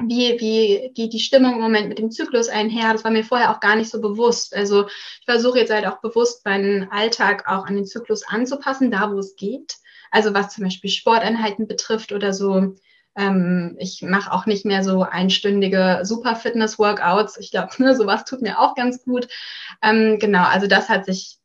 wie, 0.00 0.40
wie 0.40 0.92
geht 0.94 1.12
die 1.12 1.20
Stimmung 1.20 1.54
im 1.54 1.60
Moment 1.60 1.88
mit 1.88 1.98
dem 1.98 2.10
Zyklus 2.10 2.48
einher. 2.48 2.92
Das 2.92 3.04
war 3.04 3.10
mir 3.10 3.24
vorher 3.24 3.50
auch 3.50 3.60
gar 3.60 3.76
nicht 3.76 3.90
so 3.90 4.00
bewusst. 4.00 4.54
Also 4.54 4.86
ich 4.86 5.24
versuche 5.24 5.58
jetzt 5.58 5.72
halt 5.72 5.86
auch 5.86 6.00
bewusst 6.00 6.44
meinen 6.44 6.90
Alltag 6.90 7.44
auch 7.46 7.66
an 7.66 7.74
den 7.74 7.86
Zyklus 7.86 8.26
anzupassen, 8.26 8.90
da 8.90 9.10
wo 9.12 9.18
es 9.18 9.36
geht. 9.36 9.76
Also 10.10 10.34
was 10.34 10.54
zum 10.54 10.64
Beispiel 10.64 10.90
Sporteinheiten 10.90 11.66
betrifft 11.66 12.12
oder 12.12 12.32
so. 12.32 12.74
Ähm, 13.16 13.76
ich 13.78 14.02
mache 14.02 14.32
auch 14.32 14.46
nicht 14.46 14.64
mehr 14.64 14.82
so 14.82 15.02
einstündige 15.02 16.00
Super-Fitness-Workouts. 16.02 17.38
Ich 17.38 17.50
glaube, 17.50 17.70
ne, 17.82 17.94
sowas 17.94 18.24
tut 18.24 18.42
mir 18.42 18.60
auch 18.60 18.74
ganz 18.74 19.04
gut. 19.04 19.28
Ähm, 19.82 20.18
genau, 20.18 20.44
also 20.44 20.66
das 20.66 20.88
hat 20.88 21.04
sich 21.04 21.38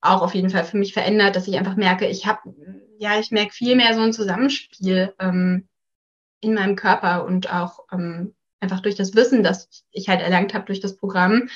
auch 0.00 0.20
auf 0.20 0.34
jeden 0.34 0.50
Fall 0.50 0.64
für 0.64 0.76
mich 0.76 0.92
verändert, 0.92 1.34
dass 1.34 1.48
ich 1.48 1.56
einfach 1.56 1.76
merke, 1.76 2.06
ich 2.06 2.26
habe, 2.26 2.54
ja, 2.98 3.18
ich 3.18 3.30
merke 3.30 3.52
viel 3.52 3.74
mehr 3.74 3.94
so 3.94 4.02
ein 4.02 4.12
Zusammenspiel. 4.12 5.14
Ähm, 5.18 5.66
in 6.44 6.54
meinem 6.54 6.76
Körper 6.76 7.24
und 7.24 7.52
auch 7.52 7.80
ähm, 7.92 8.34
einfach 8.60 8.80
durch 8.80 8.94
das 8.94 9.14
Wissen, 9.14 9.42
das 9.42 9.84
ich 9.90 10.08
halt 10.08 10.20
erlangt 10.20 10.54
habe 10.54 10.66
durch 10.66 10.80
das 10.80 10.96
Programm, 10.96 11.48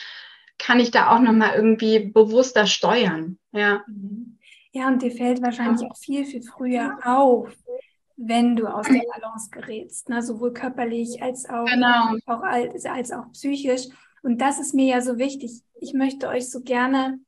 kann 0.59 0.81
ich 0.81 0.91
da 0.91 1.15
auch 1.15 1.21
nochmal 1.21 1.55
irgendwie 1.55 2.01
bewusster 2.01 2.67
steuern. 2.67 3.39
Ja. 3.53 3.85
Ja, 4.73 4.89
und 4.89 5.03
dir 5.03 5.13
fällt 5.13 5.41
wahrscheinlich 5.41 5.83
ja. 5.83 5.89
auch 5.89 5.97
viel, 5.97 6.25
viel 6.25 6.43
früher 6.43 6.99
auf, 7.05 7.51
wenn 8.17 8.57
du 8.57 8.67
aus 8.67 8.87
der 8.87 9.03
Balance 9.15 9.51
gerätst, 9.51 10.09
ne? 10.09 10.23
sowohl 10.23 10.53
körperlich 10.53 11.23
als 11.23 11.49
auch, 11.49 11.65
genau. 11.65 12.17
auch 12.27 12.43
als, 12.43 12.85
als 12.85 13.13
auch 13.13 13.33
psychisch. 13.33 13.87
Und 14.23 14.41
das 14.41 14.59
ist 14.59 14.75
mir 14.75 14.87
ja 14.87 15.01
so 15.01 15.19
wichtig. 15.19 15.63
Ich 15.81 15.95
möchte 15.95 16.29
euch 16.29 16.51
so 16.51 16.61
gerne 16.61 17.19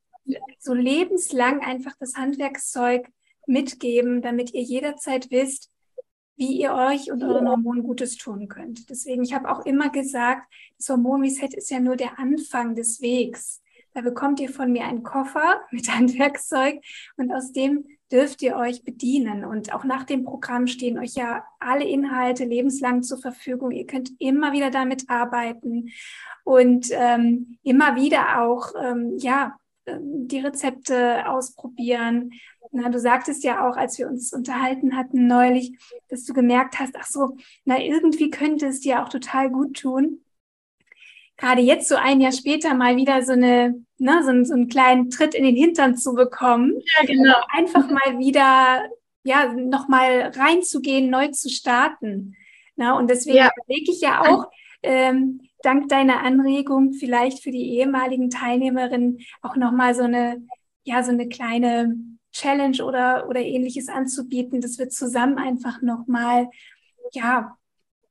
so 0.59 0.73
lebenslang 0.73 1.61
einfach 1.61 1.93
das 1.99 2.15
Handwerkszeug 2.15 3.07
mitgeben, 3.47 4.21
damit 4.21 4.53
ihr 4.53 4.61
jederzeit 4.61 5.31
wisst, 5.31 5.70
wie 6.35 6.59
ihr 6.59 6.73
euch 6.73 7.11
und 7.11 7.23
euren 7.23 7.47
Hormonen 7.47 7.83
Gutes 7.83 8.17
tun 8.17 8.47
könnt. 8.47 8.89
Deswegen, 8.89 9.23
ich 9.23 9.33
habe 9.33 9.49
auch 9.49 9.65
immer 9.65 9.89
gesagt, 9.89 10.51
das 10.77 10.89
Hormon-Reset 10.89 11.53
ist 11.55 11.69
ja 11.69 11.79
nur 11.79 11.95
der 11.95 12.17
Anfang 12.19 12.75
des 12.75 13.01
Wegs. 13.01 13.61
Da 13.93 14.01
bekommt 14.01 14.39
ihr 14.39 14.49
von 14.49 14.71
mir 14.71 14.85
einen 14.85 15.03
Koffer 15.03 15.61
mit 15.71 15.93
Handwerkzeug 15.93 16.81
und 17.17 17.31
aus 17.31 17.51
dem 17.51 17.85
dürft 18.11 18.41
ihr 18.41 18.57
euch 18.57 18.83
bedienen. 18.83 19.45
Und 19.45 19.73
auch 19.73 19.83
nach 19.83 20.03
dem 20.03 20.25
Programm 20.25 20.67
stehen 20.67 20.99
euch 20.99 21.13
ja 21.13 21.45
alle 21.59 21.85
Inhalte 21.85 22.43
lebenslang 22.43 23.03
zur 23.03 23.17
Verfügung. 23.17 23.71
Ihr 23.71 23.87
könnt 23.87 24.11
immer 24.19 24.51
wieder 24.51 24.69
damit 24.69 25.09
arbeiten 25.09 25.89
und 26.43 26.87
ähm, 26.91 27.57
immer 27.63 27.95
wieder 27.95 28.41
auch, 28.41 28.73
ähm, 28.81 29.17
ja, 29.17 29.55
die 29.87 30.39
Rezepte 30.39 31.27
ausprobieren 31.27 32.31
na, 32.71 32.89
du 32.89 32.99
sagtest 32.99 33.43
ja 33.43 33.67
auch, 33.67 33.75
als 33.75 33.97
wir 33.99 34.07
uns 34.07 34.31
unterhalten 34.33 34.95
hatten 34.95 35.27
neulich, 35.27 35.77
dass 36.09 36.25
du 36.25 36.33
gemerkt 36.33 36.79
hast, 36.79 36.95
ach 36.97 37.05
so, 37.05 37.37
na, 37.65 37.79
irgendwie 37.79 38.29
könnte 38.29 38.67
es 38.67 38.79
dir 38.79 39.03
auch 39.03 39.09
total 39.09 39.49
gut 39.49 39.77
tun. 39.77 40.21
Gerade 41.37 41.61
jetzt 41.61 41.89
so 41.89 41.95
ein 41.95 42.21
Jahr 42.21 42.31
später 42.31 42.73
mal 42.73 42.95
wieder 42.95 43.23
so 43.23 43.33
eine, 43.33 43.83
ne, 43.97 44.23
so, 44.23 44.43
so 44.45 44.53
einen 44.53 44.69
kleinen 44.69 45.09
Tritt 45.09 45.33
in 45.33 45.43
den 45.43 45.55
Hintern 45.55 45.97
zu 45.97 46.13
bekommen. 46.13 46.79
Ja, 46.97 47.05
genau. 47.05 47.35
Einfach 47.49 47.89
mal 47.89 48.19
wieder, 48.19 48.87
ja, 49.23 49.51
nochmal 49.53 50.31
reinzugehen, 50.33 51.09
neu 51.09 51.27
zu 51.29 51.49
starten. 51.49 52.35
Na, 52.75 52.97
und 52.97 53.09
deswegen 53.09 53.37
ja. 53.37 53.49
überlege 53.65 53.91
ich 53.91 54.01
ja 54.01 54.21
auch, 54.21 54.49
ähm, 54.83 55.41
dank 55.63 55.89
deiner 55.89 56.23
Anregung 56.23 56.93
vielleicht 56.93 57.43
für 57.43 57.51
die 57.51 57.77
ehemaligen 57.77 58.29
Teilnehmerinnen 58.29 59.19
auch 59.41 59.55
nochmal 59.55 59.95
so 59.95 60.03
eine, 60.03 60.45
ja, 60.83 61.03
so 61.03 61.11
eine 61.11 61.27
kleine 61.27 61.95
Challenge 62.31 62.83
oder, 62.83 63.27
oder 63.27 63.41
ähnliches 63.41 63.89
anzubieten, 63.89 64.61
dass 64.61 64.79
wir 64.79 64.89
zusammen 64.89 65.37
einfach 65.37 65.81
nochmal, 65.81 66.49
ja, 67.13 67.57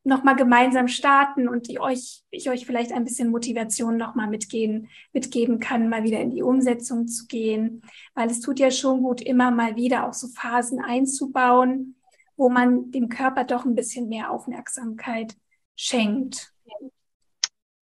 nochmal 0.03 0.37
gemeinsam 0.37 0.89
starten 0.89 1.47
und 1.49 1.69
ich 1.69 1.81
euch, 1.81 2.23
ich 2.31 2.49
euch 2.49 2.65
vielleicht 2.65 2.93
ein 2.93 3.05
bisschen 3.05 3.31
Motivation 3.31 3.97
nochmal 3.97 4.29
mitgehen, 4.29 4.89
mitgeben 5.13 5.61
kann, 5.61 5.89
mal 5.89 6.05
wieder 6.05 6.21
in 6.21 6.31
die 6.31 6.43
Umsetzung 6.43 7.07
zu 7.07 7.27
gehen. 7.27 7.83
Weil 8.15 8.31
es 8.31 8.41
tut 8.41 8.59
ja 8.59 8.71
schon 8.71 9.03
gut, 9.03 9.21
immer 9.21 9.51
mal 9.51 9.77
wieder 9.77 10.09
auch 10.09 10.15
so 10.15 10.29
Phasen 10.29 10.81
einzubauen, 10.81 11.97
wo 12.37 12.49
man 12.49 12.91
dem 12.91 13.09
Körper 13.11 13.45
doch 13.45 13.67
ein 13.67 13.75
bisschen 13.75 14.09
mehr 14.09 14.31
Aufmerksamkeit 14.31 15.37
schenkt. 15.77 16.53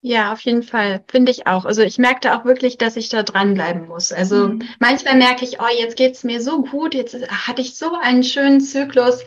Ja, 0.00 0.32
auf 0.32 0.40
jeden 0.42 0.62
Fall, 0.62 1.02
finde 1.08 1.32
ich 1.32 1.48
auch. 1.48 1.64
Also 1.64 1.82
ich 1.82 1.98
merkte 1.98 2.36
auch 2.36 2.44
wirklich, 2.44 2.78
dass 2.78 2.96
ich 2.96 3.08
da 3.08 3.24
dranbleiben 3.24 3.88
muss. 3.88 4.12
Also 4.12 4.48
mhm. 4.48 4.62
manchmal 4.78 5.16
merke 5.16 5.44
ich, 5.44 5.60
oh, 5.60 5.66
jetzt 5.76 5.96
geht's 5.96 6.22
mir 6.22 6.40
so 6.40 6.62
gut, 6.62 6.94
jetzt 6.94 7.16
hatte 7.28 7.62
ich 7.62 7.76
so 7.76 7.94
einen 8.00 8.22
schönen 8.22 8.60
Zyklus. 8.60 9.24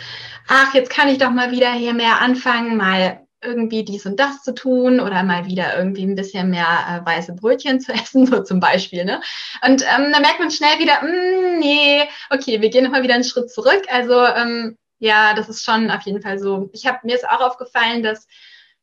Ach, 0.47 0.74
jetzt 0.74 0.89
kann 0.89 1.09
ich 1.09 1.17
doch 1.17 1.32
mal 1.32 1.51
wieder 1.51 1.74
hier 1.74 1.93
mehr 1.93 2.22
anfangen, 2.22 2.78
mal 2.78 3.19
irgendwie 3.43 3.84
dies 3.84 4.05
und 4.05 4.19
das 4.19 4.43
zu 4.43 4.53
tun 4.53 4.99
oder 4.99 5.24
mal 5.24 5.45
wieder 5.45 5.78
irgendwie 5.78 6.03
ein 6.03 6.15
bisschen 6.15 6.51
mehr 6.51 6.67
äh, 6.67 7.05
weiße 7.05 7.34
Brötchen 7.34 7.80
zu 7.82 7.91
essen, 7.93 8.26
so 8.26 8.41
zum 8.43 8.61
Beispiel. 8.61 9.03
Ne? 9.03 9.19
Und 9.65 9.82
ähm, 9.82 10.11
dann 10.11 10.22
merkt 10.22 10.39
man 10.39 10.51
schnell 10.51 10.80
wieder, 10.80 11.01
mm, 11.03 11.59
nee, 11.59 12.03
okay, 12.30 12.61
wir 12.61 12.69
gehen 12.69 12.86
nochmal 12.86 13.03
wieder 13.03 13.15
einen 13.15 13.24
Schritt 13.26 13.51
zurück. 13.51 13.84
Also 13.89 14.24
ähm, 14.24 14.78
ja, 14.99 15.34
das 15.34 15.49
ist 15.49 15.65
schon 15.65 15.91
auf 15.91 16.03
jeden 16.03 16.22
Fall 16.22 16.39
so. 16.39 16.69
Ich 16.72 16.86
habe 16.86 16.99
mir 17.03 17.15
ist 17.15 17.28
auch 17.28 17.41
aufgefallen, 17.41 18.03
dass 18.03 18.28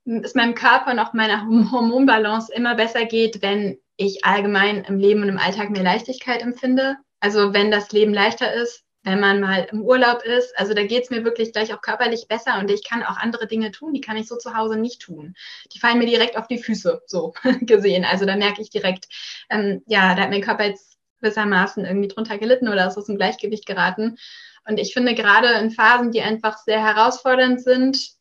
es 0.09 0.35
meinem 0.35 0.55
Körper 0.55 0.91
und 0.93 0.99
auch 0.99 1.13
meiner 1.13 1.47
Hormonbalance 1.71 2.53
immer 2.53 2.75
besser 2.75 3.05
geht, 3.05 3.43
wenn 3.43 3.79
ich 3.97 4.25
allgemein 4.25 4.85
im 4.85 4.99
Leben 4.99 5.23
und 5.23 5.29
im 5.29 5.39
Alltag 5.39 5.71
mehr 5.71 5.83
Leichtigkeit 5.83 6.43
empfinde. 6.43 6.97
Also 7.21 7.53
wenn 7.53 7.71
das 7.71 7.93
Leben 7.93 8.15
leichter 8.15 8.53
ist, 8.53 8.85
wenn 9.05 9.21
man 9.21 9.41
mal 9.41 9.67
im 9.71 9.83
Urlaub 9.83 10.23
ist. 10.23 10.57
Also 10.59 10.75
da 10.75 10.85
geht 10.85 11.05
es 11.05 11.11
mir 11.11 11.25
wirklich 11.25 11.53
gleich 11.53 11.73
auch 11.73 11.81
körperlich 11.81 12.27
besser 12.29 12.59
und 12.59 12.71
ich 12.71 12.85
kann 12.85 13.03
auch 13.03 13.17
andere 13.17 13.47
Dinge 13.47 13.71
tun, 13.71 13.93
die 13.93 14.01
kann 14.01 14.17
ich 14.17 14.29
so 14.29 14.37
zu 14.37 14.57
Hause 14.57 14.77
nicht 14.77 15.01
tun. 15.01 15.35
Die 15.73 15.79
fallen 15.79 15.99
mir 15.99 16.07
direkt 16.07 16.37
auf 16.37 16.47
die 16.47 16.59
Füße, 16.59 17.03
so 17.07 17.33
gesehen. 17.61 18.05
Also 18.05 18.27
da 18.27 18.37
merke 18.37 18.61
ich 18.61 18.71
direkt, 18.71 19.07
ähm, 19.51 19.83
ja, 19.87 20.15
da 20.15 20.23
hat 20.23 20.31
mein 20.31 20.43
Körper 20.43 20.65
jetzt 20.65 20.99
gewissermaßen 21.21 21.85
irgendwie 21.85 22.09
drunter 22.09 22.39
gelitten 22.39 22.69
oder 22.69 22.87
ist 22.87 22.99
aus 22.99 23.07
dem 23.07 23.17
Gleichgewicht 23.17 23.67
geraten. 23.67 24.19
Und 24.67 24.79
ich 24.79 24.93
finde 24.93 25.15
gerade 25.15 25.49
in 25.61 25.71
Phasen, 25.71 26.13
die 26.13 26.21
einfach 26.21 26.59
sehr 26.59 26.85
herausfordernd 26.85 27.63
sind, 27.63 28.18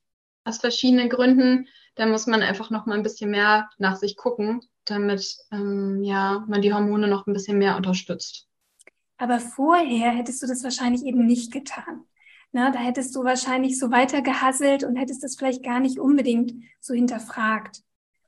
aus 0.48 0.60
verschiedenen 0.60 1.10
Gründen, 1.10 1.68
da 1.96 2.06
muss 2.06 2.28
man 2.28 2.42
einfach 2.42 2.70
noch 2.70 2.86
mal 2.86 2.96
ein 2.96 3.04
bisschen 3.04 3.32
mehr 3.32 3.70
nach 3.78 3.96
sich 3.98 4.16
gucken, 4.16 4.62
damit 4.86 5.38
ähm, 5.52 6.04
ja, 6.04 6.46
man 6.48 6.62
die 6.62 6.74
Hormone 6.74 7.08
noch 7.08 7.28
ein 7.28 7.34
bisschen 7.34 7.58
mehr 7.58 7.76
unterstützt. 7.76 8.48
Aber 9.18 9.40
vorher 9.40 10.12
hättest 10.12 10.42
du 10.44 10.48
das 10.48 10.64
wahrscheinlich 10.64 11.04
eben 11.04 11.26
nicht 11.26 11.52
getan. 11.52 12.04
Na, 12.52 12.72
da 12.72 12.80
hättest 12.80 13.16
du 13.16 13.24
wahrscheinlich 13.24 13.78
so 13.78 13.92
weiter 13.92 14.22
gehasselt 14.22 14.84
und 14.84 14.96
hättest 14.96 15.24
das 15.24 15.36
vielleicht 15.36 15.64
gar 15.64 15.80
nicht 15.80 16.00
unbedingt 16.00 16.54
so 16.80 16.94
hinterfragt. 16.94 17.84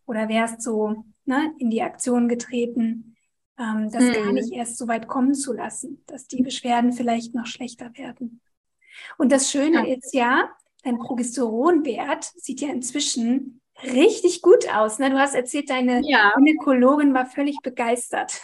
Oder 0.06 0.28
wärst 0.28 0.62
so 0.62 1.06
ne, 1.26 1.54
in 1.60 1.70
die 1.70 1.84
Aktion 1.84 2.28
getreten, 2.28 3.16
ähm, 3.58 3.92
das 3.92 4.04
hm. 4.04 4.14
gar 4.14 4.32
nicht 4.34 4.52
erst 4.52 4.78
so 4.78 4.88
weit 4.88 5.08
kommen 5.08 5.36
zu 5.36 5.54
lassen, 5.54 6.04
dass 6.08 6.28
die 6.28 6.42
Beschwerden 6.42 6.92
vielleicht 6.92 7.36
noch 7.36 7.46
schlechter 7.46 7.96
werden. 7.96 8.42
Und 9.18 9.32
das 9.32 9.52
Schöne 9.52 9.88
ja. 9.88 9.96
ist 9.96 10.14
ja, 10.14 10.50
dein 10.84 10.98
Progesteronwert 10.98 12.24
sieht 12.36 12.62
ja 12.62 12.70
inzwischen 12.70 13.62
richtig 13.84 14.42
gut 14.42 14.68
aus. 14.74 15.00
Ne? 15.00 15.10
Du 15.10 15.20
hast 15.20 15.36
erzählt, 15.36 15.70
deine 15.70 16.02
ja. 16.04 16.32
Gynäkologin 16.36 17.14
war 17.14 17.26
völlig 17.26 17.58
begeistert. 17.62 18.42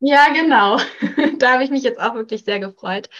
Ja, 0.00 0.32
genau. 0.32 0.78
da 1.38 1.52
habe 1.52 1.64
ich 1.64 1.70
mich 1.70 1.82
jetzt 1.82 2.00
auch 2.00 2.14
wirklich 2.14 2.44
sehr 2.44 2.60
gefreut. 2.60 3.10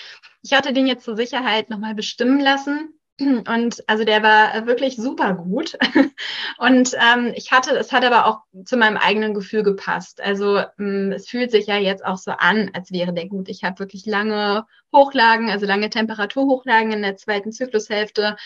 Ich 0.43 0.53
hatte 0.53 0.73
den 0.73 0.87
jetzt 0.87 1.05
zur 1.05 1.17
Sicherheit 1.17 1.69
nochmal 1.69 1.95
bestimmen 1.95 2.41
lassen. 2.41 3.00
Und 3.21 3.85
also 3.87 4.05
der 4.05 4.23
war 4.23 4.67
wirklich 4.67 4.97
super 4.97 5.35
gut. 5.35 5.77
Und 6.59 6.95
ähm, 6.95 7.33
ich 7.35 7.53
hatte, 7.53 7.77
es 7.77 7.93
hat 7.93 8.05
aber 8.05 8.27
auch 8.27 8.41
zu 8.65 8.77
meinem 8.77 8.97
eigenen 8.97 9.35
Gefühl 9.35 9.63
gepasst. 9.63 10.23
Also 10.23 10.63
ähm, 10.79 11.13
es 11.13 11.29
fühlt 11.29 11.51
sich 11.51 11.67
ja 11.67 11.77
jetzt 11.77 12.05
auch 12.05 12.17
so 12.17 12.31
an, 12.33 12.71
als 12.73 12.93
wäre 12.93 13.13
der 13.13 13.29
gut. 13.29 13.49
Ich 13.49 13.63
habe 13.63 13.79
wirklich 13.79 14.07
lange 14.07 14.65
Hochlagen, 14.95 15.51
also 15.51 15.67
lange 15.67 15.91
Temperaturhochlagen 15.91 16.93
in 16.93 17.03
der 17.03 17.17
zweiten 17.17 17.53
Zyklushälfte. 17.53 18.37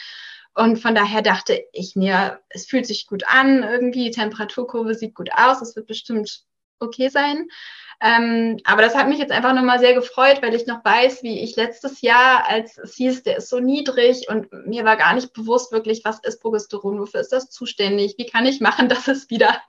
Und 0.54 0.78
von 0.78 0.94
daher 0.94 1.22
dachte 1.22 1.64
ich 1.72 1.96
mir, 1.96 2.40
es 2.48 2.66
fühlt 2.66 2.86
sich 2.86 3.06
gut 3.06 3.24
an, 3.26 3.62
irgendwie, 3.62 4.04
die 4.04 4.10
Temperaturkurve 4.12 4.94
sieht 4.94 5.14
gut 5.14 5.30
aus, 5.36 5.62
es 5.62 5.74
wird 5.74 5.86
bestimmt 5.86 6.44
okay 6.80 7.08
sein. 7.08 7.48
Ähm, 8.00 8.58
aber 8.64 8.82
das 8.82 8.94
hat 8.94 9.08
mich 9.08 9.18
jetzt 9.18 9.32
einfach 9.32 9.54
nochmal 9.54 9.78
sehr 9.78 9.94
gefreut, 9.94 10.42
weil 10.42 10.54
ich 10.54 10.66
noch 10.66 10.84
weiß, 10.84 11.22
wie 11.22 11.40
ich 11.40 11.56
letztes 11.56 12.00
Jahr, 12.00 12.46
als 12.48 12.76
es 12.76 12.96
hieß, 12.96 13.22
der 13.22 13.38
ist 13.38 13.48
so 13.48 13.60
niedrig 13.60 14.28
und 14.28 14.52
mir 14.66 14.84
war 14.84 14.96
gar 14.96 15.14
nicht 15.14 15.32
bewusst 15.32 15.72
wirklich, 15.72 16.04
was 16.04 16.18
ist 16.20 16.42
Progesteron, 16.42 16.98
wofür 16.98 17.20
ist 17.20 17.32
das 17.32 17.50
zuständig, 17.50 18.16
wie 18.18 18.26
kann 18.26 18.46
ich 18.46 18.60
machen, 18.60 18.88
dass 18.90 19.08
es 19.08 19.30
wieder, 19.30 19.62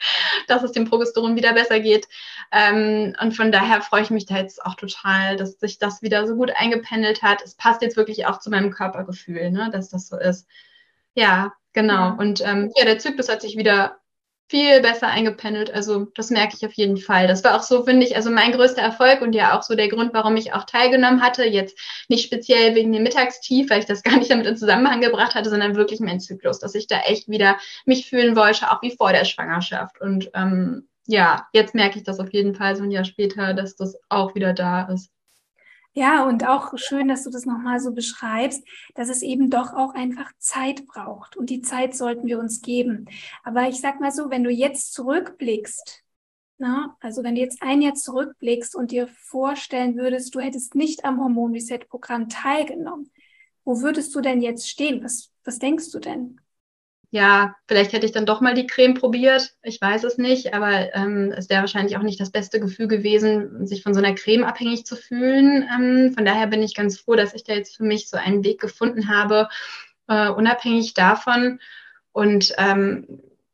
dass 0.47 0.64
es 0.64 0.72
dem 0.72 0.86
Progesteron 0.89 1.36
wieder 1.36 1.53
besser 1.53 1.80
geht. 1.80 2.08
Ähm, 2.51 3.16
und 3.22 3.34
von 3.34 3.51
daher 3.51 3.82
freue 3.82 4.01
ich 4.01 4.10
mich 4.10 4.26
da 4.26 4.38
jetzt 4.38 4.66
auch 4.66 4.76
total, 4.76 5.38
dass 5.38 5.60
sich 5.60 5.78
das 5.78 6.01
wieder 6.01 6.28
so 6.28 6.36
gut 6.36 6.51
eingependelt 6.56 7.22
hat. 7.22 7.41
Es 7.43 7.56
passt 7.56 7.82
jetzt 7.82 7.97
wirklich 7.97 8.26
auch 8.26 8.39
zu 8.39 8.49
meinem 8.49 8.72
Körpergefühl, 8.72 9.51
ne, 9.51 9.70
dass 9.72 9.89
das 9.89 10.08
so 10.08 10.18
ist. 10.18 10.47
Ja, 11.14 11.53
genau. 11.74 12.16
Und 12.18 12.41
ähm, 12.41 12.72
ja, 12.76 12.86
der 12.86 12.99
Zyklus 12.99 13.30
hat 13.30 13.41
sich 13.41 13.56
wieder 13.56 13.99
viel 14.48 14.82
besser 14.82 15.08
eingependelt. 15.08 15.74
Also 15.74 16.06
das 16.16 16.30
merke 16.30 16.56
ich 16.56 16.66
auf 16.66 16.74
jeden 16.74 16.98
Fall. 16.98 17.28
Das 17.28 17.43
war 17.43 17.56
auch 17.56 17.64
so, 17.64 17.84
finde 17.84 18.06
ich, 18.06 18.16
also 18.16 18.30
mein 18.30 18.52
größter 18.52 18.82
Erfolg 18.82 19.22
und 19.22 19.34
ja 19.34 19.58
auch 19.58 19.64
so 19.64 19.76
der 19.76 19.89
Grund, 19.89 20.14
warum 20.14 20.36
ich 20.38 20.54
auch 20.54 20.66
teilgenommen 20.66 21.22
hatte. 21.22 21.46
Jetzt 21.46 21.78
nicht 22.10 22.26
speziell 22.26 22.76
wegen 22.76 22.93
dem 22.93 23.04
Mittagstief, 23.04 23.70
weil 23.70 23.80
ich 23.80 23.86
das 23.86 24.04
gar 24.04 24.18
nicht 24.18 24.30
damit 24.30 24.46
in 24.46 24.58
Zusammenhang 24.58 25.02
gebracht 25.02 25.36
hatte, 25.36 25.50
sondern 25.50 25.76
wirklich 25.76 26.00
mein 26.00 26.20
Zyklus, 26.20 26.60
dass 26.60 26.76
ich 26.76 26.88
da 26.88 27.00
echt 27.02 27.28
wieder 27.28 27.58
mich 27.86 28.08
fühlen 28.08 28.36
wollte, 28.36 28.72
auch 28.72 28.82
wie 28.82 28.96
vor 28.96 29.12
der 29.12 29.26
Schwangerschaft. 29.26 30.00
Und 30.00 30.30
ähm, 30.36 30.88
ja, 31.08 31.48
jetzt 31.54 31.76
merke 31.76 31.98
ich 31.98 32.04
das 32.04 32.20
auf 32.20 32.32
jeden 32.34 32.56
Fall 32.56 32.76
so 32.76 32.84
ein 32.84 32.91
Jahr 32.91 33.06
später, 33.06 33.54
dass 33.54 33.76
das 33.76 33.96
auch 34.10 34.36
wieder 34.36 34.54
da 34.54 34.84
ist. 34.84 35.12
Ja, 35.98 36.28
und 36.28 36.46
auch 36.46 36.78
schön, 36.78 37.08
dass 37.08 37.24
du 37.24 37.30
das 37.30 37.46
nochmal 37.46 37.80
so 37.80 37.93
beschreibst, 37.93 38.68
dass 38.96 39.08
es 39.08 39.22
eben 39.22 39.50
doch 39.50 39.74
auch 39.74 39.93
einfach 39.93 40.30
Zeit 40.39 40.86
braucht. 40.88 41.38
Und 41.38 41.50
die 41.50 41.62
Zeit 41.62 41.96
sollten 41.96 42.28
wir 42.28 42.38
uns 42.38 42.62
geben. 42.62 43.06
Aber 43.46 43.70
ich 43.70 43.80
sag 43.80 44.02
mal 44.02 44.12
so, 44.12 44.30
wenn 44.30 44.43
du 44.43 44.50
jetzt 44.50 44.93
zurückblickst, 44.93 46.04
na, 46.58 46.98
also 47.00 47.24
wenn 47.24 47.36
du 47.36 47.41
jetzt 47.41 47.62
ein 47.62 47.82
Jahr 47.82 47.93
zurückblickst 47.93 48.76
und 48.76 48.91
dir 48.91 49.08
vorstellen 49.08 49.96
würdest, 49.96 50.36
du 50.36 50.41
hättest 50.41 50.76
nicht 50.76 51.06
am 51.06 51.20
Hormon 51.22 51.54
Reset 51.54 51.80
Programm 51.88 52.28
teilgenommen, 52.28 53.10
wo 53.64 53.82
würdest 53.82 54.14
du 54.16 54.22
denn 54.22 54.41
jetzt 54.41 54.70
stehen? 54.70 55.02
Was, 55.02 55.32
was 55.46 55.60
denkst 55.60 55.91
du 55.91 56.00
denn? 56.00 56.41
Ja, 57.16 57.55
vielleicht 57.66 57.93
hätte 57.93 58.05
ich 58.05 58.11
dann 58.11 58.26
doch 58.26 58.41
mal 58.41 58.53
die 58.53 58.68
Creme 58.68 58.93
probiert. 58.93 59.53
Ich 59.63 59.80
weiß 59.80 60.03
es 60.03 60.18
nicht, 60.18 60.53
aber 60.53 60.93
ähm, 60.93 61.34
es 61.34 61.49
wäre 61.49 61.61
wahrscheinlich 61.61 61.95
auch 61.95 62.01
nicht 62.01 62.20
das 62.20 62.30
beste 62.30 62.59
Gefühl 62.59 62.89
gewesen, 62.89 63.66
sich 63.66 63.84
von 63.84 63.93
so 63.93 64.01
einer 64.01 64.13
Creme 64.16 64.43
abhängig 64.43 64.86
zu 64.86 64.97
fühlen. 64.97 65.63
Ähm, 65.74 66.11
von 66.13 66.26
daher 66.26 66.47
bin 66.47 66.61
ich 66.61 66.76
ganz 66.76 66.99
froh, 66.99 67.16
dass 67.16 67.34
ich 67.34 67.45
da 67.45 67.53
jetzt 67.53 67.78
für 67.78 67.86
mich 67.86 68.09
so 68.09 68.18
einen 68.18 68.43
Weg 68.43 68.59
gefunden 68.59 69.07
habe, 69.07 69.47
äh, 70.09 70.28
unabhängig 70.28 70.93
davon. 70.93 71.61
Und 72.11 72.53
ähm, 72.57 73.07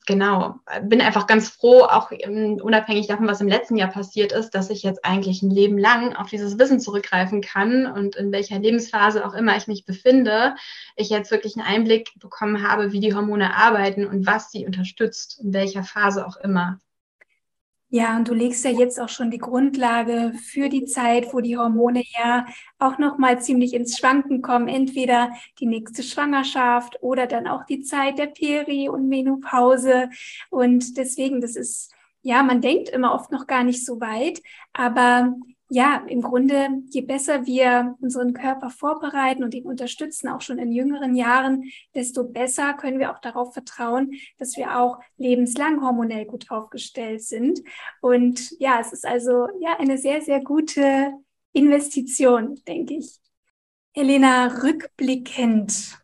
genau, 0.05 0.55
bin 0.83 1.01
einfach 1.01 1.27
ganz 1.27 1.49
froh, 1.49 1.83
auch 1.83 2.11
unabhängig 2.11 3.07
davon, 3.07 3.27
was 3.27 3.41
im 3.41 3.47
letzten 3.47 3.75
Jahr 3.75 3.89
passiert 3.89 4.31
ist, 4.31 4.51
dass 4.51 4.69
ich 4.69 4.83
jetzt 4.83 5.05
eigentlich 5.05 5.41
ein 5.41 5.49
Leben 5.49 5.77
lang 5.77 6.15
auf 6.15 6.29
dieses 6.29 6.57
Wissen 6.57 6.79
zurückgreifen 6.79 7.41
kann 7.41 7.85
und 7.85 8.15
in 8.15 8.31
welcher 8.31 8.59
Lebensphase 8.59 9.25
auch 9.25 9.33
immer 9.33 9.55
ich 9.57 9.67
mich 9.67 9.85
befinde, 9.85 10.55
ich 10.95 11.09
jetzt 11.09 11.31
wirklich 11.31 11.55
einen 11.57 11.67
Einblick 11.67 12.11
bekommen 12.19 12.67
habe, 12.67 12.91
wie 12.91 12.99
die 12.99 13.13
Hormone 13.13 13.55
arbeiten 13.55 14.05
und 14.05 14.25
was 14.25 14.51
sie 14.51 14.65
unterstützt, 14.65 15.39
in 15.41 15.53
welcher 15.53 15.83
Phase 15.83 16.25
auch 16.25 16.37
immer. 16.37 16.79
Ja, 17.93 18.15
und 18.15 18.29
du 18.29 18.33
legst 18.33 18.63
ja 18.63 18.71
jetzt 18.71 19.01
auch 19.01 19.09
schon 19.09 19.31
die 19.31 19.37
Grundlage 19.37 20.31
für 20.45 20.69
die 20.69 20.85
Zeit, 20.85 21.33
wo 21.33 21.41
die 21.41 21.57
Hormone 21.57 22.03
ja 22.17 22.45
auch 22.79 22.97
noch 22.97 23.17
mal 23.17 23.41
ziemlich 23.41 23.73
ins 23.73 23.97
Schwanken 23.97 24.41
kommen. 24.41 24.69
Entweder 24.69 25.31
die 25.59 25.65
nächste 25.65 26.01
Schwangerschaft 26.01 26.97
oder 27.01 27.27
dann 27.27 27.47
auch 27.47 27.65
die 27.65 27.81
Zeit 27.81 28.17
der 28.17 28.27
Peri- 28.27 28.87
und 28.87 29.09
Menopause. 29.09 30.09
Und 30.49 30.95
deswegen, 30.97 31.41
das 31.41 31.57
ist, 31.57 31.93
ja, 32.21 32.43
man 32.43 32.61
denkt 32.61 32.87
immer 32.87 33.13
oft 33.13 33.29
noch 33.31 33.45
gar 33.45 33.65
nicht 33.65 33.85
so 33.85 33.99
weit, 33.99 34.41
aber 34.71 35.33
ja, 35.73 36.03
im 36.09 36.21
Grunde, 36.21 36.67
je 36.89 36.99
besser 36.99 37.45
wir 37.45 37.95
unseren 38.01 38.33
Körper 38.33 38.69
vorbereiten 38.69 39.41
und 39.41 39.53
ihn 39.53 39.65
unterstützen, 39.65 40.27
auch 40.27 40.41
schon 40.41 40.59
in 40.59 40.73
jüngeren 40.73 41.15
Jahren, 41.15 41.63
desto 41.95 42.25
besser 42.25 42.73
können 42.73 42.99
wir 42.99 43.09
auch 43.09 43.19
darauf 43.19 43.53
vertrauen, 43.53 44.11
dass 44.37 44.57
wir 44.57 44.77
auch 44.77 44.99
lebenslang 45.15 45.81
hormonell 45.81 46.25
gut 46.25 46.51
aufgestellt 46.51 47.23
sind. 47.23 47.61
Und 48.01 48.51
ja, 48.59 48.81
es 48.81 48.91
ist 48.91 49.05
also 49.05 49.47
ja 49.61 49.79
eine 49.79 49.97
sehr, 49.97 50.21
sehr 50.21 50.43
gute 50.43 51.13
Investition, 51.53 52.59
denke 52.67 52.95
ich. 52.95 53.21
Helena, 53.93 54.47
rückblickend, 54.63 55.97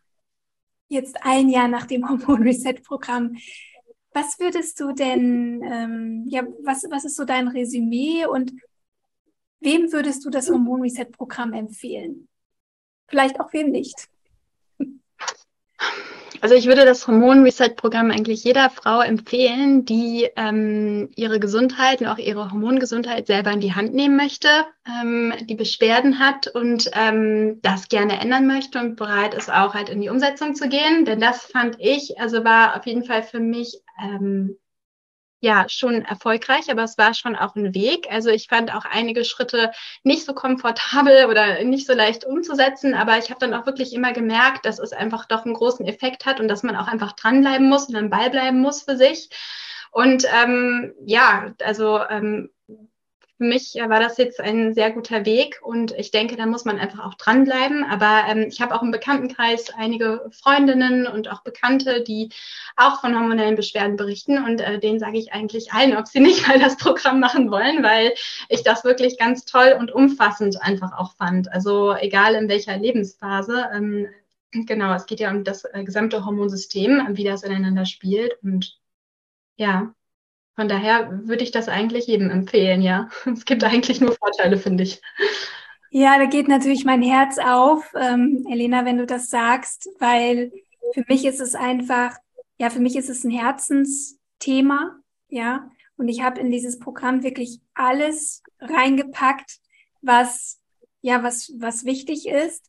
jetzt 0.88 1.18
ein 1.20 1.50
Jahr 1.50 1.68
nach 1.68 1.84
dem 1.84 2.08
Hormon 2.08 2.42
Reset 2.42 2.82
Programm, 2.86 3.36
was 4.14 4.40
würdest 4.40 4.80
du 4.80 4.92
denn, 4.92 5.62
ähm, 5.62 6.24
ja, 6.26 6.42
was, 6.62 6.84
was 6.88 7.04
ist 7.04 7.16
so 7.16 7.26
dein 7.26 7.48
Resümee 7.48 8.24
und 8.24 8.52
Wem 9.60 9.92
würdest 9.92 10.24
du 10.24 10.30
das 10.30 10.48
Hormon 10.48 10.82
Reset 10.82 11.06
Programm 11.10 11.52
empfehlen? 11.52 12.28
Vielleicht 13.08 13.40
auch 13.40 13.52
wem 13.52 13.70
nicht. 13.70 14.08
Also 16.40 16.54
ich 16.54 16.66
würde 16.66 16.84
das 16.84 17.06
Hormon 17.08 17.42
Reset 17.42 17.70
Programm 17.74 18.12
eigentlich 18.12 18.44
jeder 18.44 18.70
Frau 18.70 19.00
empfehlen, 19.00 19.84
die 19.84 20.28
ähm, 20.36 21.10
ihre 21.16 21.40
Gesundheit 21.40 22.00
und 22.00 22.06
auch 22.06 22.18
ihre 22.18 22.52
Hormongesundheit 22.52 23.26
selber 23.26 23.50
in 23.50 23.60
die 23.60 23.74
Hand 23.74 23.92
nehmen 23.92 24.16
möchte, 24.16 24.48
ähm, 24.86 25.32
die 25.48 25.56
Beschwerden 25.56 26.20
hat 26.20 26.46
und 26.46 26.90
ähm, 26.92 27.58
das 27.62 27.88
gerne 27.88 28.20
ändern 28.20 28.46
möchte 28.46 28.78
und 28.78 28.94
bereit 28.94 29.34
ist 29.34 29.50
auch 29.52 29.74
halt 29.74 29.88
in 29.88 30.00
die 30.00 30.10
Umsetzung 30.10 30.54
zu 30.54 30.68
gehen. 30.68 31.04
Denn 31.04 31.18
das 31.18 31.42
fand 31.42 31.76
ich, 31.80 32.20
also 32.20 32.44
war 32.44 32.76
auf 32.76 32.86
jeden 32.86 33.04
Fall 33.04 33.24
für 33.24 33.40
mich 33.40 33.82
ähm, 34.00 34.56
ja 35.40 35.68
schon 35.68 36.02
erfolgreich, 36.04 36.70
aber 36.70 36.82
es 36.82 36.98
war 36.98 37.14
schon 37.14 37.36
auch 37.36 37.54
ein 37.54 37.74
Weg. 37.74 38.08
Also 38.10 38.30
ich 38.30 38.48
fand 38.48 38.74
auch 38.74 38.84
einige 38.84 39.24
Schritte 39.24 39.70
nicht 40.02 40.24
so 40.24 40.34
komfortabel 40.34 41.26
oder 41.26 41.62
nicht 41.64 41.86
so 41.86 41.94
leicht 41.94 42.24
umzusetzen, 42.24 42.94
aber 42.94 43.18
ich 43.18 43.30
habe 43.30 43.40
dann 43.40 43.54
auch 43.54 43.66
wirklich 43.66 43.92
immer 43.94 44.12
gemerkt, 44.12 44.66
dass 44.66 44.78
es 44.78 44.92
einfach 44.92 45.26
doch 45.26 45.44
einen 45.44 45.54
großen 45.54 45.86
Effekt 45.86 46.26
hat 46.26 46.40
und 46.40 46.48
dass 46.48 46.62
man 46.62 46.76
auch 46.76 46.88
einfach 46.88 47.12
dranbleiben 47.12 47.68
muss 47.68 47.88
und 47.88 47.96
am 47.96 48.10
Ball 48.10 48.30
bleiben 48.30 48.60
muss 48.60 48.82
für 48.82 48.96
sich. 48.96 49.30
Und 49.90 50.24
ähm, 50.42 50.94
ja, 51.06 51.54
also 51.62 52.00
ähm, 52.08 52.50
für 53.38 53.44
mich 53.44 53.76
war 53.76 54.00
das 54.00 54.18
jetzt 54.18 54.40
ein 54.40 54.74
sehr 54.74 54.90
guter 54.90 55.24
Weg 55.24 55.60
und 55.62 55.92
ich 55.92 56.10
denke, 56.10 56.34
da 56.36 56.44
muss 56.44 56.64
man 56.64 56.78
einfach 56.80 57.06
auch 57.06 57.14
dranbleiben. 57.14 57.84
Aber 57.84 58.24
ähm, 58.28 58.46
ich 58.48 58.60
habe 58.60 58.74
auch 58.74 58.82
im 58.82 58.90
Bekanntenkreis 58.90 59.70
einige 59.76 60.28
Freundinnen 60.32 61.06
und 61.06 61.30
auch 61.30 61.42
Bekannte, 61.42 62.02
die 62.02 62.30
auch 62.76 63.00
von 63.00 63.14
hormonellen 63.14 63.54
Beschwerden 63.54 63.96
berichten 63.96 64.44
und 64.44 64.60
äh, 64.60 64.80
denen 64.80 64.98
sage 64.98 65.18
ich 65.18 65.32
eigentlich 65.32 65.72
allen, 65.72 65.96
ob 65.96 66.08
sie 66.08 66.18
nicht 66.20 66.48
mal 66.48 66.58
das 66.58 66.76
Programm 66.76 67.20
machen 67.20 67.52
wollen, 67.52 67.84
weil 67.84 68.12
ich 68.48 68.64
das 68.64 68.82
wirklich 68.82 69.18
ganz 69.18 69.44
toll 69.44 69.76
und 69.78 69.92
umfassend 69.92 70.60
einfach 70.60 70.98
auch 70.98 71.14
fand. 71.14 71.52
Also 71.52 71.94
egal 71.94 72.34
in 72.34 72.48
welcher 72.48 72.76
Lebensphase. 72.76 73.68
Ähm, 73.72 74.08
genau, 74.50 74.94
es 74.94 75.06
geht 75.06 75.20
ja 75.20 75.30
um 75.30 75.44
das 75.44 75.64
äh, 75.64 75.84
gesamte 75.84 76.24
Hormonsystem, 76.24 77.06
wie 77.12 77.24
das 77.24 77.44
ineinander 77.44 77.86
spielt 77.86 78.36
und 78.42 78.80
ja, 79.56 79.94
von 80.58 80.68
daher 80.68 81.20
würde 81.24 81.44
ich 81.44 81.52
das 81.52 81.68
eigentlich 81.68 82.08
jedem 82.08 82.30
empfehlen, 82.30 82.82
ja. 82.82 83.08
Es 83.32 83.44
gibt 83.44 83.62
eigentlich 83.62 84.00
nur 84.00 84.16
Vorteile, 84.16 84.58
finde 84.58 84.82
ich. 84.82 85.00
Ja, 85.90 86.18
da 86.18 86.24
geht 86.24 86.48
natürlich 86.48 86.84
mein 86.84 87.00
Herz 87.00 87.38
auf, 87.38 87.88
ähm, 87.94 88.44
Elena, 88.50 88.84
wenn 88.84 88.98
du 88.98 89.06
das 89.06 89.30
sagst, 89.30 89.88
weil 90.00 90.50
für 90.94 91.04
mich 91.06 91.24
ist 91.24 91.38
es 91.38 91.54
einfach, 91.54 92.16
ja, 92.58 92.70
für 92.70 92.80
mich 92.80 92.96
ist 92.96 93.08
es 93.08 93.22
ein 93.22 93.30
Herzensthema, 93.30 94.96
ja. 95.28 95.70
Und 95.96 96.08
ich 96.08 96.22
habe 96.22 96.40
in 96.40 96.50
dieses 96.50 96.80
Programm 96.80 97.22
wirklich 97.22 97.60
alles 97.74 98.42
reingepackt, 98.58 99.60
was, 100.02 100.60
ja, 101.02 101.22
was, 101.22 101.52
was 101.60 101.84
wichtig 101.84 102.26
ist, 102.26 102.68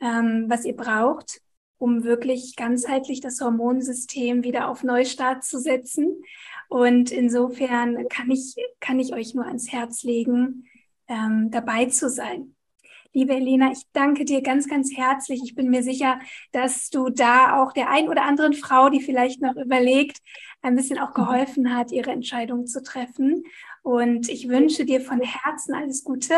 ähm, 0.00 0.44
was 0.46 0.64
ihr 0.64 0.76
braucht, 0.76 1.40
um 1.80 2.04
wirklich 2.04 2.56
ganzheitlich 2.56 3.20
das 3.20 3.40
Hormonsystem 3.40 4.44
wieder 4.44 4.68
auf 4.68 4.84
Neustart 4.84 5.44
zu 5.44 5.58
setzen. 5.58 6.22
Und 6.68 7.10
insofern 7.10 8.06
kann 8.08 8.30
ich, 8.30 8.54
kann 8.80 9.00
ich 9.00 9.14
euch 9.14 9.34
nur 9.34 9.46
ans 9.46 9.72
Herz 9.72 10.02
legen, 10.02 10.68
ähm, 11.08 11.50
dabei 11.50 11.86
zu 11.86 12.10
sein. 12.10 12.54
Liebe 13.14 13.34
Elena, 13.34 13.72
ich 13.72 13.82
danke 13.94 14.24
dir 14.26 14.42
ganz, 14.42 14.68
ganz 14.68 14.94
herzlich. 14.94 15.40
Ich 15.42 15.54
bin 15.54 15.70
mir 15.70 15.82
sicher, 15.82 16.20
dass 16.52 16.90
du 16.90 17.08
da 17.08 17.60
auch 17.60 17.72
der 17.72 17.88
ein 17.88 18.08
oder 18.08 18.22
anderen 18.22 18.52
Frau, 18.52 18.90
die 18.90 19.00
vielleicht 19.00 19.40
noch 19.40 19.56
überlegt, 19.56 20.18
ein 20.60 20.76
bisschen 20.76 20.98
auch 20.98 21.14
geholfen 21.14 21.74
hat, 21.74 21.92
ihre 21.92 22.12
Entscheidung 22.12 22.66
zu 22.66 22.82
treffen. 22.82 23.42
Und 23.82 24.28
ich 24.28 24.48
wünsche 24.48 24.84
dir 24.84 25.00
von 25.00 25.22
Herzen 25.22 25.74
alles 25.74 26.04
Gute. 26.04 26.34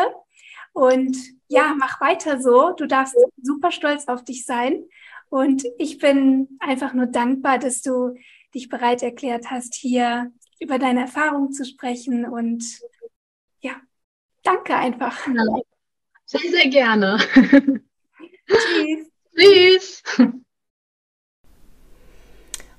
Und 0.72 1.16
ja, 1.48 1.74
mach 1.76 2.00
weiter 2.00 2.40
so. 2.40 2.72
Du 2.74 2.86
darfst 2.86 3.16
super 3.42 3.72
stolz 3.72 4.06
auf 4.06 4.24
dich 4.24 4.46
sein. 4.46 4.84
Und 5.32 5.64
ich 5.78 5.96
bin 5.96 6.58
einfach 6.60 6.92
nur 6.92 7.06
dankbar, 7.06 7.58
dass 7.58 7.80
du 7.80 8.14
dich 8.54 8.68
bereit 8.68 9.02
erklärt 9.02 9.46
hast, 9.50 9.74
hier 9.74 10.30
über 10.60 10.78
deine 10.78 11.00
Erfahrungen 11.00 11.52
zu 11.52 11.64
sprechen. 11.64 12.26
Und 12.26 12.62
ja, 13.62 13.80
danke 14.42 14.76
einfach. 14.76 15.26
Sehr, 16.26 16.50
sehr 16.50 16.68
gerne. 16.68 17.16
Tschüss. 18.46 19.10
Tschüss. 19.34 20.02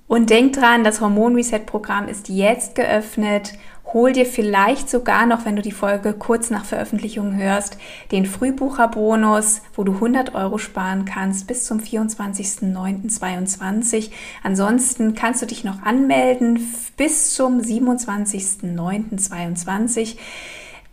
Und 0.05 0.29
denk 0.29 0.53
dran, 0.53 0.83
das 0.83 1.01
Hormon 1.01 1.33
Reset 1.33 1.65
Programm 1.65 2.07
ist 2.07 2.29
jetzt 2.29 2.75
geöffnet 2.75 3.53
Hol 3.91 4.13
dir 4.13 4.25
vielleicht 4.25 4.89
sogar 4.89 5.25
noch, 5.25 5.45
wenn 5.45 5.55
du 5.55 5.61
die 5.61 5.71
Folge 5.71 6.11
kurz 6.13 6.49
nach 6.49 6.65
Veröffentlichung 6.65 7.35
hörst, 7.35 7.77
den 8.11 8.25
Frühbucherbonus, 8.25 9.61
wo 9.75 9.83
du 9.83 9.93
100 9.93 10.33
Euro 10.33 10.57
sparen 10.57 11.05
kannst 11.05 11.45
bis 11.47 11.65
zum 11.65 11.79
24.09.22. 11.79 14.09
Ansonsten 14.41 15.13
kannst 15.15 15.41
du 15.41 15.45
dich 15.45 15.63
noch 15.63 15.83
anmelden 15.83 16.59
bis 16.97 17.35
zum 17.35 17.59
27.09.22. 17.59 20.17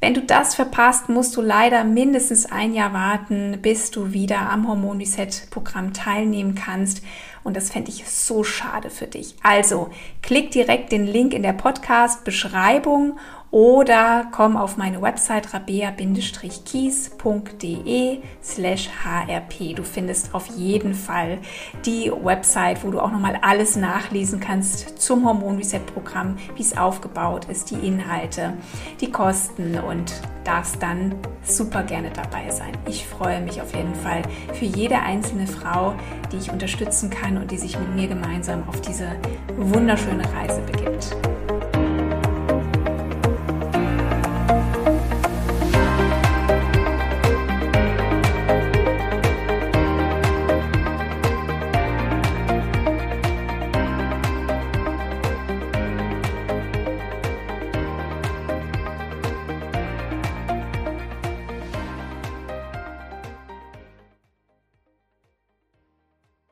Wenn 0.00 0.14
du 0.14 0.22
das 0.22 0.54
verpasst, 0.54 1.10
musst 1.10 1.36
du 1.36 1.42
leider 1.42 1.84
mindestens 1.84 2.50
ein 2.50 2.72
Jahr 2.72 2.94
warten, 2.94 3.58
bis 3.60 3.90
du 3.90 4.14
wieder 4.14 4.50
am 4.50 4.66
Hormon 4.66 4.96
Reset 4.96 5.28
Programm 5.50 5.92
teilnehmen 5.92 6.54
kannst. 6.54 7.02
Und 7.44 7.54
das 7.54 7.70
fände 7.70 7.90
ich 7.90 8.08
so 8.08 8.42
schade 8.42 8.88
für 8.88 9.06
dich. 9.06 9.34
Also 9.42 9.90
klick 10.22 10.52
direkt 10.52 10.90
den 10.90 11.06
Link 11.06 11.34
in 11.34 11.42
der 11.42 11.52
Podcast-Beschreibung 11.52 13.18
oder 13.50 14.28
komm 14.30 14.56
auf 14.56 14.76
meine 14.76 15.02
Website 15.02 15.52
rabea-kies.de 15.52 18.18
slash 18.42 18.88
hrp. 19.04 19.74
Du 19.74 19.82
findest 19.82 20.34
auf 20.34 20.46
jeden 20.56 20.94
Fall 20.94 21.38
die 21.84 22.12
Website, 22.12 22.84
wo 22.84 22.90
du 22.90 23.00
auch 23.00 23.10
nochmal 23.10 23.38
alles 23.42 23.76
nachlesen 23.76 24.38
kannst 24.38 25.00
zum 25.00 25.26
Hormon 25.26 25.56
Reset 25.56 25.80
Programm, 25.94 26.36
wie 26.54 26.62
es 26.62 26.76
aufgebaut 26.76 27.46
ist, 27.46 27.70
die 27.70 27.86
Inhalte, 27.86 28.52
die 29.00 29.10
Kosten 29.10 29.78
und 29.80 30.12
darfst 30.44 30.82
dann 30.82 31.14
super 31.42 31.82
gerne 31.82 32.10
dabei 32.10 32.50
sein. 32.50 32.72
Ich 32.86 33.06
freue 33.06 33.40
mich 33.40 33.60
auf 33.60 33.74
jeden 33.74 33.94
Fall 33.96 34.22
für 34.54 34.64
jede 34.64 35.00
einzelne 35.00 35.46
Frau, 35.46 35.94
die 36.32 36.36
ich 36.36 36.52
unterstützen 36.52 37.10
kann 37.10 37.36
und 37.36 37.50
die 37.50 37.58
sich 37.58 37.78
mit 37.78 37.94
mir 37.94 38.08
gemeinsam 38.08 38.62
auf 38.68 38.80
diese 38.80 39.16
wunderschöne 39.56 40.24
Reise 40.34 40.62
begibt. 40.62 41.14